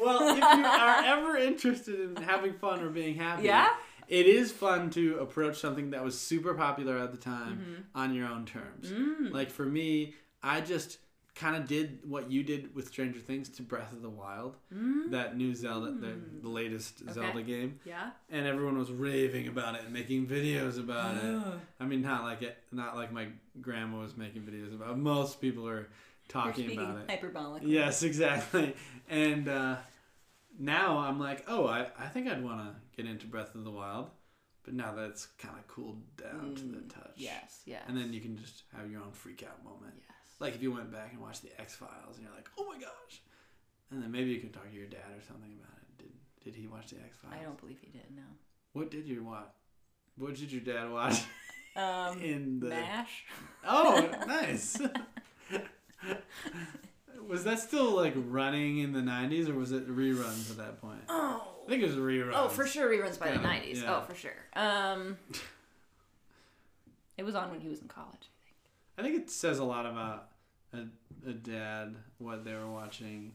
Well, 0.00 0.28
if 0.30 0.36
you 0.38 0.42
are 0.66 1.04
ever 1.04 1.36
interested 1.36 2.00
in 2.00 2.16
having 2.22 2.54
fun 2.54 2.80
or 2.82 2.88
being 2.90 3.14
happy, 3.16 3.44
Yeah? 3.44 3.68
it 4.08 4.26
is 4.26 4.50
fun 4.50 4.90
to 4.90 5.18
approach 5.18 5.58
something 5.60 5.90
that 5.90 6.02
was 6.04 6.18
super 6.18 6.54
popular 6.54 6.98
at 6.98 7.12
the 7.12 7.18
time 7.18 7.84
on 7.94 8.12
your 8.14 8.26
own 8.28 8.44
terms. 8.46 8.90
Mm-hmm. 8.90 9.26
Mm. 9.26 9.32
Like 9.32 9.50
for 9.50 9.64
me, 9.64 10.14
I 10.42 10.60
just 10.60 10.98
kind 11.34 11.56
of 11.56 11.66
did 11.66 12.00
what 12.04 12.30
you 12.30 12.42
did 12.42 12.74
with 12.74 12.88
Stranger 12.88 13.18
Things 13.18 13.48
to 13.50 13.62
Breath 13.62 13.92
of 13.92 14.02
the 14.02 14.10
Wild, 14.10 14.56
mm. 14.72 15.10
that 15.10 15.36
new 15.36 15.54
Zelda, 15.54 15.92
the, 15.92 16.08
the 16.42 16.48
mm. 16.48 16.52
latest 16.52 17.10
Zelda 17.10 17.42
game, 17.42 17.80
yeah. 17.84 18.10
and 18.30 18.46
everyone 18.46 18.78
was 18.78 18.90
raving 18.90 19.48
about 19.48 19.74
it 19.74 19.82
and 19.84 19.92
making 19.92 20.26
videos 20.26 20.78
about 20.78 21.16
it. 21.16 21.24
Oh. 21.24 21.54
I 21.80 21.86
mean, 21.86 22.02
not 22.02 22.24
like 22.24 22.42
it, 22.42 22.58
not 22.70 22.96
like 22.96 23.12
my 23.12 23.28
grandma 23.60 24.00
was 24.00 24.16
making 24.16 24.42
videos 24.42 24.74
about. 24.74 24.90
it. 24.90 24.98
Most 24.98 25.40
people 25.40 25.66
are 25.66 25.88
talking 26.28 26.78
about 26.78 26.98
it. 26.98 27.08
hyperbolically. 27.08 27.62
Yes, 27.64 28.02
exactly. 28.02 28.74
And 29.08 29.48
uh, 29.48 29.76
now 30.58 30.98
I'm 30.98 31.18
like, 31.18 31.44
oh, 31.48 31.66
I, 31.66 31.86
I 31.98 32.06
think 32.08 32.28
I'd 32.28 32.42
want 32.42 32.60
to 32.60 32.74
get 32.96 33.10
into 33.10 33.26
Breath 33.26 33.54
of 33.54 33.64
the 33.64 33.70
Wild, 33.70 34.10
but 34.64 34.74
now 34.74 34.94
that's 34.94 35.26
kind 35.38 35.54
of 35.58 35.66
cooled 35.66 36.00
down 36.16 36.54
to 36.56 36.62
the 36.62 36.78
mm. 36.78 36.94
touch. 36.94 37.14
Yes. 37.16 37.62
Yes. 37.64 37.82
And 37.88 37.96
then 37.96 38.12
you 38.12 38.20
can 38.20 38.36
just 38.36 38.62
have 38.76 38.90
your 38.90 39.00
own 39.00 39.12
freak 39.12 39.42
out 39.42 39.64
moment. 39.64 39.94
Yes. 39.96 40.11
Like 40.42 40.54
if 40.56 40.62
you 40.62 40.72
went 40.72 40.90
back 40.92 41.12
and 41.12 41.20
watched 41.22 41.42
the 41.42 41.58
X 41.60 41.76
Files 41.76 42.16
and 42.16 42.26
you're 42.26 42.34
like, 42.34 42.50
oh 42.58 42.66
my 42.66 42.78
gosh, 42.78 43.22
and 43.90 44.02
then 44.02 44.10
maybe 44.10 44.30
you 44.30 44.40
can 44.40 44.50
talk 44.50 44.68
to 44.68 44.76
your 44.76 44.88
dad 44.88 45.10
or 45.16 45.22
something 45.26 45.52
about 45.58 45.78
it. 45.78 45.98
Did 45.98 46.12
did 46.52 46.54
he 46.60 46.66
watch 46.66 46.88
the 46.88 46.96
X 46.96 47.16
Files? 47.18 47.34
I 47.40 47.44
don't 47.44 47.58
believe 47.60 47.78
he 47.80 47.86
did. 47.90 48.04
No. 48.14 48.22
What 48.72 48.90
did 48.90 49.06
you 49.08 49.22
watch? 49.22 49.46
What 50.18 50.34
did 50.34 50.50
your 50.52 50.60
dad 50.62 50.90
watch 50.90 51.22
Um. 51.76 52.20
in 52.22 52.58
the? 52.60 52.68
Mash. 52.70 53.24
Oh, 53.66 54.10
nice. 54.26 54.78
was 57.28 57.44
that 57.44 57.60
still 57.60 57.92
like 57.94 58.14
running 58.16 58.78
in 58.78 58.92
the 58.92 59.00
'90s, 59.00 59.48
or 59.48 59.54
was 59.54 59.72
it 59.72 59.88
reruns 59.88 60.50
at 60.50 60.56
that 60.58 60.80
point? 60.80 61.00
Oh. 61.08 61.48
I 61.64 61.68
think 61.70 61.82
it 61.82 61.86
was 61.86 61.94
reruns. 61.96 62.32
Oh, 62.34 62.48
for 62.48 62.66
sure, 62.66 62.90
reruns 62.90 63.18
by 63.18 63.30
the 63.30 63.38
nineties. 63.38 63.82
yeah. 63.82 63.96
Oh, 63.96 64.00
for 64.02 64.14
sure. 64.14 64.34
Um. 64.54 65.16
It 67.18 67.24
was 67.24 67.34
on 67.34 67.50
when 67.50 67.60
he 67.60 67.68
was 67.68 67.80
in 67.82 67.88
college. 67.88 68.30
I 68.98 69.02
think. 69.02 69.14
I 69.14 69.18
think 69.18 69.22
it 69.22 69.30
says 69.30 69.58
a 69.58 69.64
lot 69.64 69.84
about 69.86 70.28
a, 70.72 70.86
a 71.28 71.32
dad 71.32 71.94
what 72.18 72.44
they 72.44 72.54
were 72.54 72.70
watching, 72.70 73.32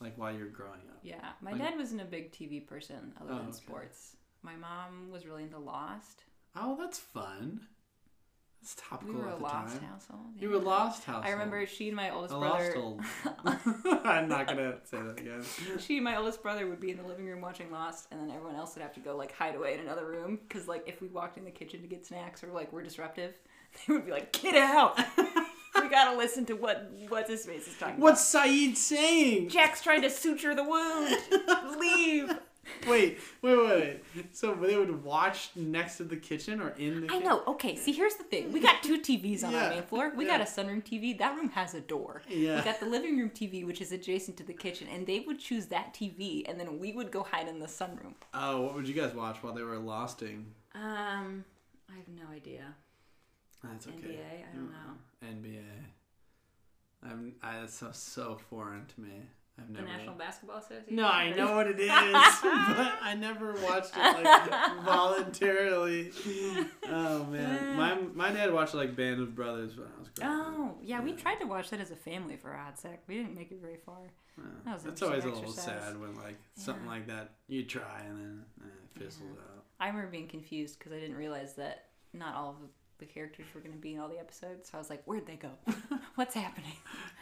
like 0.00 0.16
while 0.16 0.32
you're 0.32 0.48
growing 0.48 0.80
up. 0.90 0.98
Yeah, 1.02 1.16
my 1.40 1.52
Like- 1.52 1.60
dad 1.60 1.76
wasn't 1.76 2.02
a 2.02 2.04
big 2.06 2.32
TV 2.32 2.66
person 2.66 3.12
other 3.20 3.32
Oh, 3.32 3.36
than 3.36 3.46
okay. 3.48 3.52
sports. 3.56 4.16
My 4.42 4.56
mom 4.56 5.10
was 5.10 5.26
really 5.26 5.42
into 5.42 5.58
Lost. 5.58 6.22
Oh, 6.54 6.76
that's 6.80 6.98
fun. 6.98 7.60
That's 8.62 8.74
topical 8.76 9.14
We 9.14 9.20
were 9.20 9.28
a 9.28 9.32
at 9.32 9.38
the 9.38 9.42
Lost 9.44 9.78
time. 9.80 9.88
household. 9.88 10.20
You 10.38 10.48
yeah. 10.50 10.56
were 10.56 10.62
lost 10.62 11.04
house. 11.04 11.24
I 11.26 11.30
remember 11.30 11.66
she 11.66 11.88
and 11.88 11.96
my 11.96 12.10
oldest 12.10 12.34
a 12.34 12.38
brother. 12.38 12.64
lost 12.64 12.76
old. 12.76 13.00
I'm 14.04 14.28
not 14.28 14.46
gonna 14.48 14.78
say 14.84 14.96
that 15.02 15.20
again. 15.20 15.44
She 15.78 15.96
and 15.96 16.04
my 16.04 16.16
oldest 16.16 16.42
brother 16.42 16.66
would 16.66 16.80
be 16.80 16.90
in 16.90 16.96
the 16.96 17.02
living 17.06 17.26
room 17.26 17.40
watching 17.42 17.70
Lost, 17.70 18.08
and 18.10 18.20
then 18.20 18.30
everyone 18.34 18.56
else 18.56 18.74
would 18.74 18.82
have 18.82 18.94
to 18.94 19.00
go 19.00 19.14
like 19.16 19.32
hide 19.32 19.54
away 19.54 19.74
in 19.74 19.80
another 19.80 20.06
room 20.06 20.40
because 20.48 20.66
like 20.66 20.84
if 20.88 21.00
we 21.02 21.08
walked 21.08 21.36
in 21.38 21.44
the 21.44 21.50
kitchen 21.50 21.80
to 21.82 21.86
get 21.86 22.06
snacks 22.06 22.42
or 22.42 22.48
like 22.48 22.72
we're 22.72 22.82
disruptive, 22.82 23.34
they 23.86 23.92
would 23.94 24.06
be 24.06 24.10
like, 24.12 24.32
"Get 24.32 24.56
out! 24.56 24.98
We 25.86 25.90
gotta 25.90 26.16
listen 26.16 26.44
to 26.46 26.54
what 26.54 26.90
what 27.08 27.26
this 27.26 27.46
face 27.46 27.66
is 27.68 27.76
talking 27.78 27.98
What's 28.00 28.22
Sayid 28.34 28.76
saying? 28.76 29.38
about." 29.44 29.52
Jack's 29.52 29.82
trying 29.82 30.02
to 30.02 30.10
suture 30.10 30.54
the 30.54 30.64
wound. 30.64 31.16
Leave. 31.80 32.38
Wait, 32.88 33.18
wait, 33.42 33.56
wait. 33.56 34.02
So 34.32 34.52
they 34.54 34.76
would 34.76 35.04
watch 35.04 35.50
next 35.54 35.98
to 35.98 36.04
the 36.04 36.16
kitchen 36.16 36.60
or 36.60 36.70
in 36.70 37.06
the 37.06 37.12
I 37.12 37.20
know. 37.20 37.44
Okay, 37.46 37.76
see, 37.76 37.92
here's 37.92 38.16
the 38.16 38.24
thing. 38.24 38.50
We 38.52 38.58
got 38.58 38.82
two 38.82 38.98
TVs 39.00 39.44
on 39.44 39.52
Yeah, 39.52 39.64
our 39.66 39.70
main 39.70 39.82
floor. 39.84 40.12
We 40.16 40.26
yeah. 40.26 40.38
got 40.38 40.40
a 40.48 40.50
sunroom 40.50 40.82
TV. 40.84 41.16
That 41.16 41.36
room 41.36 41.50
has 41.50 41.74
a 41.74 41.80
door. 41.80 42.22
Yeah. 42.28 42.56
We 42.56 42.62
got 42.62 42.80
the 42.80 42.86
living 42.86 43.16
room 43.18 43.30
TV, 43.30 43.64
which 43.64 43.80
is 43.80 43.92
adjacent 43.92 44.36
to 44.38 44.42
the 44.44 44.52
kitchen, 44.52 44.88
and 44.92 45.06
they 45.06 45.20
would 45.20 45.38
choose 45.38 45.66
that 45.66 45.94
TV, 45.94 46.42
and 46.48 46.58
then 46.58 46.80
we 46.80 46.92
would 46.92 47.12
go 47.12 47.22
hide 47.22 47.46
in 47.46 47.60
the 47.60 47.66
sunroom. 47.66 48.14
Oh, 48.34 48.62
what 48.62 48.74
would 48.74 48.88
you 48.88 48.94
guys 48.94 49.14
watch 49.14 49.36
while 49.42 49.54
they 49.54 49.62
were 49.62 49.78
losting? 49.78 50.46
Um, 50.74 51.44
I 51.88 51.96
have 51.96 52.08
no 52.08 52.34
idea. 52.34 52.74
That's 53.72 53.86
okay. 53.88 53.96
NBA? 53.96 54.44
I 54.52 54.56
don't 54.56 54.70
know. 54.70 55.48
NBA. 55.48 55.62
I'm. 57.02 57.34
I, 57.42 57.60
that's 57.60 57.74
so 57.74 57.90
so 57.92 58.38
foreign 58.50 58.86
to 58.86 59.00
me. 59.00 59.10
I've 59.58 59.68
The 59.68 59.80
never. 59.80 59.86
National 59.86 60.14
Basketball 60.16 60.58
Association. 60.58 60.96
No, 60.96 61.06
I 61.08 61.32
know 61.32 61.54
what 61.54 61.66
it 61.66 61.80
is, 61.80 61.88
but 61.90 61.92
I 63.02 63.16
never 63.18 63.52
watched 63.54 63.92
it 63.96 64.24
like 64.24 64.84
voluntarily. 64.84 66.10
Oh 66.88 67.24
man, 67.24 67.76
my 67.76 67.98
my 68.14 68.32
dad 68.32 68.52
watched 68.52 68.74
like 68.74 68.94
Band 68.96 69.20
of 69.20 69.34
Brothers 69.34 69.76
when 69.76 69.86
I 69.86 69.98
was 69.98 70.08
growing 70.10 70.32
up. 70.32 70.46
Oh, 70.48 70.74
yeah, 70.82 71.00
we 71.00 71.12
tried 71.12 71.36
to 71.36 71.46
watch 71.46 71.70
that 71.70 71.80
as 71.80 71.90
a 71.90 71.96
family 71.96 72.36
for 72.36 72.54
odd 72.54 72.78
sec. 72.78 73.02
We 73.06 73.16
didn't 73.16 73.34
make 73.34 73.50
it 73.50 73.60
very 73.60 73.78
far. 73.78 73.96
Yeah. 74.36 74.44
That 74.66 74.74
was 74.74 74.82
That's 74.82 75.02
always 75.02 75.24
a 75.24 75.28
little 75.28 75.50
sad 75.50 75.98
when 75.98 76.14
like 76.16 76.36
something 76.54 76.86
like 76.86 77.06
that 77.06 77.30
you 77.48 77.62
try 77.64 78.02
and 78.06 78.18
then 78.18 78.42
eh, 78.62 78.66
it 78.66 79.00
fizzles 79.02 79.38
out. 79.38 79.64
I 79.80 79.88
remember 79.88 80.10
being 80.10 80.28
confused 80.28 80.78
because 80.78 80.92
I 80.92 81.00
didn't 81.00 81.16
realize 81.16 81.54
that 81.54 81.84
not 82.12 82.34
all 82.34 82.50
of 82.50 82.56
the 82.98 83.06
characters 83.06 83.46
were 83.54 83.60
going 83.60 83.72
to 83.74 83.78
be 83.78 83.94
in 83.94 84.00
all 84.00 84.08
the 84.08 84.18
episodes. 84.18 84.70
So 84.70 84.78
I 84.78 84.80
was 84.80 84.90
like, 84.90 85.02
where'd 85.04 85.26
they 85.26 85.36
go? 85.36 85.50
What's 86.16 86.34
happening? 86.34 86.72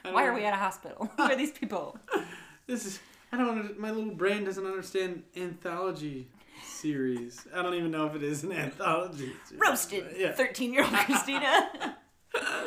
Why 0.03 0.25
are 0.27 0.35
we 0.35 0.45
at 0.45 0.53
a 0.55 0.57
hospital? 0.57 1.11
Who 1.17 1.23
are 1.23 1.37
these 1.37 1.53
people? 1.53 1.99
This 2.67 2.87
is 2.87 2.99
I 3.31 3.37
don't 3.37 3.59
under, 3.59 3.75
my 3.79 3.91
little 3.91 4.15
brain 4.15 4.45
doesn't 4.45 4.65
understand 4.65 5.25
anthology 5.37 6.29
series. 6.67 7.47
I 7.55 7.61
don't 7.63 7.75
even 7.75 7.91
know 7.91 8.07
if 8.07 8.15
it 8.15 8.23
is 8.23 8.43
an 8.43 8.53
anthology. 8.53 9.33
series, 9.45 9.61
Roasted, 9.61 10.05
but 10.11 10.19
Yeah. 10.19 10.33
13 10.33 10.73
year 10.73 10.83
old 10.85 10.93
Christina. 11.05 11.99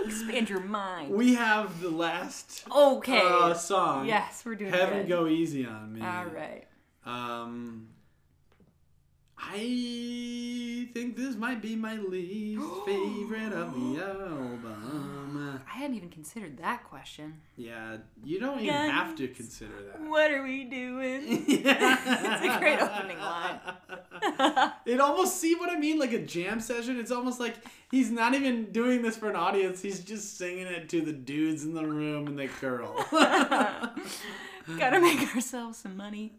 Expand 0.06 0.50
your 0.52 0.60
mind. 0.60 1.14
We 1.14 1.34
have 1.34 1.82
the 1.82 1.90
last 1.90 2.64
Okay. 2.72 3.20
uh, 3.24 3.56
song. 3.56 4.06
yes, 4.06 4.44
we're 4.46 4.54
doing 4.54 4.72
Heaven 4.72 5.00
good. 5.00 5.10
Go 5.10 5.28
Easy 5.28 5.66
on 5.66 5.94
Me. 5.94 6.02
All 6.02 6.26
right. 6.26 6.66
Um, 7.06 7.88
I 9.40 10.90
think 10.94 11.16
this 11.16 11.36
might 11.36 11.62
be 11.62 11.76
my 11.76 11.98
least 11.98 12.64
favorite 12.86 13.54
of 13.54 13.74
the 13.74 14.04
album. 14.04 15.62
I 15.68 15.80
hadn't 15.80 15.96
even 15.96 16.10
considered 16.10 16.58
that 16.58 16.84
question. 16.86 17.40
Yeah, 17.56 17.98
you 18.24 18.40
don't 18.40 18.60
even 18.60 18.74
have 18.74 19.16
to 19.18 19.28
consider 19.28 19.74
that. 19.92 20.02
What 20.02 20.32
are 20.32 20.44
we 20.44 20.64
doing? 20.64 21.46
it's 21.48 22.46
a 22.46 22.60
great 22.60 22.80
opening 22.82 23.20
line. 23.20 23.60
it 24.86 25.00
almost 25.00 25.38
see 25.38 25.56
what 25.56 25.70
I 25.70 25.78
mean, 25.78 26.00
like 26.00 26.14
a 26.14 26.26
jam 26.26 26.60
session. 26.60 27.00
It's 27.00 27.12
almost 27.12 27.40
like 27.40 27.56
he's 27.92 28.10
not 28.10 28.34
even 28.34 28.72
doing 28.72 29.02
this 29.02 29.18
for 29.18 29.30
an 29.30 29.36
audience. 29.36 29.82
He's 29.82 30.00
just 30.00 30.38
singing 30.38 30.68
it 30.68 30.90
to 30.90 31.02
the 31.02 31.14
dudes 31.14 31.64
in 31.64 31.74
the 31.74 31.86
room 31.86 32.28
and 32.28 32.40
the 32.40 32.48
girl. 32.60 33.06
Gotta 33.12 35.00
make 35.00 35.36
ourselves 35.36 35.78
some 35.78 35.96
money. 35.96 36.34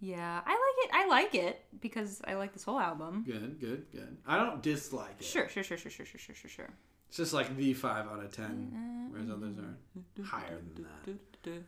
Yeah, 0.00 0.40
I 0.46 0.50
like 0.50 0.84
it. 0.84 0.90
I 0.92 1.06
like 1.08 1.34
it 1.34 1.64
because 1.80 2.20
I 2.24 2.34
like 2.34 2.52
this 2.52 2.62
whole 2.62 2.78
album. 2.78 3.24
good, 3.26 3.58
good, 3.58 3.86
good. 3.90 4.16
I 4.26 4.36
don't 4.36 4.62
dislike 4.62 5.16
it. 5.18 5.24
Sure, 5.24 5.48
sure, 5.48 5.64
sure, 5.64 5.76
sure, 5.76 5.90
sure, 5.90 6.06
sure, 6.06 6.18
sure, 6.18 6.34
sure, 6.34 6.50
sure. 6.50 6.70
It's 7.08 7.16
just 7.16 7.32
like 7.32 7.56
the 7.56 7.74
five 7.74 8.06
out 8.06 8.22
of 8.22 8.30
ten, 8.30 8.70
mm-hmm. 8.72 9.12
whereas 9.12 9.30
others 9.30 9.56
are 9.58 10.24
higher 10.24 10.58
than 10.74 10.84
that. 10.84 11.62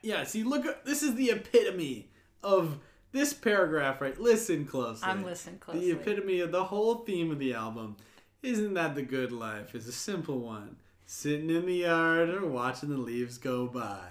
Yeah, 0.00 0.24
see, 0.24 0.44
look, 0.44 0.84
this 0.84 1.02
is 1.02 1.14
the 1.16 1.30
epitome 1.30 2.08
of 2.42 2.78
this 3.10 3.32
paragraph, 3.34 4.00
right? 4.00 4.18
Listen 4.18 4.64
closely. 4.64 5.08
I'm 5.08 5.24
listening 5.24 5.58
closely. 5.58 5.92
The 5.92 6.00
epitome 6.00 6.40
of 6.40 6.52
the 6.52 6.64
whole 6.64 6.96
theme 6.96 7.30
of 7.30 7.38
the 7.38 7.54
album. 7.54 7.96
Isn't 8.42 8.74
that 8.74 8.94
the 8.94 9.02
good 9.02 9.32
life? 9.32 9.74
Is 9.74 9.86
a 9.86 9.92
simple 9.92 10.40
one. 10.40 10.76
Sitting 11.04 11.50
in 11.50 11.66
the 11.66 11.74
yard 11.74 12.30
or 12.30 12.46
watching 12.46 12.88
the 12.88 12.96
leaves 12.96 13.38
go 13.38 13.66
by. 13.66 14.08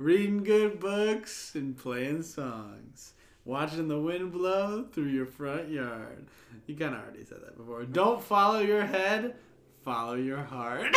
Reading 0.00 0.42
good 0.44 0.80
books 0.80 1.54
and 1.54 1.76
playing 1.76 2.22
songs. 2.22 3.12
Watching 3.44 3.86
the 3.86 4.00
wind 4.00 4.32
blow 4.32 4.86
through 4.90 5.08
your 5.08 5.26
front 5.26 5.68
yard. 5.68 6.26
You 6.66 6.74
kind 6.74 6.94
of 6.94 7.02
already 7.02 7.22
said 7.22 7.42
that 7.44 7.58
before. 7.58 7.84
Don't 7.84 8.22
follow 8.22 8.60
your 8.60 8.86
head, 8.86 9.34
follow 9.84 10.14
your 10.14 10.42
heart. 10.42 10.96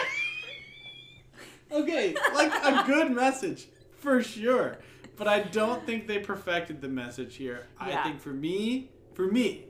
okay, 1.74 2.16
like 2.34 2.54
a 2.64 2.86
good 2.88 3.12
message, 3.12 3.68
for 4.00 4.24
sure. 4.24 4.78
But 5.18 5.28
I 5.28 5.42
don't 5.42 5.86
think 5.86 6.08
they 6.08 6.20
perfected 6.20 6.80
the 6.80 6.88
message 6.88 7.36
here. 7.36 7.68
Yeah. 7.86 8.00
I 8.00 8.04
think 8.04 8.22
for 8.22 8.30
me, 8.30 8.90
for 9.16 9.28
me, 9.28 9.66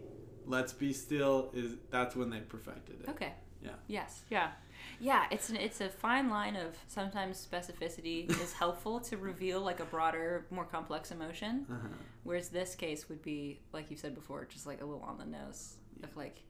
Let's 0.45 0.73
Be 0.73 0.93
Still 0.93 1.49
is 1.55 1.77
that's 1.89 2.15
when 2.15 2.29
they 2.29 2.41
perfected 2.41 3.01
it. 3.01 3.09
Okay. 3.09 3.33
Yeah. 3.63 3.71
Yes. 3.87 4.25
Yeah. 4.29 4.51
Yeah. 4.99 5.25
It's 5.31 5.49
an 5.49 5.55
it's 5.57 5.81
a 5.81 5.89
fine 5.89 6.29
line 6.29 6.55
of 6.55 6.75
sometimes 6.87 7.45
specificity 7.51 8.29
is 8.43 8.53
helpful 8.53 8.99
to 9.01 9.17
reveal 9.17 9.61
like 9.61 9.79
a 9.79 9.85
broader, 9.85 10.45
more 10.51 10.65
complex 10.65 11.11
emotion, 11.11 11.65
Uh-huh. 11.69 11.87
whereas 12.23 12.49
this 12.49 12.75
case 12.75 13.09
would 13.09 13.21
be 13.21 13.59
like 13.71 13.89
you 13.91 13.97
said 13.97 14.15
before, 14.15 14.45
just 14.45 14.65
like 14.67 14.81
a 14.81 14.85
little 14.85 15.03
on 15.03 15.17
the 15.17 15.25
nose 15.25 15.77
of 16.03 16.15
like 16.17 16.43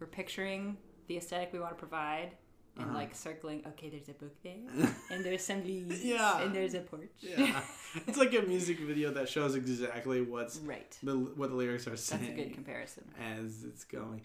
we're 0.00 0.06
picturing 0.06 0.76
the 1.08 1.16
aesthetic 1.16 1.52
we 1.52 1.58
want 1.60 1.72
to 1.72 1.78
provide. 1.86 2.32
And 2.76 2.86
Uh-huh. 2.90 2.94
like 2.98 3.12
circling, 3.12 3.64
okay, 3.66 3.88
there's 3.90 4.08
a 4.08 4.12
book 4.12 4.36
there, 4.44 4.62
and 5.10 5.24
there's 5.24 5.44
some 5.44 5.64
leaves, 5.64 6.04
Yeah. 6.04 6.40
and 6.42 6.54
there's 6.54 6.74
a 6.74 6.80
porch. 6.80 7.10
Yeah. 7.18 7.60
it's 8.06 8.16
like 8.18 8.32
a 8.34 8.42
music 8.42 8.78
video 8.78 9.10
that 9.14 9.28
shows 9.28 9.56
exactly 9.56 10.20
what's 10.22 10.58
right. 10.58 10.96
the 11.02 11.14
what 11.38 11.50
the 11.50 11.56
lyrics 11.56 11.88
are 11.88 11.96
saying. 11.96 12.22
That's 12.22 12.32
a 12.34 12.36
good 12.44 12.54
comparison. 12.54 13.04
as 13.36 13.64
it's 13.64 13.82
going. 13.82 14.20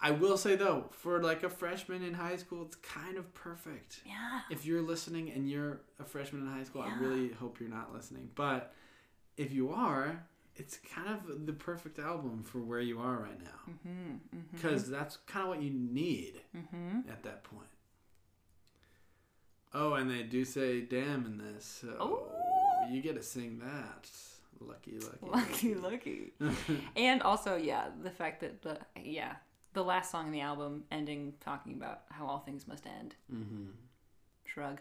I 0.00 0.10
will 0.10 0.36
say 0.36 0.54
though, 0.56 0.86
for 0.90 1.22
like 1.22 1.42
a 1.44 1.48
freshman 1.48 2.02
in 2.02 2.14
high 2.14 2.36
school, 2.36 2.62
it's 2.66 2.76
kind 2.76 3.16
of 3.16 3.32
perfect. 3.34 4.00
Yeah. 4.04 4.40
If 4.50 4.66
you're 4.66 4.82
listening 4.82 5.30
and 5.30 5.48
you're 5.48 5.80
a 5.98 6.04
freshman 6.04 6.42
in 6.42 6.48
high 6.48 6.64
school, 6.64 6.82
I 6.82 6.92
really 6.98 7.30
hope 7.32 7.58
you're 7.60 7.68
not 7.70 7.94
listening. 7.94 8.28
But 8.34 8.72
if 9.36 9.52
you 9.52 9.70
are, 9.70 10.24
it's 10.56 10.76
kind 10.94 11.08
of 11.08 11.46
the 11.46 11.52
perfect 11.52 11.98
album 11.98 12.42
for 12.44 12.58
where 12.60 12.80
you 12.80 12.98
are 13.00 13.16
right 13.16 13.40
now. 13.42 13.72
Mm-hmm. 13.72 14.10
mm-hmm. 14.36 14.38
Because 14.56 14.90
that's 14.90 15.16
kind 15.26 15.44
of 15.44 15.48
what 15.48 15.62
you 15.62 15.70
need 15.70 16.40
Mm-hmm. 16.56 17.08
at 17.10 17.22
that 17.22 17.44
point. 17.44 17.66
Oh, 19.72 19.94
and 19.94 20.08
they 20.10 20.22
do 20.22 20.44
say 20.44 20.82
"damn" 20.82 21.26
in 21.26 21.38
this, 21.38 21.64
so 21.80 21.96
Oh. 21.98 22.88
you 22.92 23.00
get 23.02 23.16
to 23.16 23.22
sing 23.22 23.58
that. 23.60 24.08
Lucky, 24.60 24.98
lucky, 25.00 25.18
Lucky, 25.26 25.74
lucky. 25.74 26.32
and 26.96 27.20
also, 27.22 27.56
yeah, 27.56 27.86
the 28.02 28.10
fact 28.10 28.40
that 28.42 28.62
the 28.62 28.78
yeah 29.02 29.34
the 29.74 29.84
last 29.84 30.10
song 30.10 30.26
in 30.26 30.32
the 30.32 30.40
album 30.40 30.84
ending 30.90 31.34
talking 31.40 31.74
about 31.74 32.02
how 32.10 32.26
all 32.26 32.38
things 32.38 32.66
must 32.66 32.86
end. 32.86 33.14
hmm 33.30 33.66
Shrug. 34.44 34.80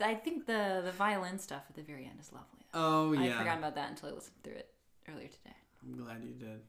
I 0.00 0.14
think 0.14 0.44
the 0.46 0.82
the 0.84 0.92
violin 0.92 1.38
stuff 1.38 1.62
at 1.70 1.74
the 1.76 1.82
very 1.82 2.04
end 2.04 2.18
is 2.20 2.30
lovely. 2.32 2.66
Oh 2.74 3.12
yeah, 3.12 3.34
I 3.34 3.38
forgot 3.38 3.58
about 3.58 3.74
that 3.76 3.88
until 3.90 4.10
I 4.10 4.12
listened 4.12 4.36
through 4.44 4.54
it 4.56 4.74
earlier 5.08 5.28
today. 5.28 5.56
I'm 5.82 5.96
glad 5.96 6.22
you 6.22 6.34
did. 6.34 6.60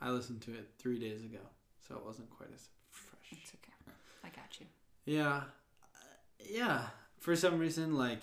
I 0.00 0.10
listened 0.10 0.40
to 0.42 0.52
it 0.52 0.70
three 0.78 0.98
days 0.98 1.20
ago, 1.22 1.40
so 1.86 1.96
it 1.96 2.04
wasn't 2.06 2.30
quite 2.30 2.48
as 2.54 2.68
fresh. 2.88 3.20
It's 3.32 3.52
okay. 3.54 3.92
I 4.24 4.28
got 4.28 4.58
you. 4.60 4.66
Yeah, 5.04 5.36
Uh, 5.94 5.98
yeah. 6.48 6.82
For 7.18 7.36
some 7.36 7.58
reason, 7.58 7.96
like 7.96 8.20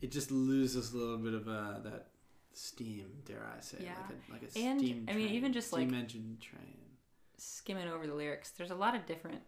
it 0.00 0.12
just 0.12 0.30
loses 0.30 0.92
a 0.92 0.96
little 0.96 1.18
bit 1.18 1.34
of 1.34 1.48
uh, 1.48 1.80
that 1.80 2.06
steam. 2.52 3.06
Dare 3.24 3.44
I 3.56 3.60
say? 3.60 3.78
Yeah. 3.80 3.94
Like 3.96 4.10
a, 4.10 4.32
like 4.32 4.54
a 4.54 4.58
And, 4.58 4.78
steam. 4.78 5.06
Train, 5.06 5.08
I 5.08 5.18
mean, 5.18 5.34
even 5.34 5.52
just, 5.52 5.68
steam 5.68 5.80
like- 5.80 5.88
steam 5.88 6.00
engine 6.00 6.38
train. 6.40 6.76
Skimming 7.38 7.88
over 7.88 8.06
the 8.06 8.14
lyrics, 8.14 8.50
there's 8.50 8.70
a 8.70 8.74
lot 8.74 8.94
of 8.94 9.06
different 9.06 9.40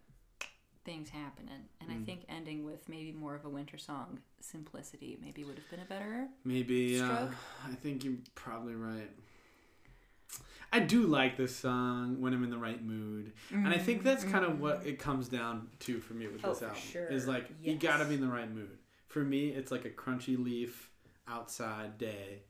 things 0.85 1.11
happening, 1.11 1.69
and 1.81 1.91
I 1.91 1.97
Mm. 1.97 2.07
think 2.07 2.25
ending 2.29 2.65
with 2.65 2.89
maybe 2.89 3.13
more 3.13 3.35
of 3.35 3.45
a 3.45 3.49
winter 3.51 3.77
song, 3.77 4.21
simplicity, 4.41 5.19
maybe 5.21 5.45
would 5.45 5.57
have 5.57 5.69
been 5.71 5.81
a 5.81 5.85
better. 5.85 6.29
Maybe. 6.45 6.99
Uh, 6.99 7.27
I 7.67 7.75
think 7.75 8.03
you're 8.05 8.15
probably 8.35 8.75
right. 8.75 9.11
I 10.73 10.79
do 10.81 11.03
like 11.07 11.37
this 11.37 11.55
song 11.55 12.21
when 12.21 12.33
I'm 12.33 12.45
in 12.45 12.51
the 12.51 12.57
right 12.59 12.83
mood. 12.83 13.33
And 13.51 13.69
I 13.69 13.79
think 13.79 14.05
that's 14.05 14.23
kind 14.23 14.45
of 14.45 14.61
what 14.61 14.87
it 14.87 14.99
comes 15.01 15.29
down 15.29 15.69
to 15.81 15.99
for 16.01 16.15
me 16.15 16.29
with 16.29 16.43
Mm-hmm. 16.43 16.47
Oh, 16.51 16.55
this 16.55 16.63
album. 16.63 16.77
sure. 16.81 17.09
Is 17.09 17.27
like 17.27 17.51
you 17.61 17.75
gotta 17.77 18.05
be 18.05 18.15
in 18.15 18.21
the 18.21 18.29
right 18.29 18.51
mood. 18.51 18.79
For 19.09 19.25
me, 19.25 19.49
it's 19.49 19.73
like 19.73 19.85
a 19.85 19.91
crunchy 19.91 20.43
leaf 20.43 20.91
outside 21.27 21.99
day, 21.99 22.43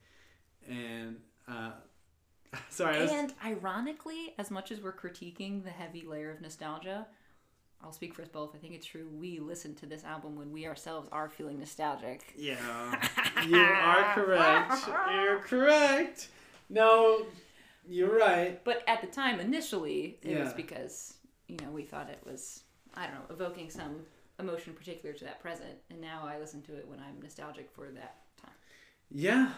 and 0.69 1.17
uh, 1.49 1.73
sorry, 2.71 2.97
I 2.97 3.03
was, 3.03 3.11
And 3.11 3.33
ironically, 3.45 4.35
as 4.39 4.51
much 4.51 4.71
as 4.73 4.81
we're 4.81 4.93
critiquing 4.93 5.65
the 5.65 5.71
heavy 5.71 6.03
layer 6.07 6.31
of 6.31 6.41
nostalgia, 6.41 7.07
I'll 7.83 7.93
speak 7.93 8.15
for 8.15 8.23
us 8.23 8.29
both. 8.29 8.55
I 8.55 8.59
think 8.59 8.75
it's 8.75 8.87
true. 8.87 9.09
We 9.11 9.39
listen 9.39 9.75
to 9.77 9.87
this 9.87 10.05
album 10.05 10.37
when 10.37 10.53
we 10.53 10.67
ourselves 10.67 11.09
are 11.13 11.29
feeling 11.29 11.59
nostalgic. 11.59 12.35
yeah, 12.37 12.59
you 13.47 13.57
are 13.57 14.13
correct. 14.15 14.89
You're 15.13 15.39
correct. 15.39 16.29
No, 16.69 17.25
you're 17.89 18.17
right. 18.19 18.63
But 18.65 18.83
at 18.87 19.01
the 19.01 19.07
time, 19.07 19.41
initially, 19.41 20.19
it 20.23 20.39
was 20.39 20.53
because, 20.53 21.15
you 21.49 21.57
know, 21.63 21.71
we 21.71 21.83
thought 21.83 22.11
it 22.11 22.21
was, 22.25 22.65
I 22.95 23.07
don't 23.07 23.15
know, 23.15 23.35
evoking 23.35 23.71
some 23.71 24.01
emotion 24.39 24.75
particular 24.75 25.15
to 25.15 25.25
that 25.25 25.41
present. 25.41 25.75
And 25.91 26.01
now 26.01 26.23
I 26.25 26.39
listen 26.39 26.63
to 26.63 26.77
it 26.77 26.87
when 26.87 26.99
I'm 27.01 27.21
nostalgic 27.23 27.71
for 27.71 27.87
that 27.91 28.17
time. 28.41 28.53
Yeah, 29.11 29.51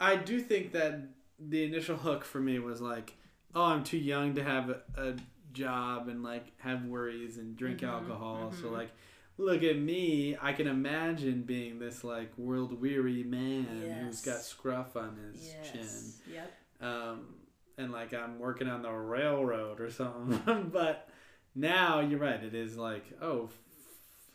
I 0.00 0.16
do 0.16 0.40
think 0.40 0.72
that 0.72 1.00
the 1.48 1.64
initial 1.64 1.96
hook 1.96 2.24
for 2.24 2.40
me 2.40 2.58
was 2.58 2.80
like, 2.80 3.14
oh, 3.54 3.64
I'm 3.64 3.84
too 3.84 3.98
young 3.98 4.34
to 4.36 4.44
have 4.44 4.70
a, 4.70 4.80
a 4.96 5.14
job 5.52 6.08
and 6.08 6.22
like 6.22 6.46
have 6.58 6.84
worries 6.86 7.36
and 7.38 7.56
drink 7.56 7.80
Mhm, 7.80 7.88
alcohol. 7.88 8.52
So 8.60 8.68
mhm. 8.68 8.72
like, 8.72 8.90
look 9.38 9.62
at 9.62 9.78
me. 9.78 10.36
I 10.40 10.52
can 10.52 10.66
imagine 10.66 11.42
being 11.42 11.78
this 11.78 12.04
like 12.04 12.36
world 12.38 12.80
weary 12.80 13.22
man 13.24 13.66
who's 14.04 14.22
got 14.22 14.40
scruff 14.42 14.96
on 14.96 15.16
his 15.16 15.54
chin. 15.72 16.34
Yep. 16.34 16.52
Um, 16.80 17.34
and 17.78 17.92
like 17.92 18.12
I'm 18.14 18.38
working 18.38 18.68
on 18.68 18.82
the 18.82 18.90
railroad 18.90 19.80
or 19.80 19.90
something. 20.00 20.70
but 20.72 21.08
now 21.54 22.00
you're 22.00 22.18
right. 22.20 22.42
It 22.42 22.54
is 22.54 22.76
like 22.76 23.04
oh, 23.20 23.44
f- 23.44 23.58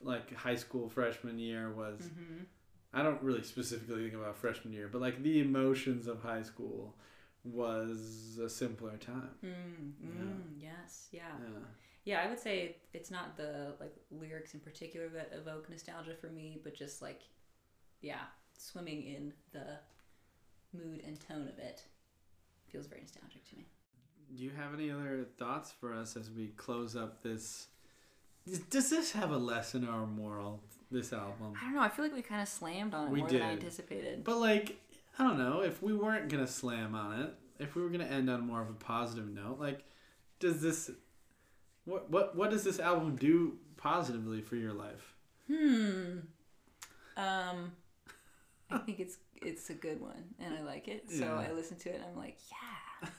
like 0.01 0.33
high 0.35 0.55
school 0.55 0.89
freshman 0.89 1.39
year 1.39 1.71
was. 1.71 1.99
Mm-hmm. 2.01 2.43
I 2.93 3.03
don't 3.03 3.21
really 3.21 3.43
specifically 3.43 4.03
think 4.03 4.13
about 4.13 4.37
freshman 4.37 4.73
year, 4.73 4.89
but 4.91 5.01
like 5.01 5.21
the 5.21 5.39
emotions 5.41 6.07
of 6.07 6.21
high 6.21 6.41
school 6.41 6.95
was 7.43 8.39
a 8.41 8.49
simpler 8.49 8.97
time. 8.97 9.29
Mm, 9.43 9.91
mm, 10.05 10.41
yes. 10.57 11.07
Yeah. 11.11 11.21
Yeah. 11.39 11.59
Yeah, 12.05 12.21
I 12.23 12.29
would 12.29 12.39
say 12.39 12.77
it's 12.93 13.11
not 13.11 13.35
the 13.35 13.75
like 13.81 13.93
lyrics 14.11 14.53
in 14.53 14.61
particular 14.61 15.09
that 15.09 15.31
evoke 15.33 15.69
nostalgia 15.69 16.13
for 16.19 16.27
me, 16.27 16.59
but 16.63 16.73
just 16.73 17.01
like, 17.01 17.21
yeah, 18.01 18.21
swimming 18.57 19.03
in 19.03 19.33
the 19.51 19.79
mood 20.73 21.03
and 21.05 21.19
tone 21.19 21.49
of 21.49 21.59
it 21.59 21.83
feels 22.71 22.87
very 22.87 23.01
nostalgic 23.01 23.43
to 23.49 23.57
me. 23.57 23.65
Do 24.35 24.43
you 24.43 24.51
have 24.51 24.73
any 24.73 24.91
other 24.91 25.25
thoughts 25.37 25.71
for 25.71 25.93
us 25.93 26.15
as 26.15 26.29
we 26.31 26.47
close 26.47 26.95
up 26.95 27.23
this? 27.23 27.67
Does 28.69 28.89
this 28.89 29.11
have 29.11 29.31
a 29.31 29.37
lesson 29.37 29.87
or 29.87 30.03
a 30.03 30.07
moral? 30.07 30.61
This 30.89 31.11
album, 31.11 31.53
I 31.59 31.65
don't 31.65 31.73
know. 31.75 31.81
I 31.81 31.89
feel 31.89 32.05
like 32.05 32.13
we 32.13 32.21
kind 32.21 32.41
of 32.41 32.47
slammed 32.47 32.93
on 32.93 33.07
it 33.07 33.11
We 33.11 33.19
more 33.19 33.27
than 33.29 33.41
I 33.41 33.49
did. 33.55 33.63
anticipated. 33.63 34.23
but 34.23 34.37
like 34.37 34.77
I 35.19 35.23
don't 35.23 35.37
know 35.37 35.61
if 35.61 35.81
we 35.83 35.93
weren't 35.93 36.29
gonna 36.29 36.47
slam 36.47 36.95
on 36.95 37.19
it, 37.21 37.33
if 37.59 37.75
we 37.75 37.81
were 37.81 37.89
gonna 37.89 38.05
end 38.05 38.29
on 38.29 38.45
more 38.47 38.61
of 38.61 38.69
a 38.69 38.73
positive 38.73 39.27
note, 39.27 39.59
like 39.59 39.83
does 40.39 40.61
this, 40.61 40.89
what 41.85 42.09
what 42.09 42.35
what 42.37 42.51
does 42.51 42.63
this 42.63 42.79
album 42.79 43.15
do 43.17 43.57
positively 43.75 44.41
for 44.41 44.55
your 44.55 44.73
life? 44.73 45.13
Hmm. 45.47 46.19
Um, 47.17 47.71
I 48.69 48.77
think 48.85 48.99
it's 48.99 49.17
it's 49.41 49.69
a 49.69 49.73
good 49.73 49.99
one, 49.99 50.23
and 50.39 50.53
I 50.55 50.61
like 50.61 50.87
it. 50.87 51.09
So 51.11 51.23
Yeah. 51.25 51.33
I 51.49 51.51
listen 51.51 51.77
to 51.79 51.89
it, 51.89 51.95
and 51.95 52.05
I'm 52.05 52.15
like, 52.17 52.37
yeah, 53.03 53.09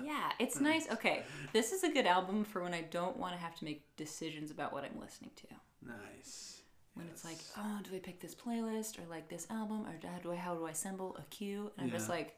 yeah, 0.04 0.32
it's 0.38 0.58
nice. 0.60 0.90
Okay, 0.90 1.22
this 1.52 1.72
is 1.72 1.82
a 1.84 1.90
good 1.90 2.06
album 2.06 2.44
for 2.44 2.62
when 2.62 2.74
I 2.74 2.82
don't 2.82 3.16
want 3.16 3.34
to 3.34 3.38
have 3.38 3.54
to 3.56 3.64
make 3.64 3.84
decisions 3.96 4.50
about 4.50 4.72
what 4.72 4.84
I'm 4.84 4.98
listening 5.00 5.30
to. 5.36 5.46
Nice. 5.86 6.59
When 6.94 7.06
it's 7.08 7.24
like, 7.24 7.38
oh, 7.56 7.78
do 7.82 7.94
I 7.94 7.98
pick 7.98 8.20
this 8.20 8.34
playlist 8.34 8.98
or 8.98 9.08
like 9.08 9.28
this 9.28 9.46
album, 9.50 9.86
or 9.86 9.94
how 10.06 10.18
do 10.18 10.32
I 10.32 10.36
how 10.36 10.54
do 10.54 10.66
I 10.66 10.70
assemble 10.70 11.16
a 11.18 11.22
queue? 11.30 11.70
And 11.76 11.86
I'm 11.86 11.90
just 11.92 12.08
like, 12.08 12.36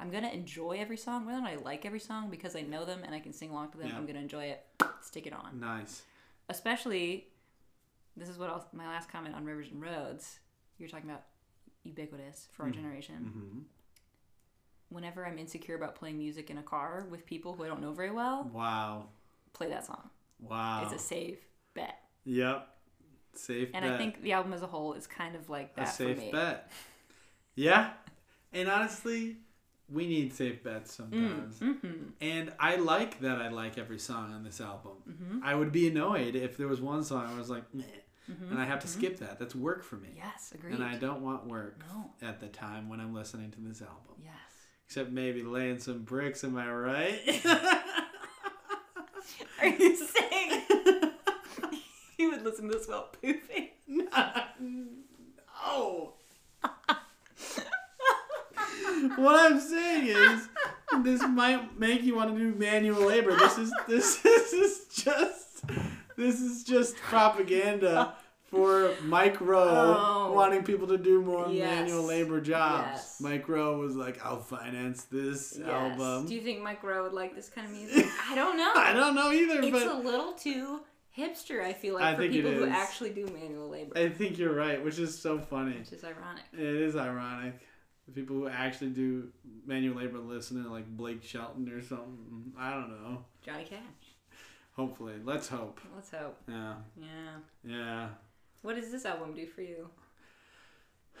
I'm 0.00 0.10
gonna 0.10 0.28
enjoy 0.30 0.78
every 0.80 0.96
song, 0.96 1.26
whether 1.26 1.38
or 1.38 1.42
not 1.42 1.50
I 1.50 1.56
like 1.56 1.84
every 1.84 2.00
song 2.00 2.30
because 2.30 2.54
I 2.56 2.62
know 2.62 2.84
them 2.84 3.00
and 3.04 3.14
I 3.14 3.20
can 3.20 3.32
sing 3.32 3.50
along 3.50 3.72
to 3.72 3.78
them. 3.78 3.88
Yeah. 3.88 3.96
I'm 3.96 4.06
gonna 4.06 4.20
enjoy 4.20 4.44
it. 4.44 4.64
Stick 5.02 5.26
it 5.26 5.32
on 5.32 5.58
Nice. 5.60 6.02
especially 6.48 7.28
this 8.16 8.28
is 8.28 8.36
what 8.38 8.50
else, 8.50 8.64
my 8.72 8.86
last 8.86 9.08
comment 9.10 9.34
on 9.34 9.44
rivers 9.44 9.68
and 9.70 9.80
roads 9.80 10.38
you're 10.78 10.88
talking 10.88 11.08
about 11.08 11.22
ubiquitous 11.84 12.48
for 12.52 12.64
our 12.64 12.68
Mhm. 12.70 12.74
generation 12.74 13.16
hmm 13.16 13.58
whenever 14.90 15.26
i'm 15.26 15.38
insecure 15.38 15.76
about 15.76 15.94
playing 15.94 16.18
music 16.18 16.50
in 16.50 16.58
a 16.58 16.62
car 16.62 17.06
with 17.10 17.24
people 17.26 17.52
who 17.54 17.64
i 17.64 17.68
don't 17.68 17.80
know 17.80 17.92
very 17.92 18.10
well 18.10 18.44
Wow. 18.52 19.08
play 19.52 19.68
that 19.68 19.84
song 19.86 20.10
Wow. 20.40 20.82
it's 20.84 20.92
a 20.92 20.98
safe 20.98 21.38
bet 21.74 21.96
Yep. 22.24 22.68
Safe 23.34 23.70
and 23.74 23.84
bet. 23.84 23.94
i 23.94 23.98
think 23.98 24.22
the 24.22 24.32
album 24.32 24.52
as 24.52 24.62
a 24.62 24.66
whole 24.66 24.94
is 24.94 25.06
kind 25.06 25.34
of 25.36 25.48
like 25.48 25.70
a 25.76 25.80
that 25.80 25.84
safe 25.94 26.16
for 26.16 26.22
me 26.24 26.32
bet. 26.32 26.70
Yeah. 27.54 27.90
And 28.52 28.68
honestly, 28.68 29.36
we 29.90 30.06
need 30.06 30.32
safe 30.32 30.62
bets 30.62 30.94
sometimes. 30.94 31.58
Mm-hmm. 31.58 32.10
And 32.20 32.52
I 32.60 32.76
like 32.76 33.20
that 33.20 33.38
I 33.42 33.48
like 33.48 33.78
every 33.78 33.98
song 33.98 34.32
on 34.32 34.44
this 34.44 34.60
album. 34.60 34.92
Mm-hmm. 35.08 35.40
I 35.44 35.54
would 35.56 35.72
be 35.72 35.88
annoyed 35.88 36.36
if 36.36 36.56
there 36.56 36.68
was 36.68 36.80
one 36.80 37.02
song 37.04 37.26
I 37.34 37.38
was 37.38 37.50
like, 37.50 37.64
Meh, 37.74 37.84
Mm-hmm. 38.30 38.50
and 38.52 38.60
I 38.60 38.66
have 38.66 38.80
to 38.80 38.86
skip 38.88 39.18
that. 39.20 39.38
That's 39.38 39.54
work 39.54 39.82
for 39.82 39.96
me. 39.96 40.10
Yes, 40.14 40.52
agreed. 40.54 40.74
And 40.74 40.84
I 40.84 40.96
don't 40.96 41.22
want 41.22 41.46
work 41.46 41.80
No. 41.90 42.10
at 42.28 42.40
the 42.40 42.48
time 42.48 42.90
when 42.90 43.00
I'm 43.00 43.14
listening 43.14 43.50
to 43.52 43.60
this 43.62 43.80
album. 43.80 44.16
Yes. 44.22 44.34
Except 44.86 45.10
maybe 45.10 45.42
laying 45.42 45.78
some 45.78 46.02
bricks, 46.02 46.44
am 46.44 46.56
I 46.58 46.70
right? 46.70 47.42
Are 49.60 49.66
you 49.66 49.96
saying 49.96 50.28
listen 52.44 52.68
to 52.70 52.76
this 52.78 52.88
while 52.88 53.08
pooping? 53.22 53.68
no. 53.88 56.14
what 59.16 59.52
I'm 59.52 59.60
saying 59.60 60.06
is, 60.08 60.48
this 61.02 61.22
might 61.22 61.78
make 61.78 62.02
you 62.02 62.16
want 62.16 62.34
to 62.34 62.38
do 62.38 62.54
manual 62.58 63.06
labor. 63.06 63.36
This 63.36 63.58
is 63.58 63.72
this 63.86 64.16
this 64.22 64.52
is 64.52 64.86
just 65.04 65.64
this 66.16 66.40
is 66.40 66.64
just 66.64 66.96
propaganda 66.96 68.14
for 68.50 68.92
Mike 69.04 69.38
Rowe 69.42 69.94
Oh. 69.98 70.32
wanting 70.32 70.62
people 70.64 70.86
to 70.88 70.96
do 70.96 71.20
more 71.20 71.48
Yes. 71.50 71.80
manual 71.86 72.04
labor 72.04 72.40
jobs. 72.40 72.86
Yes. 72.92 73.20
Mike 73.20 73.46
Rowe 73.48 73.78
was 73.78 73.94
like, 73.94 74.24
"I'll 74.24 74.40
finance 74.40 75.04
this 75.04 75.58
album." 75.60 76.24
Do 76.26 76.34
you 76.34 76.40
think 76.40 76.62
Mike 76.62 76.82
Rowe 76.82 77.02
would 77.02 77.12
like 77.12 77.34
this 77.36 77.50
kind 77.50 77.66
of 77.66 77.72
music? 77.74 78.06
I 78.30 78.34
don't 78.34 78.56
know. 78.56 78.72
I 78.74 78.94
don't 78.94 79.14
know 79.14 79.30
either, 79.32 79.60
It's 79.60 79.70
but 79.70 79.86
a 79.86 79.98
little 79.98 80.32
too 80.32 80.80
hipster, 81.18 81.62
I 81.62 81.72
feel 81.72 81.94
like, 81.94 82.04
I 82.04 82.16
for 82.16 82.28
people 82.28 82.52
who 82.52 82.66
actually 82.66 83.10
do 83.10 83.26
manual 83.26 83.68
labor. 83.68 83.98
I 83.98 84.08
think 84.08 84.38
you're 84.38 84.54
right, 84.54 84.82
which 84.82 84.98
is 84.98 85.18
so 85.18 85.38
funny. 85.38 85.78
which 85.78 85.92
is 85.92 86.04
ironic. 86.04 86.44
It 86.52 86.60
is 86.60 86.96
ironic. 86.96 87.60
The 88.06 88.12
people 88.12 88.36
who 88.36 88.48
actually 88.48 88.90
do 88.90 89.28
manual 89.66 89.96
labor 89.96 90.18
listen 90.18 90.62
to 90.62 90.70
like 90.70 90.86
Blake 90.96 91.22
Shelton 91.22 91.68
or 91.70 91.82
something. 91.82 92.52
I 92.58 92.70
don't 92.70 92.88
know. 92.88 93.24
Johnny 93.44 93.64
Cash. 93.64 93.80
Hopefully. 94.72 95.14
Let's 95.24 95.48
hope. 95.48 95.80
Let's 95.94 96.10
hope. 96.10 96.38
Yeah. 96.48 96.74
Yeah. 96.96 97.36
Yeah. 97.64 98.08
What 98.62 98.76
does 98.76 98.90
this 98.90 99.04
album 99.04 99.34
do 99.34 99.46
for 99.46 99.62
you? 99.62 99.88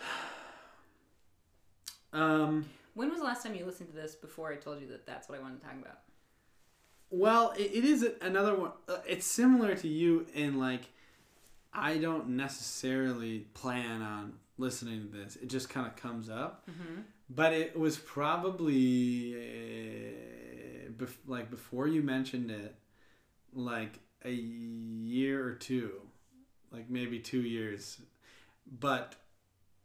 Um 2.10 2.64
When 2.94 3.10
was 3.10 3.18
the 3.18 3.24
last 3.26 3.42
time 3.42 3.54
you 3.54 3.66
listened 3.66 3.90
to 3.90 3.94
this 3.94 4.14
before 4.14 4.50
I 4.50 4.56
told 4.56 4.80
you 4.80 4.86
that 4.88 5.04
that's 5.04 5.28
what 5.28 5.38
I 5.38 5.42
wanted 5.42 5.60
to 5.60 5.66
talk 5.66 5.74
about? 5.78 5.98
Well, 7.10 7.52
it, 7.56 7.70
it 7.74 7.84
is 7.84 8.06
another 8.20 8.54
one. 8.54 8.72
uh, 8.88 8.98
It's 9.06 9.26
similar 9.26 9.74
to 9.76 9.88
you 9.88 10.26
in 10.34 10.58
like 10.58 10.82
I 11.72 11.98
don't 11.98 12.30
necessarily 12.30 13.40
plan 13.54 14.02
on 14.02 14.34
listening 14.56 15.02
to 15.02 15.16
this. 15.16 15.36
It 15.36 15.48
just 15.48 15.68
kind 15.68 15.86
of 15.86 15.96
comes 15.96 16.28
up. 16.28 16.68
Mm-hmm. 16.70 17.02
But 17.30 17.52
it 17.52 17.78
was 17.78 17.98
probably 17.98 19.34
uh, 19.34 20.90
bef- 20.96 21.18
like 21.26 21.50
before 21.50 21.86
you 21.86 22.02
mentioned 22.02 22.50
it, 22.50 22.74
like 23.52 24.00
a 24.24 24.30
year 24.32 25.44
or 25.46 25.52
two, 25.54 25.92
like 26.72 26.88
maybe 26.90 27.18
two 27.18 27.42
years. 27.42 28.00
But 28.80 29.14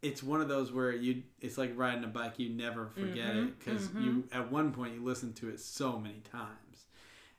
it's 0.02 0.24
one 0.24 0.42
of 0.42 0.48
those 0.48 0.72
where 0.72 0.92
you 0.94 1.24
it's 1.42 1.58
like 1.58 1.74
riding 1.78 2.04
a 2.04 2.08
bike 2.08 2.40
you 2.40 2.50
never 2.50 2.88
forget 2.88 3.34
Mhm, 3.36 3.48
it 3.48 3.60
because 3.60 3.88
mhm. 3.90 4.04
you 4.04 4.24
at 4.34 4.52
one 4.52 4.72
point 4.74 4.96
you 4.96 5.04
listen 5.04 5.34
to 5.34 5.50
it 5.50 5.60
so 5.60 5.98
many 6.00 6.22
times 6.32 6.63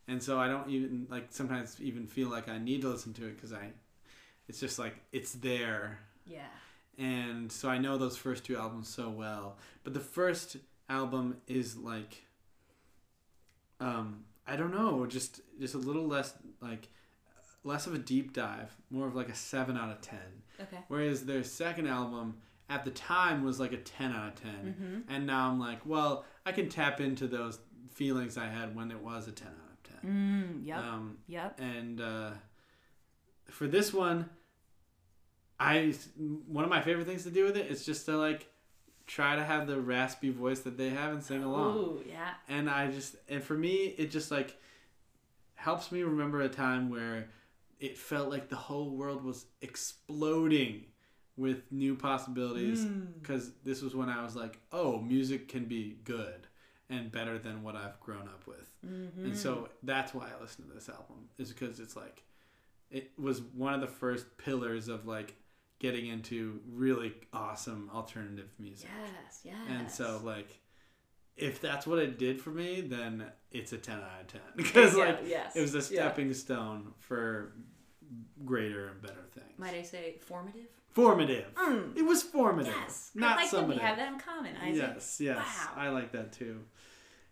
and 0.08 0.22
so 0.22 0.38
i 0.38 0.46
don't 0.48 0.68
even 0.70 1.06
like 1.10 1.26
sometimes 1.30 1.76
even 1.80 2.06
feel 2.06 2.28
like 2.28 2.48
i 2.48 2.58
need 2.58 2.82
to 2.82 2.88
listen 2.88 3.12
to 3.12 3.26
it 3.26 3.34
because 3.36 3.52
i 3.52 3.70
it's 4.48 4.60
just 4.60 4.78
like 4.78 4.94
it's 5.12 5.32
there 5.32 5.98
Yeah. 6.26 6.42
and 6.98 7.50
so 7.50 7.68
I 7.70 7.78
know 7.78 7.96
those 7.96 8.16
first 8.18 8.44
two 8.44 8.56
albums 8.58 8.88
so 8.88 9.08
well. 9.08 9.56
But 9.84 9.94
the 9.94 10.00
first 10.00 10.58
album 10.88 11.38
is 11.48 11.76
like, 11.78 12.22
um, 13.80 14.24
I 14.46 14.56
don't 14.56 14.72
know, 14.74 15.06
just 15.06 15.40
just 15.60 15.74
a 15.74 15.78
little 15.78 16.06
less 16.06 16.34
like, 16.60 16.88
less 17.64 17.86
of 17.86 17.94
a 17.94 17.98
deep 17.98 18.32
dive, 18.32 18.74
more 18.90 19.06
of 19.06 19.14
like 19.14 19.28
a 19.28 19.34
seven 19.34 19.76
out 19.76 19.90
of 19.90 20.00
ten. 20.00 20.18
Okay. 20.60 20.78
Whereas 20.88 21.24
their 21.24 21.42
second 21.42 21.86
album 21.86 22.36
at 22.68 22.84
the 22.84 22.90
time 22.90 23.44
was 23.44 23.58
like 23.60 23.72
a 23.72 23.78
ten 23.78 24.12
out 24.12 24.28
of 24.28 24.34
10 24.42 24.50
Mm-hmm. 24.52 25.12
and 25.12 25.26
now 25.26 25.48
I'm 25.48 25.58
like, 25.60 25.80
well, 25.84 26.24
I 26.46 26.52
can 26.52 26.68
tap 26.68 27.00
into 27.00 27.26
those 27.26 27.58
feelings 27.90 28.36
I 28.38 28.46
had 28.46 28.74
when 28.74 28.90
it 28.90 29.00
was 29.00 29.26
a 29.28 29.32
ten 29.32 29.48
out. 29.48 29.63
Mm, 30.04 30.66
yep. 30.66 30.78
Um, 30.78 31.18
yep. 31.26 31.58
and 31.60 32.00
uh, 32.00 32.30
for 33.50 33.66
this 33.66 33.92
one, 33.92 34.28
I 35.58 35.94
one 36.48 36.64
of 36.64 36.70
my 36.70 36.80
favorite 36.82 37.06
things 37.06 37.22
to 37.24 37.30
do 37.30 37.44
with 37.44 37.56
it 37.56 37.70
is 37.70 37.84
just 37.86 38.06
to 38.06 38.16
like 38.16 38.46
try 39.06 39.36
to 39.36 39.44
have 39.44 39.66
the 39.66 39.80
raspy 39.80 40.30
voice 40.30 40.60
that 40.60 40.76
they 40.76 40.90
have 40.90 41.12
and 41.12 41.22
sing 41.22 41.42
along. 41.42 41.76
Ooh, 41.76 42.02
yeah. 42.08 42.30
And 42.48 42.68
I 42.68 42.90
just 42.90 43.16
and 43.28 43.42
for 43.42 43.54
me, 43.54 43.94
it 43.98 44.10
just 44.10 44.30
like 44.30 44.56
helps 45.54 45.92
me 45.92 46.02
remember 46.02 46.40
a 46.40 46.48
time 46.48 46.90
where 46.90 47.28
it 47.80 47.96
felt 47.98 48.30
like 48.30 48.48
the 48.48 48.56
whole 48.56 48.90
world 48.96 49.22
was 49.24 49.46
exploding 49.60 50.84
with 51.36 51.70
new 51.72 51.94
possibilities 51.96 52.84
Mm. 52.84 53.14
because 53.20 53.50
this 53.64 53.82
was 53.82 53.94
when 53.94 54.08
I 54.08 54.22
was 54.22 54.36
like, 54.36 54.58
oh, 54.72 55.00
music 55.00 55.48
can 55.48 55.64
be 55.64 55.98
good 56.04 56.46
and 56.90 57.10
better 57.10 57.38
than 57.38 57.62
what 57.62 57.76
I've 57.76 57.98
grown 58.00 58.22
up 58.28 58.46
with. 58.46 58.70
Mm-hmm. 58.86 59.24
And 59.26 59.36
so 59.36 59.68
that's 59.82 60.12
why 60.14 60.26
I 60.28 60.40
listen 60.42 60.66
to 60.68 60.74
this 60.74 60.88
album 60.88 61.28
is 61.38 61.50
because 61.52 61.80
it's 61.80 61.96
like 61.96 62.22
it 62.90 63.10
was 63.18 63.40
one 63.40 63.74
of 63.74 63.80
the 63.80 63.86
first 63.86 64.36
pillars 64.36 64.88
of 64.88 65.06
like 65.06 65.34
getting 65.78 66.06
into 66.06 66.60
really 66.72 67.12
awesome 67.32 67.90
alternative 67.94 68.48
music. 68.58 68.88
Yes, 69.02 69.40
yes. 69.44 69.56
And 69.68 69.90
so 69.90 70.20
like 70.22 70.58
if 71.36 71.60
that's 71.60 71.86
what 71.86 71.98
it 71.98 72.18
did 72.18 72.40
for 72.40 72.50
me, 72.50 72.80
then 72.80 73.24
it's 73.50 73.72
a 73.72 73.78
10 73.78 73.96
out 73.96 74.20
of 74.20 74.26
10 74.28 74.40
because 74.56 74.94
Yeah, 74.96 75.04
like 75.04 75.20
yes. 75.26 75.56
it 75.56 75.60
was 75.62 75.74
a 75.74 75.78
Yeah. 75.78 76.02
stepping 76.02 76.32
stone 76.34 76.92
for 76.98 77.52
greater 78.44 78.88
and 78.88 79.02
better 79.02 79.24
things. 79.34 79.58
Might 79.58 79.74
I 79.74 79.82
say 79.82 80.16
formative? 80.20 80.68
Formative. 80.94 81.52
Mm. 81.54 81.96
It 81.96 82.02
was 82.02 82.22
formative. 82.22 82.74
Yes. 82.80 83.10
Not 83.14 83.38
I 83.38 83.42
like 83.42 83.50
that 83.50 83.68
we 83.68 83.74
summative. 83.74 83.80
have 83.80 83.96
that 83.98 84.12
in 84.12 84.18
common, 84.18 84.56
Isaac. 84.62 84.92
Yes, 84.94 85.20
yes. 85.20 85.36
Wow. 85.38 85.72
I 85.76 85.88
like 85.88 86.12
that 86.12 86.32
too. 86.32 86.60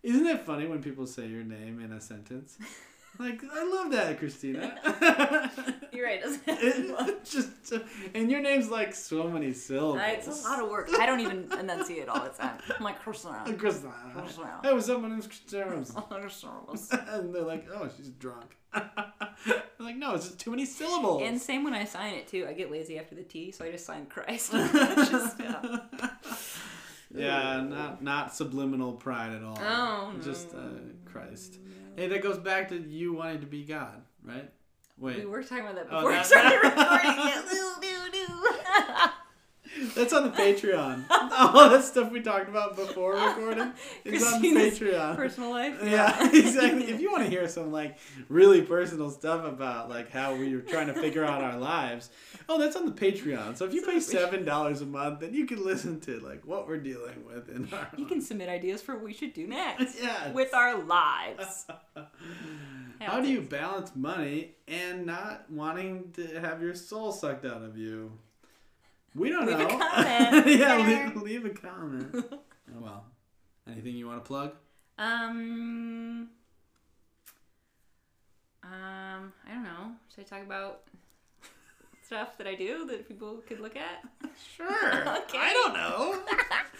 Isn't 0.02 0.26
it 0.26 0.40
funny 0.44 0.66
when 0.66 0.82
people 0.82 1.06
say 1.06 1.26
your 1.28 1.44
name 1.44 1.80
in 1.80 1.92
a 1.92 2.00
sentence? 2.00 2.58
like, 3.18 3.42
I 3.52 3.64
love 3.64 3.92
that, 3.92 4.18
Christina. 4.18 4.78
You're 5.92 6.06
right. 6.06 6.22
Doesn't 6.22 6.42
It 6.46 7.24
just 7.30 7.72
and 8.14 8.30
your 8.30 8.40
name's 8.40 8.70
like 8.70 8.94
so 8.94 9.28
many 9.28 9.52
syllables. 9.52 10.00
It's 10.02 10.44
a 10.44 10.48
lot 10.48 10.62
of 10.62 10.70
work. 10.70 10.88
I 10.98 11.06
don't 11.06 11.20
even 11.20 11.48
enunciate 11.58 12.08
all 12.08 12.24
the 12.24 12.30
time. 12.30 12.58
I'm 12.76 12.84
like, 12.84 13.00
Christina. 13.00 13.44
Christina. 13.58 13.92
Christina. 14.14 14.60
Hey, 14.62 14.72
what's 14.72 14.88
up? 14.88 15.00
My 15.00 15.08
name's 15.08 15.26
Christina. 15.26 15.84
And 17.08 17.34
they're 17.34 17.42
like, 17.42 17.66
oh, 17.72 17.88
she's 17.96 18.08
drunk. 18.08 18.56
I'm 18.72 18.86
like, 19.78 19.96
no, 19.96 20.14
it's 20.14 20.26
just 20.26 20.40
too 20.40 20.50
many 20.50 20.64
syllables. 20.64 21.22
And 21.24 21.40
same 21.40 21.64
when 21.64 21.74
I 21.74 21.84
sign 21.84 22.14
it 22.14 22.28
too. 22.28 22.46
I 22.48 22.54
get 22.54 22.70
lazy 22.70 22.98
after 22.98 23.14
the 23.14 23.22
T, 23.22 23.52
so 23.52 23.64
I 23.64 23.70
just 23.70 23.84
sign 23.84 24.06
Christ. 24.06 24.52
Just, 24.52 25.38
yeah. 25.38 25.78
yeah, 27.14 27.60
not 27.60 28.02
not 28.02 28.34
subliminal 28.34 28.94
pride 28.94 29.32
at 29.32 29.42
all. 29.42 29.58
Oh, 29.60 30.14
just 30.22 30.54
no. 30.54 30.60
uh, 30.60 30.62
Christ. 31.04 31.58
Hey, 31.97 32.09
that 32.09 32.22
goes 32.22 32.38
back 32.38 32.68
to 32.70 32.76
you 32.78 33.12
wanting 33.14 33.40
to 33.40 33.47
be 33.47 33.64
God, 33.64 34.03
right? 34.24 34.51
Wait, 34.99 35.18
We 35.18 35.26
were 35.26 35.43
talking 35.43 35.64
about 35.64 35.74
that 35.76 35.86
Oh, 35.90 35.97
before 35.97 36.11
we 36.11 36.14
that- 36.16 36.26
started 36.26 36.61
recording. 36.62 37.18
that's 39.95 40.12
on 40.12 40.24
the 40.24 40.30
Patreon. 40.30 41.05
All 41.11 41.68
that 41.70 41.85
stuff 41.85 42.11
we 42.11 42.20
talked 42.20 42.49
about 42.49 42.76
before 42.76 43.14
recording 43.14 43.72
is 44.05 44.22
on 44.24 44.41
the 44.43 44.49
Patreon. 44.53 45.16
Personal 45.16 45.51
life. 45.51 45.78
Yeah, 45.85 46.28
exactly. 46.33 46.85
If 46.91 47.01
you 47.01 47.11
want 47.11 47.24
to 47.24 47.30
hear 47.30 47.47
some 47.49 47.72
like 47.72 47.99
really 48.28 48.62
personal 48.62 49.11
stuff 49.11 49.45
about 49.45 49.89
like 49.91 50.11
how 50.11 50.35
we 50.35 50.55
were 50.55 50.62
trying 50.62 50.87
to 50.89 50.95
figure 50.95 51.24
out 51.24 51.43
our 51.43 51.59
lives, 51.59 52.11
oh, 52.49 52.59
that's 52.59 52.76
on 52.76 52.87
the 52.87 52.93
Patreon. 52.93 53.57
So 53.57 53.64
if 53.64 53.74
you 53.74 53.83
pay 53.83 54.01
seven 54.01 54.45
dollars 54.45 54.80
a 54.80 54.87
month, 54.87 55.20
then 55.20 55.35
you 55.35 55.47
can 55.47 55.64
listen 55.64 56.01
to 56.01 56.18
like 56.20 56.47
what 56.47 56.66
we're 56.68 56.78
dealing 56.78 57.24
with 57.26 57.49
in 57.49 57.68
our. 57.72 57.89
You 57.97 58.07
can 58.07 58.20
submit 58.20 58.49
ideas 58.49 58.83
for 58.83 58.95
what 58.95 59.05
we 59.05 59.12
should 59.12 59.33
do 59.35 59.47
next 59.47 59.99
Yeah. 60.03 60.33
with 60.33 60.55
our 60.55 60.83
lives. 60.83 61.66
How 63.01 63.20
do 63.20 63.28
you 63.28 63.41
balance 63.41 63.97
money 63.97 64.53
and 64.68 65.05
not 65.07 65.51
wanting 65.51 66.12
to 66.12 66.41
have 66.41 66.62
your 66.62 66.74
soul 66.74 67.11
sucked 67.11 67.45
out 67.45 67.62
of 67.62 67.76
you? 67.76 68.12
We 69.14 69.28
don't 69.30 69.46
Leave 69.46 69.60
a 69.60 69.64
know. 69.64 69.78
comment. 69.78 70.46
yeah, 70.58 70.76
leave, 71.14 71.22
leave 71.22 71.44
a 71.44 71.50
comment. 71.50 72.08
oh, 72.32 72.38
well, 72.80 73.04
anything 73.70 73.94
you 73.94 74.06
want 74.06 74.24
to 74.24 74.26
plug? 74.26 74.52
Um. 74.98 76.28
Um. 78.62 79.32
I 79.48 79.52
don't 79.54 79.64
know. 79.64 79.92
Should 80.14 80.24
I 80.24 80.28
talk 80.36 80.42
about 80.46 80.82
stuff 82.04 82.36
that 82.38 82.46
I 82.46 82.54
do 82.54 82.86
that 82.86 83.06
people 83.08 83.42
could 83.46 83.60
look 83.60 83.76
at? 83.76 84.04
Sure. 84.56 84.68
Okay. 85.22 85.38
I 85.38 85.52
don't 85.52 85.74
know. 85.74 86.20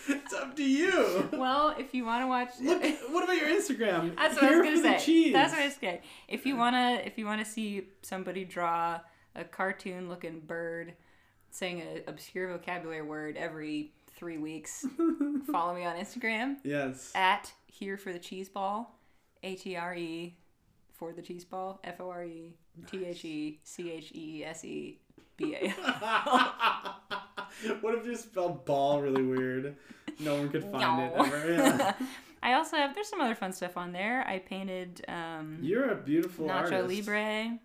it's 0.09 0.33
up 0.35 0.55
to 0.57 0.63
you. 0.65 1.29
Well, 1.33 1.75
if 1.79 1.95
you 1.95 2.05
want 2.05 2.23
to 2.23 2.27
watch, 2.27 2.51
Look, 2.61 2.83
what 3.11 3.25
about 3.25 3.37
your 3.37 3.49
Instagram? 3.49 4.15
that's 4.17 4.35
what 4.35 4.45
I 4.45 4.57
was 4.59 4.81
gonna 4.83 4.99
say. 4.99 5.05
cheese. 5.05 5.33
That's 5.33 5.53
what 5.53 5.63
I 5.63 5.67
was 5.67 5.77
gonna. 5.81 5.99
If 6.29 6.45
you 6.47 6.57
wanna, 6.57 7.01
if 7.05 7.17
you 7.19 7.25
wanna 7.27 7.45
see 7.45 7.89
somebody 8.03 8.45
draw 8.45 9.01
a 9.35 9.45
cartoon-looking 9.45 10.41
bird 10.41 10.95
saying 11.53 11.81
an 11.83 12.03
obscure 12.09 12.49
vocabulary 12.49 13.03
word 13.03 13.37
every 13.37 13.93
three 14.17 14.39
weeks. 14.39 14.85
Follow 15.53 15.75
me 15.75 15.85
on 15.85 15.97
Instagram 15.97 16.57
Yes. 16.65 17.13
at 17.15 17.53
here 17.67 17.97
for 17.97 18.13
the 18.13 18.19
cheese 18.19 18.49
ball, 18.49 18.99
H 19.43 19.67
E 19.67 19.77
R 19.77 19.95
E 19.95 20.37
for 20.93 21.13
the 21.13 21.23
cheese 21.23 21.45
ball, 21.45 21.81
F 21.85 22.01
O 22.01 22.11
R 22.11 22.25
E 22.25 22.55
T 22.87 23.05
H 23.05 23.25
E 23.25 23.61
C 23.65 23.91
H 23.91 24.13
E 24.15 24.45
S 24.45 24.65
E 24.65 24.99
B 25.37 25.55
A. 25.55 25.69
what 27.81 27.95
if 27.97 28.07
you 28.07 28.17
spelled 28.17 28.65
ball 28.65 29.01
really 29.01 29.23
weird? 29.23 29.77
No 30.19 30.37
one 30.37 30.49
could 30.49 30.65
find 30.65 31.03
it 31.03 31.13
ever. 31.17 31.53
Yeah. 31.55 31.93
I 32.45 32.55
also 32.55 32.77
have 32.77 32.93
there's 32.95 33.09
some 33.09 33.21
other 33.21 33.37
fun 33.37 33.53
stuff 33.53 33.77
on 33.77 33.93
there. 33.93 34.27
I 34.27 34.39
painted 34.41 35.05
um, 35.09 35.59
You're 35.61 35.91
a 35.91 35.97
beautiful 35.97 36.47
Nacho 36.49 36.73
artist. 36.73 36.89
Libre 36.89 37.59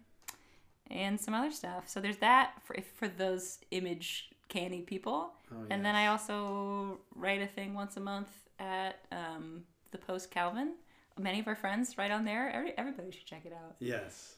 and 0.90 1.20
some 1.20 1.34
other 1.34 1.52
stuff. 1.52 1.88
So 1.88 2.00
there's 2.00 2.18
that 2.18 2.54
for 2.64 2.76
for 2.96 3.08
those 3.08 3.60
image 3.72 4.30
candy 4.50 4.82
people. 4.82 5.34
Oh, 5.52 5.66
And 5.70 5.84
then. 5.86 5.96
I 5.96 6.08
also 6.08 7.00
write 7.16 7.42
a 7.42 7.48
thing 7.48 7.74
once 7.74 7.98
a 7.98 8.00
month 8.00 8.30
at 8.60 9.00
um, 9.12 9.64
the 9.92 9.98
Post 9.98 10.32
Calvin. 10.32 10.74
Many 11.18 11.40
of 11.40 11.48
our 11.48 11.56
friends 11.56 11.98
write 11.98 12.12
on 12.12 12.26
there. 12.26 12.50
Every, 12.52 12.78
everybody 12.78 13.12
should 13.12 13.26
check 13.26 13.46
it 13.46 13.54
out. 13.54 13.76
Yes. 13.80 14.36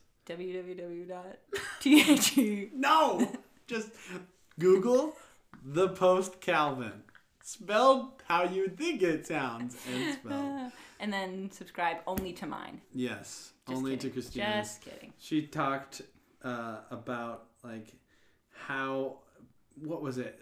www.the 1.83 2.69
No! 2.73 3.31
Just 3.67 3.89
Google 4.57 5.15
the 5.63 5.89
post 5.89 6.39
Calvin. 6.41 7.03
Spelled 7.43 8.21
how 8.27 8.43
you 8.43 8.67
think 8.69 9.01
it 9.01 9.25
sounds 9.27 9.75
and 9.91 10.13
spelled. 10.15 10.71
and 10.99 11.11
then 11.11 11.51
subscribe 11.51 11.97
only 12.07 12.33
to 12.33 12.45
mine. 12.45 12.81
Yes. 12.93 13.51
Just 13.67 13.77
only 13.77 13.91
kidding. 13.91 14.09
to 14.09 14.13
Christina. 14.13 14.53
Just 14.61 14.81
kidding. 14.81 15.13
She 15.19 15.47
talked 15.47 16.01
uh, 16.43 16.77
about 16.91 17.45
like 17.63 17.93
how 18.51 19.19
what 19.75 20.01
was 20.01 20.17
it 20.17 20.39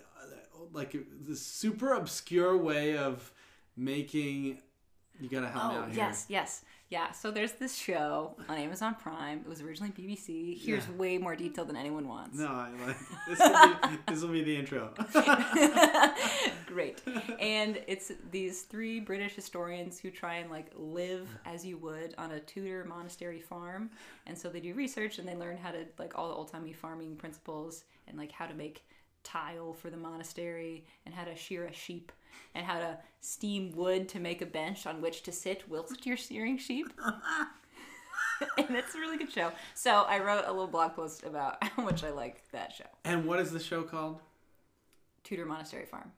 like 0.73 0.95
the 1.27 1.35
super 1.35 1.93
obscure 1.93 2.57
way 2.57 2.97
of 2.97 3.31
making. 3.75 4.59
You 5.19 5.29
gotta 5.29 5.47
help 5.47 5.71
me 5.71 5.77
Oh 5.77 5.81
out 5.81 5.87
here. 5.89 5.97
yes, 5.97 6.25
yes, 6.29 6.63
yeah. 6.89 7.11
So 7.11 7.31
there's 7.31 7.53
this 7.53 7.75
show 7.75 8.35
on 8.47 8.57
Amazon 8.57 8.95
Prime. 8.95 9.39
It 9.39 9.47
was 9.49 9.61
originally 9.61 9.91
BBC. 9.91 10.57
Here's 10.57 10.85
Yeah. 10.87 10.93
way 10.95 11.17
more 11.17 11.35
detail 11.35 11.65
than 11.65 11.75
anyone 11.75 12.07
wants. 12.07 12.37
No, 12.37 12.47
I 12.47 12.69
like 12.85 12.97
this. 13.27 13.39
Will 13.39 13.89
be, 13.89 13.97
this 14.07 14.21
will 14.21 14.29
be 14.31 14.43
the 14.43 14.55
intro. 14.55 14.93
Great. 16.65 17.01
And 17.39 17.81
it's 17.87 18.11
these 18.31 18.61
three 18.63 18.99
British 18.99 19.33
historians 19.33 19.99
who 19.99 20.11
try 20.11 20.35
and 20.35 20.49
like 20.49 20.71
live 20.75 21.27
as 21.45 21.65
you 21.65 21.77
would 21.77 22.13
on 22.17 22.31
a 22.31 22.39
Tudor 22.39 22.85
monastery 22.85 23.39
farm. 23.39 23.89
And 24.25 24.37
so 24.37 24.49
they 24.49 24.59
do 24.59 24.73
research 24.73 25.19
and 25.19 25.27
they 25.27 25.35
learn 25.35 25.57
how 25.57 25.71
to 25.71 25.85
like 25.97 26.17
all 26.17 26.29
the 26.29 26.35
old 26.35 26.51
timey 26.51 26.73
farming 26.73 27.15
principles 27.15 27.83
and 28.07 28.17
like 28.17 28.31
how 28.31 28.45
to 28.45 28.53
make 28.53 28.83
tile 29.23 29.73
for 29.73 29.89
the 29.89 29.97
monastery 29.97 30.85
and 31.05 31.13
how 31.13 31.23
to 31.25 31.35
shear 31.35 31.65
a 31.65 31.73
sheep 31.73 32.11
and 32.55 32.65
how 32.65 32.79
to 32.79 32.97
steam 33.21 33.71
wood 33.75 34.07
to 34.09 34.19
make 34.19 34.41
a 34.41 34.45
bench 34.45 34.85
on 34.85 35.01
which 35.01 35.23
to 35.23 35.31
sit 35.31 35.63
whilst 35.67 36.05
you're 36.05 36.17
shearing 36.17 36.57
sheep. 36.57 36.87
and 38.57 38.75
it's 38.75 38.95
a 38.95 38.99
really 38.99 39.17
good 39.17 39.31
show. 39.31 39.51
So 39.73 39.91
I 40.07 40.19
wrote 40.19 40.45
a 40.45 40.51
little 40.51 40.67
blog 40.67 40.95
post 40.95 41.23
about 41.23 41.63
how 41.63 41.83
much 41.83 42.03
I 42.03 42.11
like 42.11 42.43
that 42.51 42.73
show. 42.73 42.85
and 43.05 43.25
what 43.25 43.39
is 43.39 43.51
the 43.51 43.59
show 43.59 43.83
called? 43.83 44.21
Tudor 45.23 45.45
Monastery 45.45 45.85
Farm. 45.85 46.11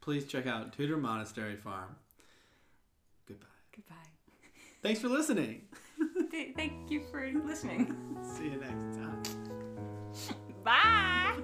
Please 0.00 0.24
check 0.26 0.46
out 0.46 0.72
Tudor 0.72 0.96
Monastery 0.96 1.56
Farm. 1.56 1.96
Goodbye. 3.26 3.46
Goodbye. 3.74 3.94
Thanks 4.82 5.00
for 5.00 5.08
listening. 5.08 5.62
Thank 6.54 6.90
you 6.90 7.02
for 7.10 7.28
listening. 7.44 7.96
See 8.22 8.44
you 8.44 8.56
next 8.60 8.96
time. 8.96 9.22
Bye. 10.62 11.42